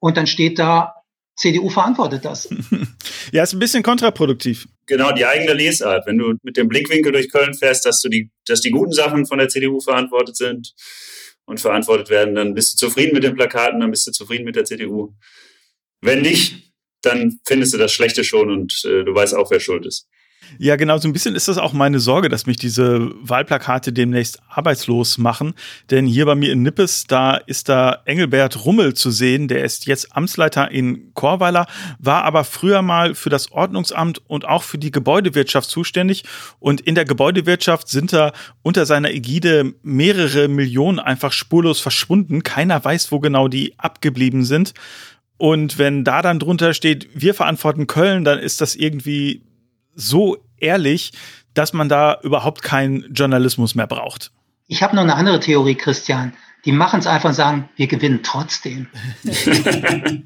Und 0.00 0.16
dann 0.16 0.26
steht 0.26 0.58
da, 0.58 1.03
CDU 1.36 1.68
verantwortet 1.68 2.24
das. 2.24 2.48
ja, 3.32 3.42
ist 3.42 3.52
ein 3.52 3.58
bisschen 3.58 3.82
kontraproduktiv. 3.82 4.68
Genau, 4.86 5.12
die 5.12 5.26
eigene 5.26 5.52
Lesart. 5.52 6.06
Wenn 6.06 6.18
du 6.18 6.34
mit 6.42 6.56
dem 6.56 6.68
Blickwinkel 6.68 7.12
durch 7.12 7.30
Köln 7.30 7.54
fährst, 7.54 7.84
dass 7.86 8.00
du 8.00 8.08
die, 8.08 8.30
dass 8.46 8.60
die 8.60 8.70
guten 8.70 8.92
Sachen 8.92 9.26
von 9.26 9.38
der 9.38 9.48
CDU 9.48 9.80
verantwortet 9.80 10.36
sind 10.36 10.74
und 11.44 11.60
verantwortet 11.60 12.08
werden, 12.10 12.34
dann 12.34 12.54
bist 12.54 12.74
du 12.74 12.86
zufrieden 12.86 13.14
mit 13.14 13.24
den 13.24 13.34
Plakaten, 13.34 13.80
dann 13.80 13.90
bist 13.90 14.06
du 14.06 14.12
zufrieden 14.12 14.44
mit 14.44 14.56
der 14.56 14.64
CDU. 14.64 15.14
Wenn 16.00 16.22
nicht, 16.22 16.72
dann 17.02 17.40
findest 17.46 17.74
du 17.74 17.78
das 17.78 17.92
Schlechte 17.92 18.24
schon 18.24 18.50
und 18.50 18.82
äh, 18.84 19.04
du 19.04 19.14
weißt 19.14 19.34
auch, 19.34 19.50
wer 19.50 19.60
schuld 19.60 19.86
ist. 19.86 20.08
Ja, 20.58 20.76
genau, 20.76 20.98
so 20.98 21.08
ein 21.08 21.12
bisschen 21.12 21.34
ist 21.34 21.48
das 21.48 21.58
auch 21.58 21.72
meine 21.72 21.98
Sorge, 21.98 22.28
dass 22.28 22.46
mich 22.46 22.56
diese 22.56 23.10
Wahlplakate 23.20 23.92
demnächst 23.92 24.40
arbeitslos 24.48 25.18
machen. 25.18 25.54
Denn 25.90 26.06
hier 26.06 26.26
bei 26.26 26.34
mir 26.34 26.52
in 26.52 26.62
Nippes, 26.62 27.06
da 27.06 27.36
ist 27.36 27.68
da 27.68 28.02
Engelbert 28.04 28.64
Rummel 28.64 28.94
zu 28.94 29.10
sehen. 29.10 29.48
Der 29.48 29.64
ist 29.64 29.86
jetzt 29.86 30.16
Amtsleiter 30.16 30.70
in 30.70 31.12
Chorweiler, 31.14 31.66
war 31.98 32.24
aber 32.24 32.44
früher 32.44 32.82
mal 32.82 33.14
für 33.14 33.30
das 33.30 33.50
Ordnungsamt 33.52 34.22
und 34.28 34.44
auch 34.44 34.62
für 34.62 34.78
die 34.78 34.90
Gebäudewirtschaft 34.90 35.68
zuständig. 35.68 36.24
Und 36.60 36.80
in 36.80 36.94
der 36.94 37.04
Gebäudewirtschaft 37.04 37.88
sind 37.88 38.12
da 38.12 38.32
unter 38.62 38.86
seiner 38.86 39.10
Ägide 39.10 39.74
mehrere 39.82 40.48
Millionen 40.48 40.98
einfach 40.98 41.32
spurlos 41.32 41.80
verschwunden. 41.80 42.42
Keiner 42.42 42.84
weiß, 42.84 43.10
wo 43.10 43.20
genau 43.20 43.48
die 43.48 43.74
abgeblieben 43.78 44.44
sind. 44.44 44.74
Und 45.36 45.78
wenn 45.78 46.04
da 46.04 46.22
dann 46.22 46.38
drunter 46.38 46.74
steht, 46.74 47.08
wir 47.14 47.34
verantworten 47.34 47.86
Köln, 47.86 48.24
dann 48.24 48.38
ist 48.38 48.60
das 48.60 48.76
irgendwie 48.76 49.42
so 49.94 50.38
ehrlich, 50.58 51.12
dass 51.54 51.72
man 51.72 51.88
da 51.88 52.18
überhaupt 52.22 52.62
keinen 52.62 53.12
Journalismus 53.12 53.74
mehr 53.74 53.86
braucht. 53.86 54.32
Ich 54.66 54.82
habe 54.82 54.96
noch 54.96 55.02
eine 55.02 55.14
andere 55.14 55.40
Theorie, 55.40 55.74
Christian. 55.74 56.32
Die 56.64 56.72
machen 56.72 57.00
es 57.00 57.06
einfach 57.06 57.28
und 57.28 57.34
sagen, 57.34 57.68
wir 57.76 57.86
gewinnen 57.86 58.20
trotzdem. 58.22 58.88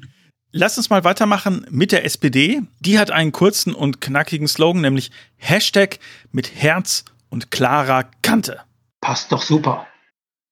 Lass 0.51 0.77
uns 0.77 0.89
mal 0.89 1.03
weitermachen 1.03 1.65
mit 1.69 1.91
der 1.91 2.05
SPD. 2.05 2.61
Die 2.79 2.97
hat 2.97 3.11
einen 3.11 3.31
kurzen 3.31 3.75
und 3.75 4.01
knackigen 4.01 4.47
Slogan, 4.47 4.81
nämlich 4.81 5.11
Hashtag 5.37 5.99
mit 6.31 6.55
Herz 6.55 7.05
und 7.29 7.51
klarer 7.51 8.09
Kante. 8.23 8.61
Passt 9.01 9.31
doch 9.31 9.43
super. 9.43 9.87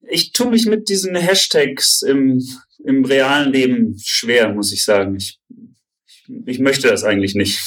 Ich 0.01 0.33
tue 0.33 0.51
mich 0.51 0.65
mit 0.67 0.89
diesen 0.89 1.15
Hashtags 1.15 2.03
im, 2.03 2.43
im 2.83 3.03
realen 3.05 3.51
Leben 3.51 3.97
schwer, 4.03 4.53
muss 4.53 4.71
ich 4.71 4.85
sagen. 4.85 5.15
Ich, 5.15 5.39
ich 6.45 6.59
möchte 6.59 6.89
das 6.89 7.03
eigentlich 7.03 7.33
nicht. 7.33 7.59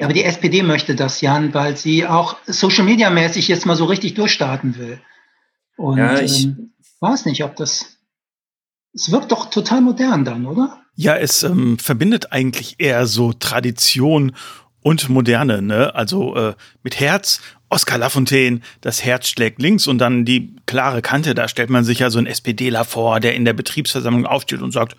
Aber 0.00 0.12
die 0.12 0.24
SPD 0.24 0.62
möchte 0.62 0.96
das, 0.96 1.20
Jan, 1.20 1.54
weil 1.54 1.76
sie 1.76 2.06
auch 2.06 2.36
Social 2.46 2.84
Media 2.84 3.10
mäßig 3.10 3.46
jetzt 3.46 3.64
mal 3.64 3.76
so 3.76 3.84
richtig 3.84 4.14
durchstarten 4.14 4.76
will. 4.76 5.00
Und 5.76 5.98
ja, 5.98 6.20
ich 6.20 6.44
ähm, 6.44 6.72
weiß 7.00 7.26
nicht, 7.26 7.44
ob 7.44 7.56
das. 7.56 7.96
Es 8.92 9.10
wirkt 9.10 9.32
doch 9.32 9.50
total 9.50 9.80
modern 9.80 10.24
dann, 10.24 10.46
oder? 10.46 10.80
Ja, 10.94 11.16
es 11.16 11.42
ähm, 11.42 11.78
verbindet 11.78 12.32
eigentlich 12.32 12.76
eher 12.78 13.06
so 13.06 13.32
Tradition 13.32 14.32
und 14.82 15.08
Moderne, 15.08 15.62
ne? 15.62 15.94
Also 15.94 16.36
äh, 16.36 16.54
mit 16.82 17.00
Herz, 17.00 17.40
Oskar 17.68 17.98
Lafontaine, 17.98 18.60
das 18.80 19.02
Herz 19.04 19.28
schlägt 19.28 19.60
links 19.60 19.86
und 19.88 19.98
dann 19.98 20.24
die 20.24 20.54
klare 20.66 21.02
Kante, 21.02 21.34
da 21.34 21.48
stellt 21.48 21.70
man 21.70 21.84
sich 21.84 22.00
ja 22.00 22.10
so 22.10 22.18
einen 22.18 22.28
SPDler 22.28 22.84
vor, 22.84 23.18
der 23.18 23.34
in 23.34 23.44
der 23.44 23.54
Betriebsversammlung 23.54 24.26
aufsteht 24.26 24.62
und 24.62 24.72
sagt, 24.72 24.96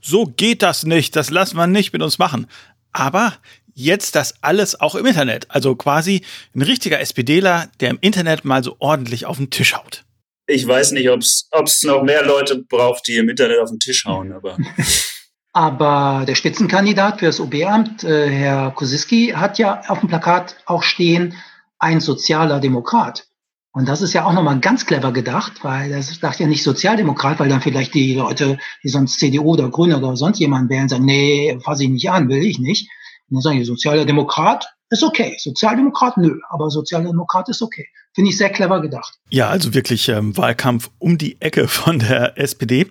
so 0.00 0.26
geht 0.26 0.62
das 0.62 0.84
nicht, 0.84 1.16
das 1.16 1.30
lassen 1.30 1.56
wir 1.56 1.66
nicht 1.66 1.92
mit 1.92 2.02
uns 2.02 2.18
machen. 2.18 2.46
Aber 2.92 3.32
jetzt 3.74 4.14
das 4.14 4.34
alles 4.42 4.80
auch 4.80 4.94
im 4.94 5.06
Internet. 5.06 5.46
Also 5.50 5.74
quasi 5.74 6.22
ein 6.54 6.62
richtiger 6.62 7.00
SPDler, 7.00 7.68
der 7.80 7.90
im 7.90 7.98
Internet 8.00 8.44
mal 8.44 8.64
so 8.64 8.76
ordentlich 8.78 9.26
auf 9.26 9.36
den 9.36 9.50
Tisch 9.50 9.74
haut. 9.74 10.04
Ich 10.46 10.66
weiß 10.66 10.92
nicht, 10.92 11.08
ob 11.08 11.20
es 11.20 11.82
noch 11.82 12.02
mehr 12.02 12.24
Leute 12.24 12.62
braucht, 12.68 13.06
die 13.08 13.16
im 13.16 13.28
Internet 13.28 13.60
auf 13.60 13.70
den 13.70 13.80
Tisch 13.80 14.04
hauen, 14.04 14.32
aber. 14.32 14.58
aber 15.52 16.24
der 16.26 16.34
Spitzenkandidat 16.34 17.20
für 17.20 17.26
das 17.26 17.40
OB-Amt, 17.40 18.04
äh, 18.04 18.28
Herr 18.28 18.70
Kosiski, 18.72 19.32
hat 19.34 19.58
ja 19.58 19.82
auf 19.88 20.00
dem 20.00 20.08
Plakat 20.08 20.56
auch 20.66 20.82
stehen, 20.82 21.34
ein 21.78 22.00
sozialer 22.00 22.60
Demokrat. 22.60 23.26
Und 23.72 23.88
das 23.88 24.02
ist 24.02 24.12
ja 24.12 24.24
auch 24.24 24.32
nochmal 24.32 24.60
ganz 24.60 24.86
clever 24.86 25.12
gedacht, 25.12 25.64
weil 25.64 25.90
das 25.90 26.14
sagt 26.14 26.38
ja 26.38 26.46
nicht 26.46 26.62
Sozialdemokrat, 26.62 27.40
weil 27.40 27.48
dann 27.48 27.60
vielleicht 27.60 27.92
die 27.94 28.14
Leute, 28.14 28.58
die 28.84 28.88
sonst 28.88 29.18
CDU 29.18 29.54
oder 29.54 29.68
Grüne 29.68 29.98
oder 29.98 30.16
sonst 30.16 30.38
jemand 30.38 30.70
wählen, 30.70 30.88
sagen, 30.88 31.04
nee, 31.04 31.58
fasse 31.60 31.82
ich 31.82 31.90
nicht 31.90 32.08
an, 32.10 32.28
will 32.28 32.44
ich 32.44 32.60
nicht. 32.60 32.88
Und 33.30 33.36
dann 33.36 33.42
sagen 33.42 33.58
die, 33.58 33.64
sozialer 33.64 34.04
Demokrat 34.04 34.66
ist 34.90 35.02
okay. 35.02 35.36
Sozialdemokrat, 35.38 36.16
nö. 36.16 36.38
Aber 36.50 36.70
Sozialdemokrat 36.70 37.48
ist 37.48 37.62
okay. 37.62 37.86
Finde 38.14 38.30
ich 38.30 38.38
sehr 38.38 38.50
clever 38.50 38.80
gedacht. 38.80 39.14
Ja, 39.30 39.48
also 39.48 39.74
wirklich 39.74 40.08
ähm, 40.08 40.36
Wahlkampf 40.36 40.90
um 40.98 41.18
die 41.18 41.40
Ecke 41.40 41.68
von 41.68 41.98
der 41.98 42.38
SPD. 42.38 42.86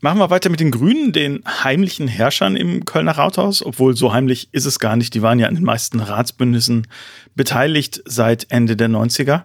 Machen 0.00 0.18
wir 0.18 0.30
weiter 0.30 0.50
mit 0.50 0.58
den 0.58 0.72
Grünen, 0.72 1.12
den 1.12 1.44
heimlichen 1.46 2.08
Herrschern 2.08 2.56
im 2.56 2.84
Kölner 2.84 3.12
Rathaus, 3.12 3.64
obwohl 3.64 3.96
so 3.96 4.12
heimlich 4.12 4.48
ist 4.50 4.64
es 4.64 4.80
gar 4.80 4.96
nicht. 4.96 5.14
Die 5.14 5.22
waren 5.22 5.38
ja 5.38 5.46
an 5.46 5.54
den 5.54 5.64
meisten 5.64 6.00
Ratsbündnissen 6.00 6.88
beteiligt 7.36 8.02
seit 8.04 8.50
Ende 8.50 8.76
der 8.76 8.88
90er. 8.88 9.44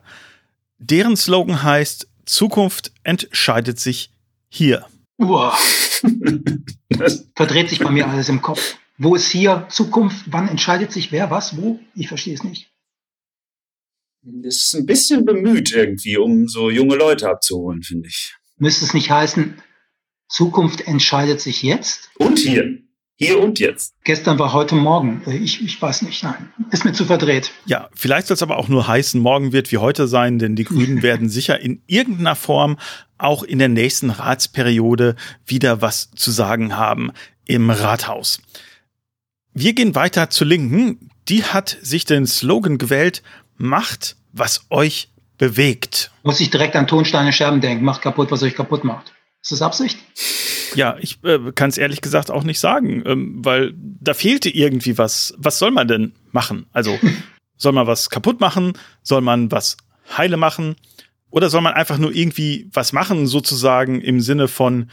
Deren 0.80 1.16
Slogan 1.16 1.62
heißt, 1.62 2.08
Zukunft 2.26 2.92
entscheidet 3.04 3.80
sich 3.80 4.12
hier. 4.50 4.86
Uah. 5.18 5.56
Das 6.90 7.28
verdreht 7.36 7.70
sich 7.70 7.80
bei 7.80 7.92
mir 7.92 8.08
alles 8.08 8.30
im 8.30 8.42
Kopf. 8.42 8.78
Wo 8.98 9.16
ist 9.16 9.30
hier 9.30 9.68
Zukunft? 9.70 10.26
Wann 10.28 10.48
entscheidet 10.48 10.92
sich 10.92 11.12
wer 11.12 11.30
was 11.30 11.58
wo? 11.58 11.80
Ich 11.96 12.08
verstehe 12.08 12.34
es 12.34 12.44
nicht. 12.44 12.72
Das 14.24 14.56
ist 14.56 14.76
ein 14.76 14.86
bisschen 14.86 15.24
bemüht 15.24 15.72
irgendwie, 15.72 16.18
um 16.18 16.48
so 16.48 16.70
junge 16.70 16.96
Leute 16.96 17.30
abzuholen, 17.30 17.84
finde 17.84 18.10
ich. 18.10 18.36
Müsste 18.58 18.86
es 18.86 18.94
nicht 18.94 19.10
heißen, 19.10 19.62
Zukunft 20.28 20.82
entscheidet 20.82 21.40
sich 21.40 21.64
jetzt? 21.64 22.10
Und 22.18 22.40
hier. 22.40 22.80
Hier 23.20 23.40
und 23.40 23.60
jetzt. 23.60 23.96
Gestern 24.04 24.38
war 24.38 24.54
heute 24.54 24.76
Morgen. 24.76 25.24
Ich, 25.26 25.64
ich 25.64 25.82
weiß 25.82 26.04
nicht, 26.04 26.22
nein. 26.24 26.52
Ist 26.72 26.86
mir 26.86 26.94
zu 26.94 27.06
verdreht. 27.06 27.52
Ja, 27.66 27.90
vielleicht 27.96 28.28
soll 28.28 28.36
es 28.36 28.44
aber 28.44 28.58
auch 28.58 28.68
nur 28.68 28.88
heißen, 28.88 29.20
morgen 29.20 29.54
wird 29.54 29.72
wie 29.72 29.78
heute 29.78 30.08
sein, 30.08 30.38
denn 30.38 30.56
die 30.56 30.66
Grünen 30.66 31.02
werden 31.02 31.30
sicher 31.30 31.60
in 31.60 31.82
irgendeiner 31.88 32.36
Form 32.36 32.78
auch 33.18 33.42
in 33.42 33.58
der 33.58 33.70
nächsten 33.70 34.12
Ratsperiode 34.12 35.16
wieder 35.46 35.82
was 35.82 36.12
zu 36.12 36.30
sagen 36.30 36.78
haben 36.78 37.12
im 37.46 37.72
Rathaus. 37.72 38.40
Wir 39.60 39.74
gehen 39.74 39.96
weiter 39.96 40.30
zur 40.30 40.46
Linken. 40.46 41.10
Die 41.30 41.43
hat 41.43 41.80
sich 41.82 42.06
den 42.06 42.28
Slogan 42.28 42.78
gewählt, 42.78 43.24
macht, 43.58 44.15
was 44.32 44.67
euch 44.70 45.10
bewegt. 45.39 46.12
Muss 46.22 46.39
ich 46.39 46.52
direkt 46.52 46.76
an 46.76 46.86
Tonsteine 46.86 47.34
Scherben 47.34 47.60
denken, 47.60 47.84
macht 47.84 48.04
kaputt, 48.04 48.30
was 48.30 48.43
euch 48.43 48.54
kaputt 48.54 48.84
macht. 48.84 49.13
Ist 49.41 49.54
das 49.54 49.63
Absicht? 49.63 49.98
Ja, 50.76 50.98
ich 51.00 51.24
äh, 51.24 51.39
kann 51.56 51.72
es 51.72 51.80
ehrlich 51.80 52.02
gesagt 52.02 52.30
auch 52.30 52.43
nicht 52.43 52.60
sagen, 52.60 53.02
ähm, 53.08 53.43
weil 53.43 53.74
da 53.76 54.13
fehlte 54.13 54.52
irgendwie 54.52 55.00
was. 55.00 55.34
Was 55.39 55.58
soll 55.58 55.72
man 55.72 55.88
denn 55.88 56.13
machen? 56.32 56.67
Also 56.72 57.00
soll 57.58 57.72
man 57.72 57.88
was 57.88 58.12
kaputt 58.12 58.39
machen? 58.39 58.74
Soll 59.02 59.22
man 59.22 59.52
was 59.52 59.78
heile 60.15 60.38
machen? 60.38 60.76
Oder 61.32 61.50
soll 61.50 61.62
man 61.62 61.74
einfach 61.74 61.98
nur 61.98 62.13
irgendwie 62.13 62.70
was 62.74 62.93
machen, 62.93 63.26
sozusagen 63.26 64.02
im 64.02 64.22
Sinne 64.22 64.48
von, 64.48 64.91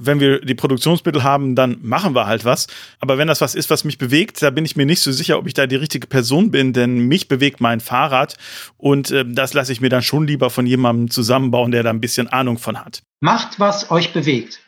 wenn 0.00 0.20
wir 0.20 0.40
die 0.40 0.54
Produktionsmittel 0.54 1.22
haben, 1.22 1.54
dann 1.54 1.78
machen 1.82 2.14
wir 2.14 2.26
halt 2.26 2.44
was. 2.44 2.66
Aber 2.98 3.18
wenn 3.18 3.28
das 3.28 3.40
was 3.40 3.54
ist, 3.54 3.70
was 3.70 3.84
mich 3.84 3.98
bewegt, 3.98 4.42
da 4.42 4.50
bin 4.50 4.64
ich 4.64 4.76
mir 4.76 4.86
nicht 4.86 5.00
so 5.00 5.12
sicher, 5.12 5.38
ob 5.38 5.46
ich 5.46 5.54
da 5.54 5.66
die 5.66 5.76
richtige 5.76 6.06
Person 6.06 6.50
bin, 6.50 6.72
denn 6.72 7.06
mich 7.06 7.28
bewegt 7.28 7.60
mein 7.60 7.80
Fahrrad 7.80 8.36
und 8.76 9.10
äh, 9.10 9.24
das 9.26 9.54
lasse 9.54 9.72
ich 9.72 9.80
mir 9.80 9.90
dann 9.90 10.02
schon 10.02 10.26
lieber 10.26 10.50
von 10.50 10.66
jemandem 10.66 11.10
zusammenbauen, 11.10 11.70
der 11.70 11.82
da 11.82 11.90
ein 11.90 12.00
bisschen 12.00 12.28
Ahnung 12.28 12.58
von 12.58 12.78
hat. 12.78 13.02
Macht, 13.20 13.60
was 13.60 13.90
euch 13.90 14.12
bewegt. 14.12 14.60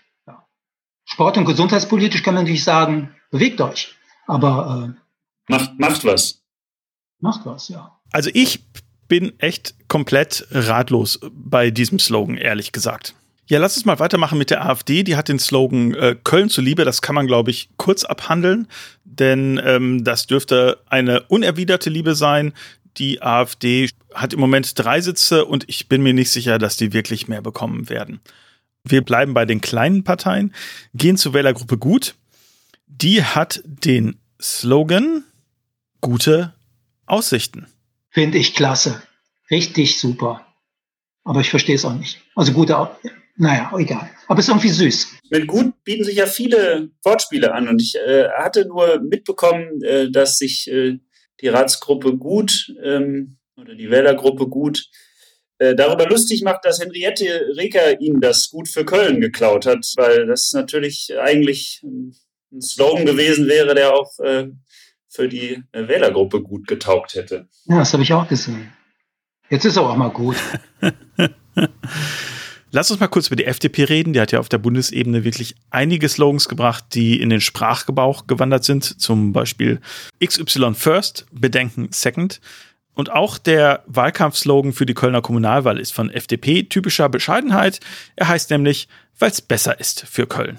Sport- 1.04 1.36
und 1.36 1.44
gesundheitspolitisch 1.44 2.22
kann 2.22 2.34
man 2.34 2.44
natürlich 2.44 2.64
sagen, 2.64 3.14
bewegt 3.30 3.60
euch. 3.60 3.94
Aber 4.26 4.94
äh, 4.96 5.52
macht, 5.52 5.78
macht 5.78 6.04
was. 6.04 6.42
Macht 7.20 7.44
was, 7.44 7.68
ja. 7.68 7.98
Also 8.12 8.30
ich 8.32 8.64
bin 9.08 9.38
echt 9.38 9.74
komplett 9.88 10.46
ratlos 10.50 11.20
bei 11.32 11.70
diesem 11.70 11.98
Slogan, 11.98 12.36
ehrlich 12.36 12.72
gesagt. 12.72 13.14
Ja, 13.52 13.58
lass 13.58 13.76
uns 13.76 13.84
mal 13.84 13.98
weitermachen 13.98 14.38
mit 14.38 14.48
der 14.48 14.64
AfD. 14.64 15.02
Die 15.02 15.14
hat 15.14 15.28
den 15.28 15.38
Slogan 15.38 15.92
äh, 15.92 16.16
Köln 16.24 16.48
zuliebe. 16.48 16.86
Das 16.86 17.02
kann 17.02 17.14
man, 17.14 17.26
glaube 17.26 17.50
ich, 17.50 17.68
kurz 17.76 18.02
abhandeln, 18.02 18.66
denn 19.04 19.60
ähm, 19.62 20.04
das 20.04 20.26
dürfte 20.26 20.80
eine 20.88 21.24
unerwiderte 21.24 21.90
Liebe 21.90 22.14
sein. 22.14 22.54
Die 22.96 23.20
AfD 23.20 23.90
hat 24.14 24.32
im 24.32 24.40
Moment 24.40 24.72
drei 24.78 25.02
Sitze 25.02 25.44
und 25.44 25.68
ich 25.68 25.86
bin 25.86 26.02
mir 26.02 26.14
nicht 26.14 26.30
sicher, 26.30 26.56
dass 26.56 26.78
die 26.78 26.94
wirklich 26.94 27.28
mehr 27.28 27.42
bekommen 27.42 27.90
werden. 27.90 28.20
Wir 28.84 29.02
bleiben 29.02 29.34
bei 29.34 29.44
den 29.44 29.60
kleinen 29.60 30.02
Parteien, 30.02 30.54
gehen 30.94 31.18
zur 31.18 31.34
Wählergruppe 31.34 31.76
Gut. 31.76 32.14
Die 32.86 33.22
hat 33.22 33.60
den 33.66 34.18
Slogan 34.40 35.24
gute 36.00 36.54
Aussichten. 37.04 37.66
Finde 38.08 38.38
ich 38.38 38.54
klasse. 38.54 39.02
Richtig 39.50 39.98
super. 39.98 40.46
Aber 41.22 41.42
ich 41.42 41.50
verstehe 41.50 41.74
es 41.74 41.84
auch 41.84 41.92
nicht. 41.92 42.18
Also 42.34 42.54
gute 42.54 42.78
naja, 43.36 43.72
egal. 43.78 44.10
Aber 44.28 44.38
es 44.38 44.46
ist 44.46 44.50
irgendwie 44.50 44.68
süß. 44.68 45.16
Mit 45.30 45.46
gut 45.46 45.72
bieten 45.84 46.04
sich 46.04 46.16
ja 46.16 46.26
viele 46.26 46.90
Wortspiele 47.02 47.52
an. 47.52 47.68
Und 47.68 47.80
ich 47.80 47.96
äh, 47.96 48.28
hatte 48.30 48.66
nur 48.66 49.00
mitbekommen, 49.00 49.82
äh, 49.82 50.10
dass 50.10 50.38
sich 50.38 50.70
äh, 50.70 50.98
die 51.40 51.48
Ratsgruppe 51.48 52.16
gut 52.16 52.72
ähm, 52.82 53.38
oder 53.56 53.74
die 53.74 53.90
Wählergruppe 53.90 54.48
gut 54.48 54.86
äh, 55.58 55.74
darüber 55.74 56.06
lustig 56.06 56.42
macht, 56.42 56.64
dass 56.64 56.80
Henriette 56.80 57.52
Reker 57.56 58.00
ihnen 58.00 58.20
das 58.20 58.50
gut 58.50 58.68
für 58.68 58.84
Köln 58.84 59.20
geklaut 59.20 59.66
hat, 59.66 59.86
weil 59.96 60.26
das 60.26 60.52
natürlich 60.52 61.12
eigentlich 61.18 61.82
ein 61.82 62.60
Slogan 62.60 63.06
gewesen 63.06 63.48
wäre, 63.48 63.74
der 63.74 63.94
auch 63.94 64.18
äh, 64.18 64.48
für 65.08 65.28
die 65.28 65.62
äh, 65.72 65.88
Wählergruppe 65.88 66.42
gut 66.42 66.66
getaugt 66.66 67.14
hätte. 67.14 67.48
Ja, 67.66 67.78
das 67.78 67.92
habe 67.92 68.02
ich 68.02 68.12
auch 68.12 68.28
gesehen. 68.28 68.72
Jetzt 69.50 69.64
ist 69.64 69.76
er 69.76 69.88
auch 69.88 69.96
mal 69.96 70.08
gut. 70.08 70.36
Lass 72.74 72.90
uns 72.90 73.00
mal 73.00 73.08
kurz 73.08 73.26
über 73.26 73.36
die 73.36 73.44
FDP 73.44 73.84
reden. 73.84 74.14
Die 74.14 74.20
hat 74.20 74.32
ja 74.32 74.40
auf 74.40 74.48
der 74.48 74.56
Bundesebene 74.56 75.24
wirklich 75.24 75.54
einige 75.68 76.08
Slogans 76.08 76.48
gebracht, 76.48 76.86
die 76.94 77.20
in 77.20 77.28
den 77.28 77.42
Sprachgebrauch 77.42 78.26
gewandert 78.26 78.64
sind. 78.64 78.98
Zum 78.98 79.34
Beispiel 79.34 79.78
XY 80.24 80.72
First, 80.72 81.26
Bedenken 81.30 81.88
Second. 81.92 82.40
Und 82.94 83.10
auch 83.10 83.36
der 83.36 83.84
Wahlkampfslogan 83.86 84.72
für 84.72 84.86
die 84.86 84.94
Kölner 84.94 85.20
Kommunalwahl 85.20 85.78
ist 85.78 85.92
von 85.92 86.10
FDP 86.10 86.62
typischer 86.62 87.10
Bescheidenheit. 87.10 87.80
Er 88.16 88.28
heißt 88.28 88.50
nämlich, 88.50 88.88
weil 89.18 89.30
es 89.30 89.42
besser 89.42 89.78
ist 89.78 90.06
für 90.10 90.26
Köln. 90.26 90.58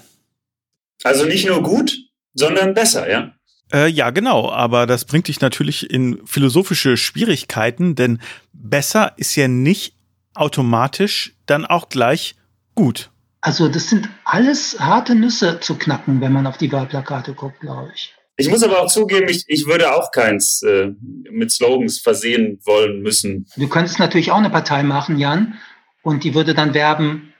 Also 1.02 1.26
nicht 1.26 1.46
nur 1.46 1.62
gut, 1.64 1.96
sondern 2.32 2.74
besser, 2.74 3.10
ja? 3.10 3.34
Äh, 3.72 3.88
ja, 3.88 4.10
genau. 4.10 4.52
Aber 4.52 4.86
das 4.86 5.04
bringt 5.04 5.26
dich 5.26 5.40
natürlich 5.40 5.90
in 5.90 6.24
philosophische 6.24 6.96
Schwierigkeiten, 6.96 7.96
denn 7.96 8.20
besser 8.52 9.14
ist 9.16 9.34
ja 9.34 9.48
nicht 9.48 9.94
automatisch 10.34 11.34
dann 11.46 11.64
auch 11.64 11.88
gleich 11.88 12.36
gut. 12.74 13.10
Also 13.40 13.68
das 13.68 13.90
sind 13.90 14.08
alles 14.24 14.80
harte 14.80 15.14
Nüsse 15.14 15.60
zu 15.60 15.76
knacken, 15.76 16.20
wenn 16.20 16.32
man 16.32 16.46
auf 16.46 16.56
die 16.56 16.72
Wahlplakate 16.72 17.34
guckt, 17.34 17.60
glaube 17.60 17.92
ich. 17.94 18.14
Ich 18.36 18.48
muss 18.48 18.62
aber 18.62 18.80
auch 18.80 18.90
zugeben, 18.90 19.28
ich, 19.28 19.44
ich 19.46 19.66
würde 19.66 19.94
auch 19.94 20.10
keins 20.10 20.62
äh, 20.62 20.92
mit 21.30 21.52
Slogans 21.52 22.00
versehen 22.00 22.58
wollen 22.64 23.00
müssen. 23.00 23.46
Du 23.56 23.68
könntest 23.68 23.98
natürlich 23.98 24.32
auch 24.32 24.38
eine 24.38 24.50
Partei 24.50 24.82
machen, 24.82 25.18
Jan, 25.18 25.54
und 26.02 26.24
die 26.24 26.34
würde 26.34 26.54
dann 26.54 26.74
werben, 26.74 27.32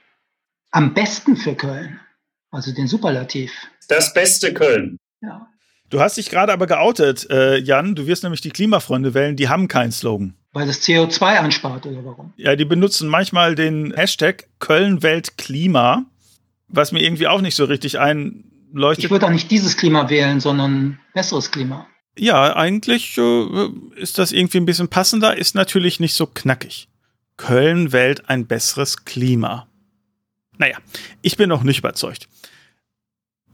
am 0.71 0.93
besten 0.93 1.35
für 1.35 1.55
Köln. 1.55 1.99
Also 2.51 2.73
den 2.73 2.87
Superlativ. 2.87 3.51
Das 3.89 4.13
beste 4.13 4.53
Köln. 4.53 4.97
Ja. 5.21 5.47
Du 5.89 5.99
hast 5.99 6.17
dich 6.17 6.29
gerade 6.29 6.53
aber 6.53 6.67
geoutet, 6.67 7.29
äh, 7.29 7.57
Jan. 7.57 7.95
Du 7.95 8.07
wirst 8.07 8.23
nämlich 8.23 8.41
die 8.41 8.49
Klimafreunde 8.49 9.13
wählen, 9.13 9.35
die 9.35 9.49
haben 9.49 9.67
keinen 9.67 9.91
Slogan. 9.91 10.35
Weil 10.55 10.67
das 10.67 10.81
CO2 10.83 11.39
anspart 11.39 11.85
oder 11.85 12.05
warum? 12.05 12.31
Ja, 12.37 12.55
die 12.55 12.63
benutzen 12.63 13.09
manchmal 13.09 13.55
den 13.55 13.93
Hashtag 13.93 14.47
Köln-Welt-Klima, 14.59 16.05
was 16.69 16.93
mir 16.93 17.03
irgendwie 17.03 17.27
auch 17.27 17.41
nicht 17.41 17.55
so 17.55 17.65
richtig 17.65 17.99
einleuchtet. 17.99 19.03
Ich 19.03 19.11
würde 19.11 19.25
auch 19.25 19.31
nicht 19.31 19.51
dieses 19.51 19.75
Klima 19.75 20.09
wählen, 20.09 20.39
sondern 20.39 20.97
besseres 21.13 21.51
Klima. 21.51 21.87
Ja, 22.17 22.55
eigentlich 22.55 23.17
äh, 23.17 23.67
ist 23.97 24.17
das 24.17 24.31
irgendwie 24.31 24.59
ein 24.59 24.65
bisschen 24.65 24.87
passender, 24.87 25.37
ist 25.37 25.55
natürlich 25.55 25.99
nicht 25.99 26.13
so 26.13 26.25
knackig. 26.25 26.87
Köln 27.35 27.91
wählt 27.91 28.29
ein 28.29 28.47
besseres 28.47 29.03
Klima. 29.03 29.67
Naja, 30.57 30.77
ich 31.21 31.35
bin 31.35 31.49
noch 31.49 31.63
nicht 31.63 31.79
überzeugt. 31.79 32.29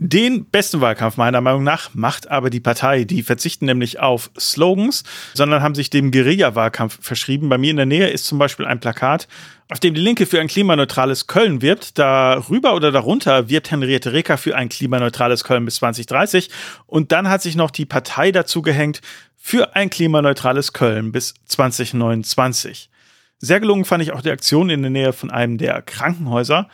Den 0.03 0.45
besten 0.45 0.81
Wahlkampf 0.81 1.17
meiner 1.17 1.41
Meinung 1.41 1.63
nach 1.63 1.93
macht 1.93 2.27
aber 2.31 2.49
die 2.49 2.59
Partei. 2.59 3.03
Die 3.03 3.21
verzichten 3.21 3.67
nämlich 3.67 3.99
auf 3.99 4.31
Slogans, 4.35 5.03
sondern 5.35 5.61
haben 5.61 5.75
sich 5.75 5.91
dem 5.91 6.09
Guerilla-Wahlkampf 6.09 6.97
verschrieben. 6.99 7.49
Bei 7.49 7.59
mir 7.59 7.69
in 7.69 7.77
der 7.77 7.85
Nähe 7.85 8.09
ist 8.09 8.25
zum 8.25 8.39
Beispiel 8.39 8.65
ein 8.65 8.79
Plakat, 8.79 9.27
auf 9.69 9.79
dem 9.79 9.93
die 9.93 10.01
Linke 10.01 10.25
für 10.25 10.41
ein 10.41 10.47
klimaneutrales 10.47 11.27
Köln 11.27 11.61
wirbt. 11.61 11.99
Darüber 11.99 12.73
oder 12.73 12.91
darunter 12.91 13.47
wirbt 13.47 13.69
Henriette 13.69 14.11
Reker 14.11 14.39
für 14.39 14.55
ein 14.55 14.69
klimaneutrales 14.69 15.43
Köln 15.43 15.65
bis 15.65 15.75
2030. 15.75 16.49
Und 16.87 17.11
dann 17.11 17.29
hat 17.29 17.43
sich 17.43 17.55
noch 17.55 17.69
die 17.69 17.85
Partei 17.85 18.31
dazu 18.31 18.63
gehängt 18.63 19.01
für 19.37 19.75
ein 19.75 19.91
klimaneutrales 19.91 20.73
Köln 20.73 21.11
bis 21.11 21.35
2029. 21.45 22.89
Sehr 23.37 23.59
gelungen 23.59 23.85
fand 23.85 24.01
ich 24.01 24.13
auch 24.13 24.21
die 24.21 24.31
Aktion 24.31 24.71
in 24.71 24.81
der 24.81 24.89
Nähe 24.89 25.13
von 25.13 25.29
einem 25.29 25.59
der 25.59 25.83
Krankenhäuser. 25.83 26.69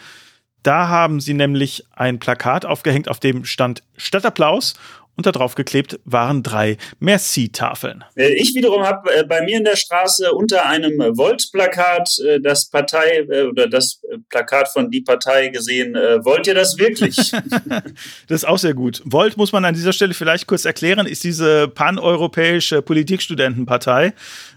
Da 0.68 0.90
haben 0.90 1.22
sie 1.22 1.34
nämlich 1.34 1.86
ein 1.96 2.20
Plakat 2.20 2.66
aufgehängt, 2.66 3.08
auf 3.08 3.22
dem 3.22 3.46
stand 3.46 3.84
Stadtapplaus 3.96 4.74
und 5.16 5.26
da 5.26 5.32
drauf 5.32 5.56
geklebt 5.56 5.98
waren 6.04 6.44
drei 6.44 6.76
Merci-Tafeln. 7.00 8.04
Äh, 8.18 8.34
ich 8.34 8.54
wiederum 8.54 8.84
habe 8.84 9.10
äh, 9.14 9.24
bei 9.24 9.42
mir 9.44 9.60
in 9.60 9.64
der 9.64 9.78
Straße 9.78 10.34
unter 10.34 10.66
einem 10.66 11.00
Volt-Plakat 11.00 12.20
äh, 12.20 12.42
das 12.42 12.70
Partei 12.70 13.26
oder 13.48 13.70
das 13.70 14.02
Plakat 14.28 14.68
von 14.68 14.92
die 14.92 15.00
Partei 15.00 15.48
gesehen. 15.48 15.94
Wollt 15.94 16.48
ihr 16.48 16.54
das 16.54 16.78
wirklich? 16.78 17.16
das 18.28 18.44
ist 18.44 18.46
auch 18.46 18.58
sehr 18.58 18.74
gut. 18.74 19.02
Volt 19.06 19.38
muss 19.38 19.54
man 19.54 19.64
an 19.64 19.74
dieser 19.74 19.94
Stelle 19.94 20.14
vielleicht 20.14 20.48
kurz 20.48 20.66
erklären, 20.66 21.08
ist 21.08 21.24
diese 21.24 21.70
paneuropäische 21.70 22.82
Politikstudentenpartei, 22.82 24.14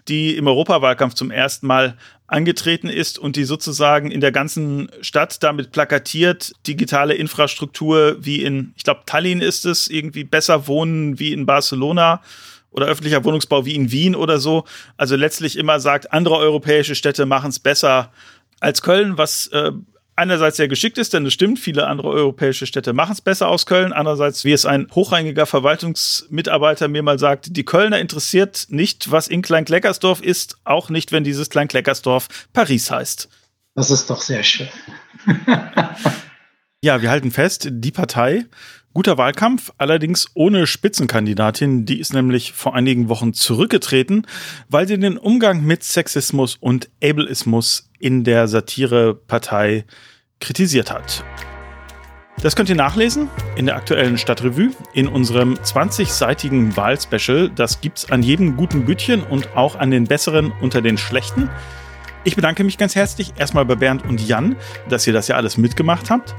die 0.09 0.37
im 0.37 0.49
Europawahlkampf 0.49 1.15
zum 1.15 1.31
ersten 1.31 1.69
Mal 1.69 1.97
angetreten 2.31 2.89
ist 2.89 3.19
und 3.19 3.35
die 3.35 3.45
sozusagen 3.45 4.11
in 4.11 4.21
der 4.21 4.31
ganzen 4.31 4.89
Stadt 5.01 5.43
damit 5.43 5.73
plakatiert, 5.73 6.53
digitale 6.67 7.15
Infrastruktur 7.15 8.17
wie 8.21 8.45
in, 8.45 8.73
ich 8.77 8.85
glaube, 8.85 9.01
Tallinn 9.05 9.41
ist 9.41 9.67
es, 9.67 9.89
irgendwie 9.89 10.23
besser 10.23 10.69
wohnen 10.69 11.19
wie 11.19 11.33
in 11.33 11.45
Barcelona 11.45 12.23
oder 12.71 12.87
öffentlicher 12.87 13.25
Wohnungsbau 13.25 13.67
wie 13.67 13.75
in 13.75 13.91
Wien 13.91 14.15
oder 14.15 14.39
so. 14.39 14.65
Also 14.97 15.17
letztlich 15.17 15.59
immer 15.59 15.81
sagt, 15.81 16.13
andere 16.13 16.37
europäische 16.37 16.95
Städte 16.95 17.27
machen 17.27 17.51
es 17.51 17.59
besser 17.59 18.13
als 18.61 18.81
Köln, 18.81 19.19
was 19.19 19.49
äh, 19.49 19.73
einerseits 20.21 20.59
sehr 20.59 20.69
geschickt 20.69 20.99
ist, 20.99 21.13
denn 21.13 21.27
es 21.27 21.33
stimmt, 21.33 21.59
viele 21.59 21.87
andere 21.87 22.09
europäische 22.09 22.67
Städte 22.67 22.93
machen 22.93 23.13
es 23.13 23.21
besser 23.21 23.49
aus 23.49 23.67
Köln. 23.67 23.93
Andererseits, 23.93 24.45
wie 24.45 24.53
es 24.53 24.67
ein 24.67 24.87
hochrangiger 24.95 25.47
Verwaltungsmitarbeiter 25.47 26.89
mir 26.89 27.03
mal 27.03 27.19
sagt, 27.19 27.57
die 27.57 27.65
Kölner 27.65 27.99
interessiert 27.99 28.67
nicht, 28.69 29.11
was 29.11 29.27
in 29.27 29.43
Klein-Kleckersdorf 29.43 30.23
ist, 30.23 30.59
auch 30.65 30.91
nicht, 30.91 31.11
wenn 31.11 31.25
dieses 31.25 31.51
Klein-Kleckersdorf 31.51 32.29
Paris 32.53 32.91
heißt. 32.91 33.29
Das 33.75 33.91
ist 33.91 34.11
doch 34.11 34.21
sehr 34.21 34.43
schön. 34.43 34.69
Ja, 36.83 37.03
wir 37.03 37.11
halten 37.11 37.31
fest, 37.31 37.69
die 37.71 37.91
Partei, 37.91 38.47
guter 38.95 39.19
Wahlkampf, 39.19 39.71
allerdings 39.77 40.29
ohne 40.33 40.67
Spitzenkandidatin, 40.67 41.85
die 41.85 42.01
ist 42.01 42.15
nämlich 42.15 42.55
vor 42.55 42.75
einigen 42.75 43.11
Wochen 43.11 43.35
zurückgetreten, 43.35 44.27
weil 44.71 44.89
sie 44.89 44.99
den 44.99 45.19
Umgang 45.19 45.63
mit 45.63 45.85
Sexismus 45.85 46.57
und 46.59 46.89
Ableismus 47.05 47.91
in 47.99 48.25
der 48.25 48.49
Satirepartei 48.49 49.85
kritisiert 50.41 50.91
hat. 50.91 51.25
Das 52.43 52.57
könnt 52.57 52.71
ihr 52.71 52.75
nachlesen 52.75 53.29
in 53.57 53.67
der 53.67 53.77
aktuellen 53.77 54.17
Stadtrevue 54.17 54.71
in 54.95 55.09
unserem 55.09 55.55
20-seitigen 55.55 56.75
Wahlspecial. 56.75 57.51
Das 57.51 57.83
gibt's 57.83 58.11
an 58.11 58.23
jedem 58.23 58.57
guten 58.57 58.87
Bütchen 58.87 59.23
und 59.23 59.55
auch 59.57 59.77
an 59.77 59.91
den 59.91 60.05
besseren 60.05 60.51
unter 60.63 60.81
den 60.81 60.97
schlechten. 60.97 61.51
Ich 62.25 62.37
bedanke 62.37 62.65
mich 62.65 62.79
ganz 62.79 62.95
herzlich 62.97 63.35
erstmal 63.37 63.67
bei 63.67 63.75
Bernd 63.75 64.05
und 64.07 64.27
Jan, 64.27 64.57
dass 64.89 65.07
ihr 65.07 65.13
das 65.13 65.29
ja 65.29 65.37
alles 65.37 65.59
mitgemacht 65.59 66.11
habt. 66.11 66.35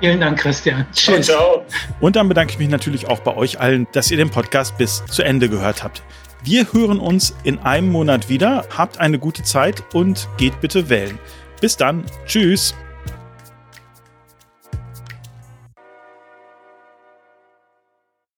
Vielen 0.00 0.20
Dank, 0.20 0.38
Christian. 0.38 0.86
Tschüss. 0.92 1.26
Ciao. 1.26 1.64
Und 2.00 2.16
dann 2.16 2.28
bedanke 2.28 2.52
ich 2.52 2.58
mich 2.58 2.68
natürlich 2.68 3.06
auch 3.08 3.20
bei 3.20 3.36
euch 3.36 3.60
allen, 3.60 3.86
dass 3.92 4.10
ihr 4.10 4.16
den 4.16 4.30
Podcast 4.30 4.76
bis 4.78 5.04
zu 5.06 5.22
Ende 5.22 5.48
gehört 5.48 5.82
habt. 5.82 6.02
Wir 6.44 6.72
hören 6.72 6.98
uns 6.98 7.36
in 7.44 7.60
einem 7.60 7.88
Monat 7.90 8.28
wieder. 8.28 8.66
Habt 8.76 8.98
eine 8.98 9.20
gute 9.20 9.44
Zeit 9.44 9.82
und 9.94 10.28
geht 10.38 10.60
bitte 10.60 10.88
wählen. 10.88 11.18
Bis 11.60 11.76
dann. 11.76 12.04
Tschüss. 12.26 12.74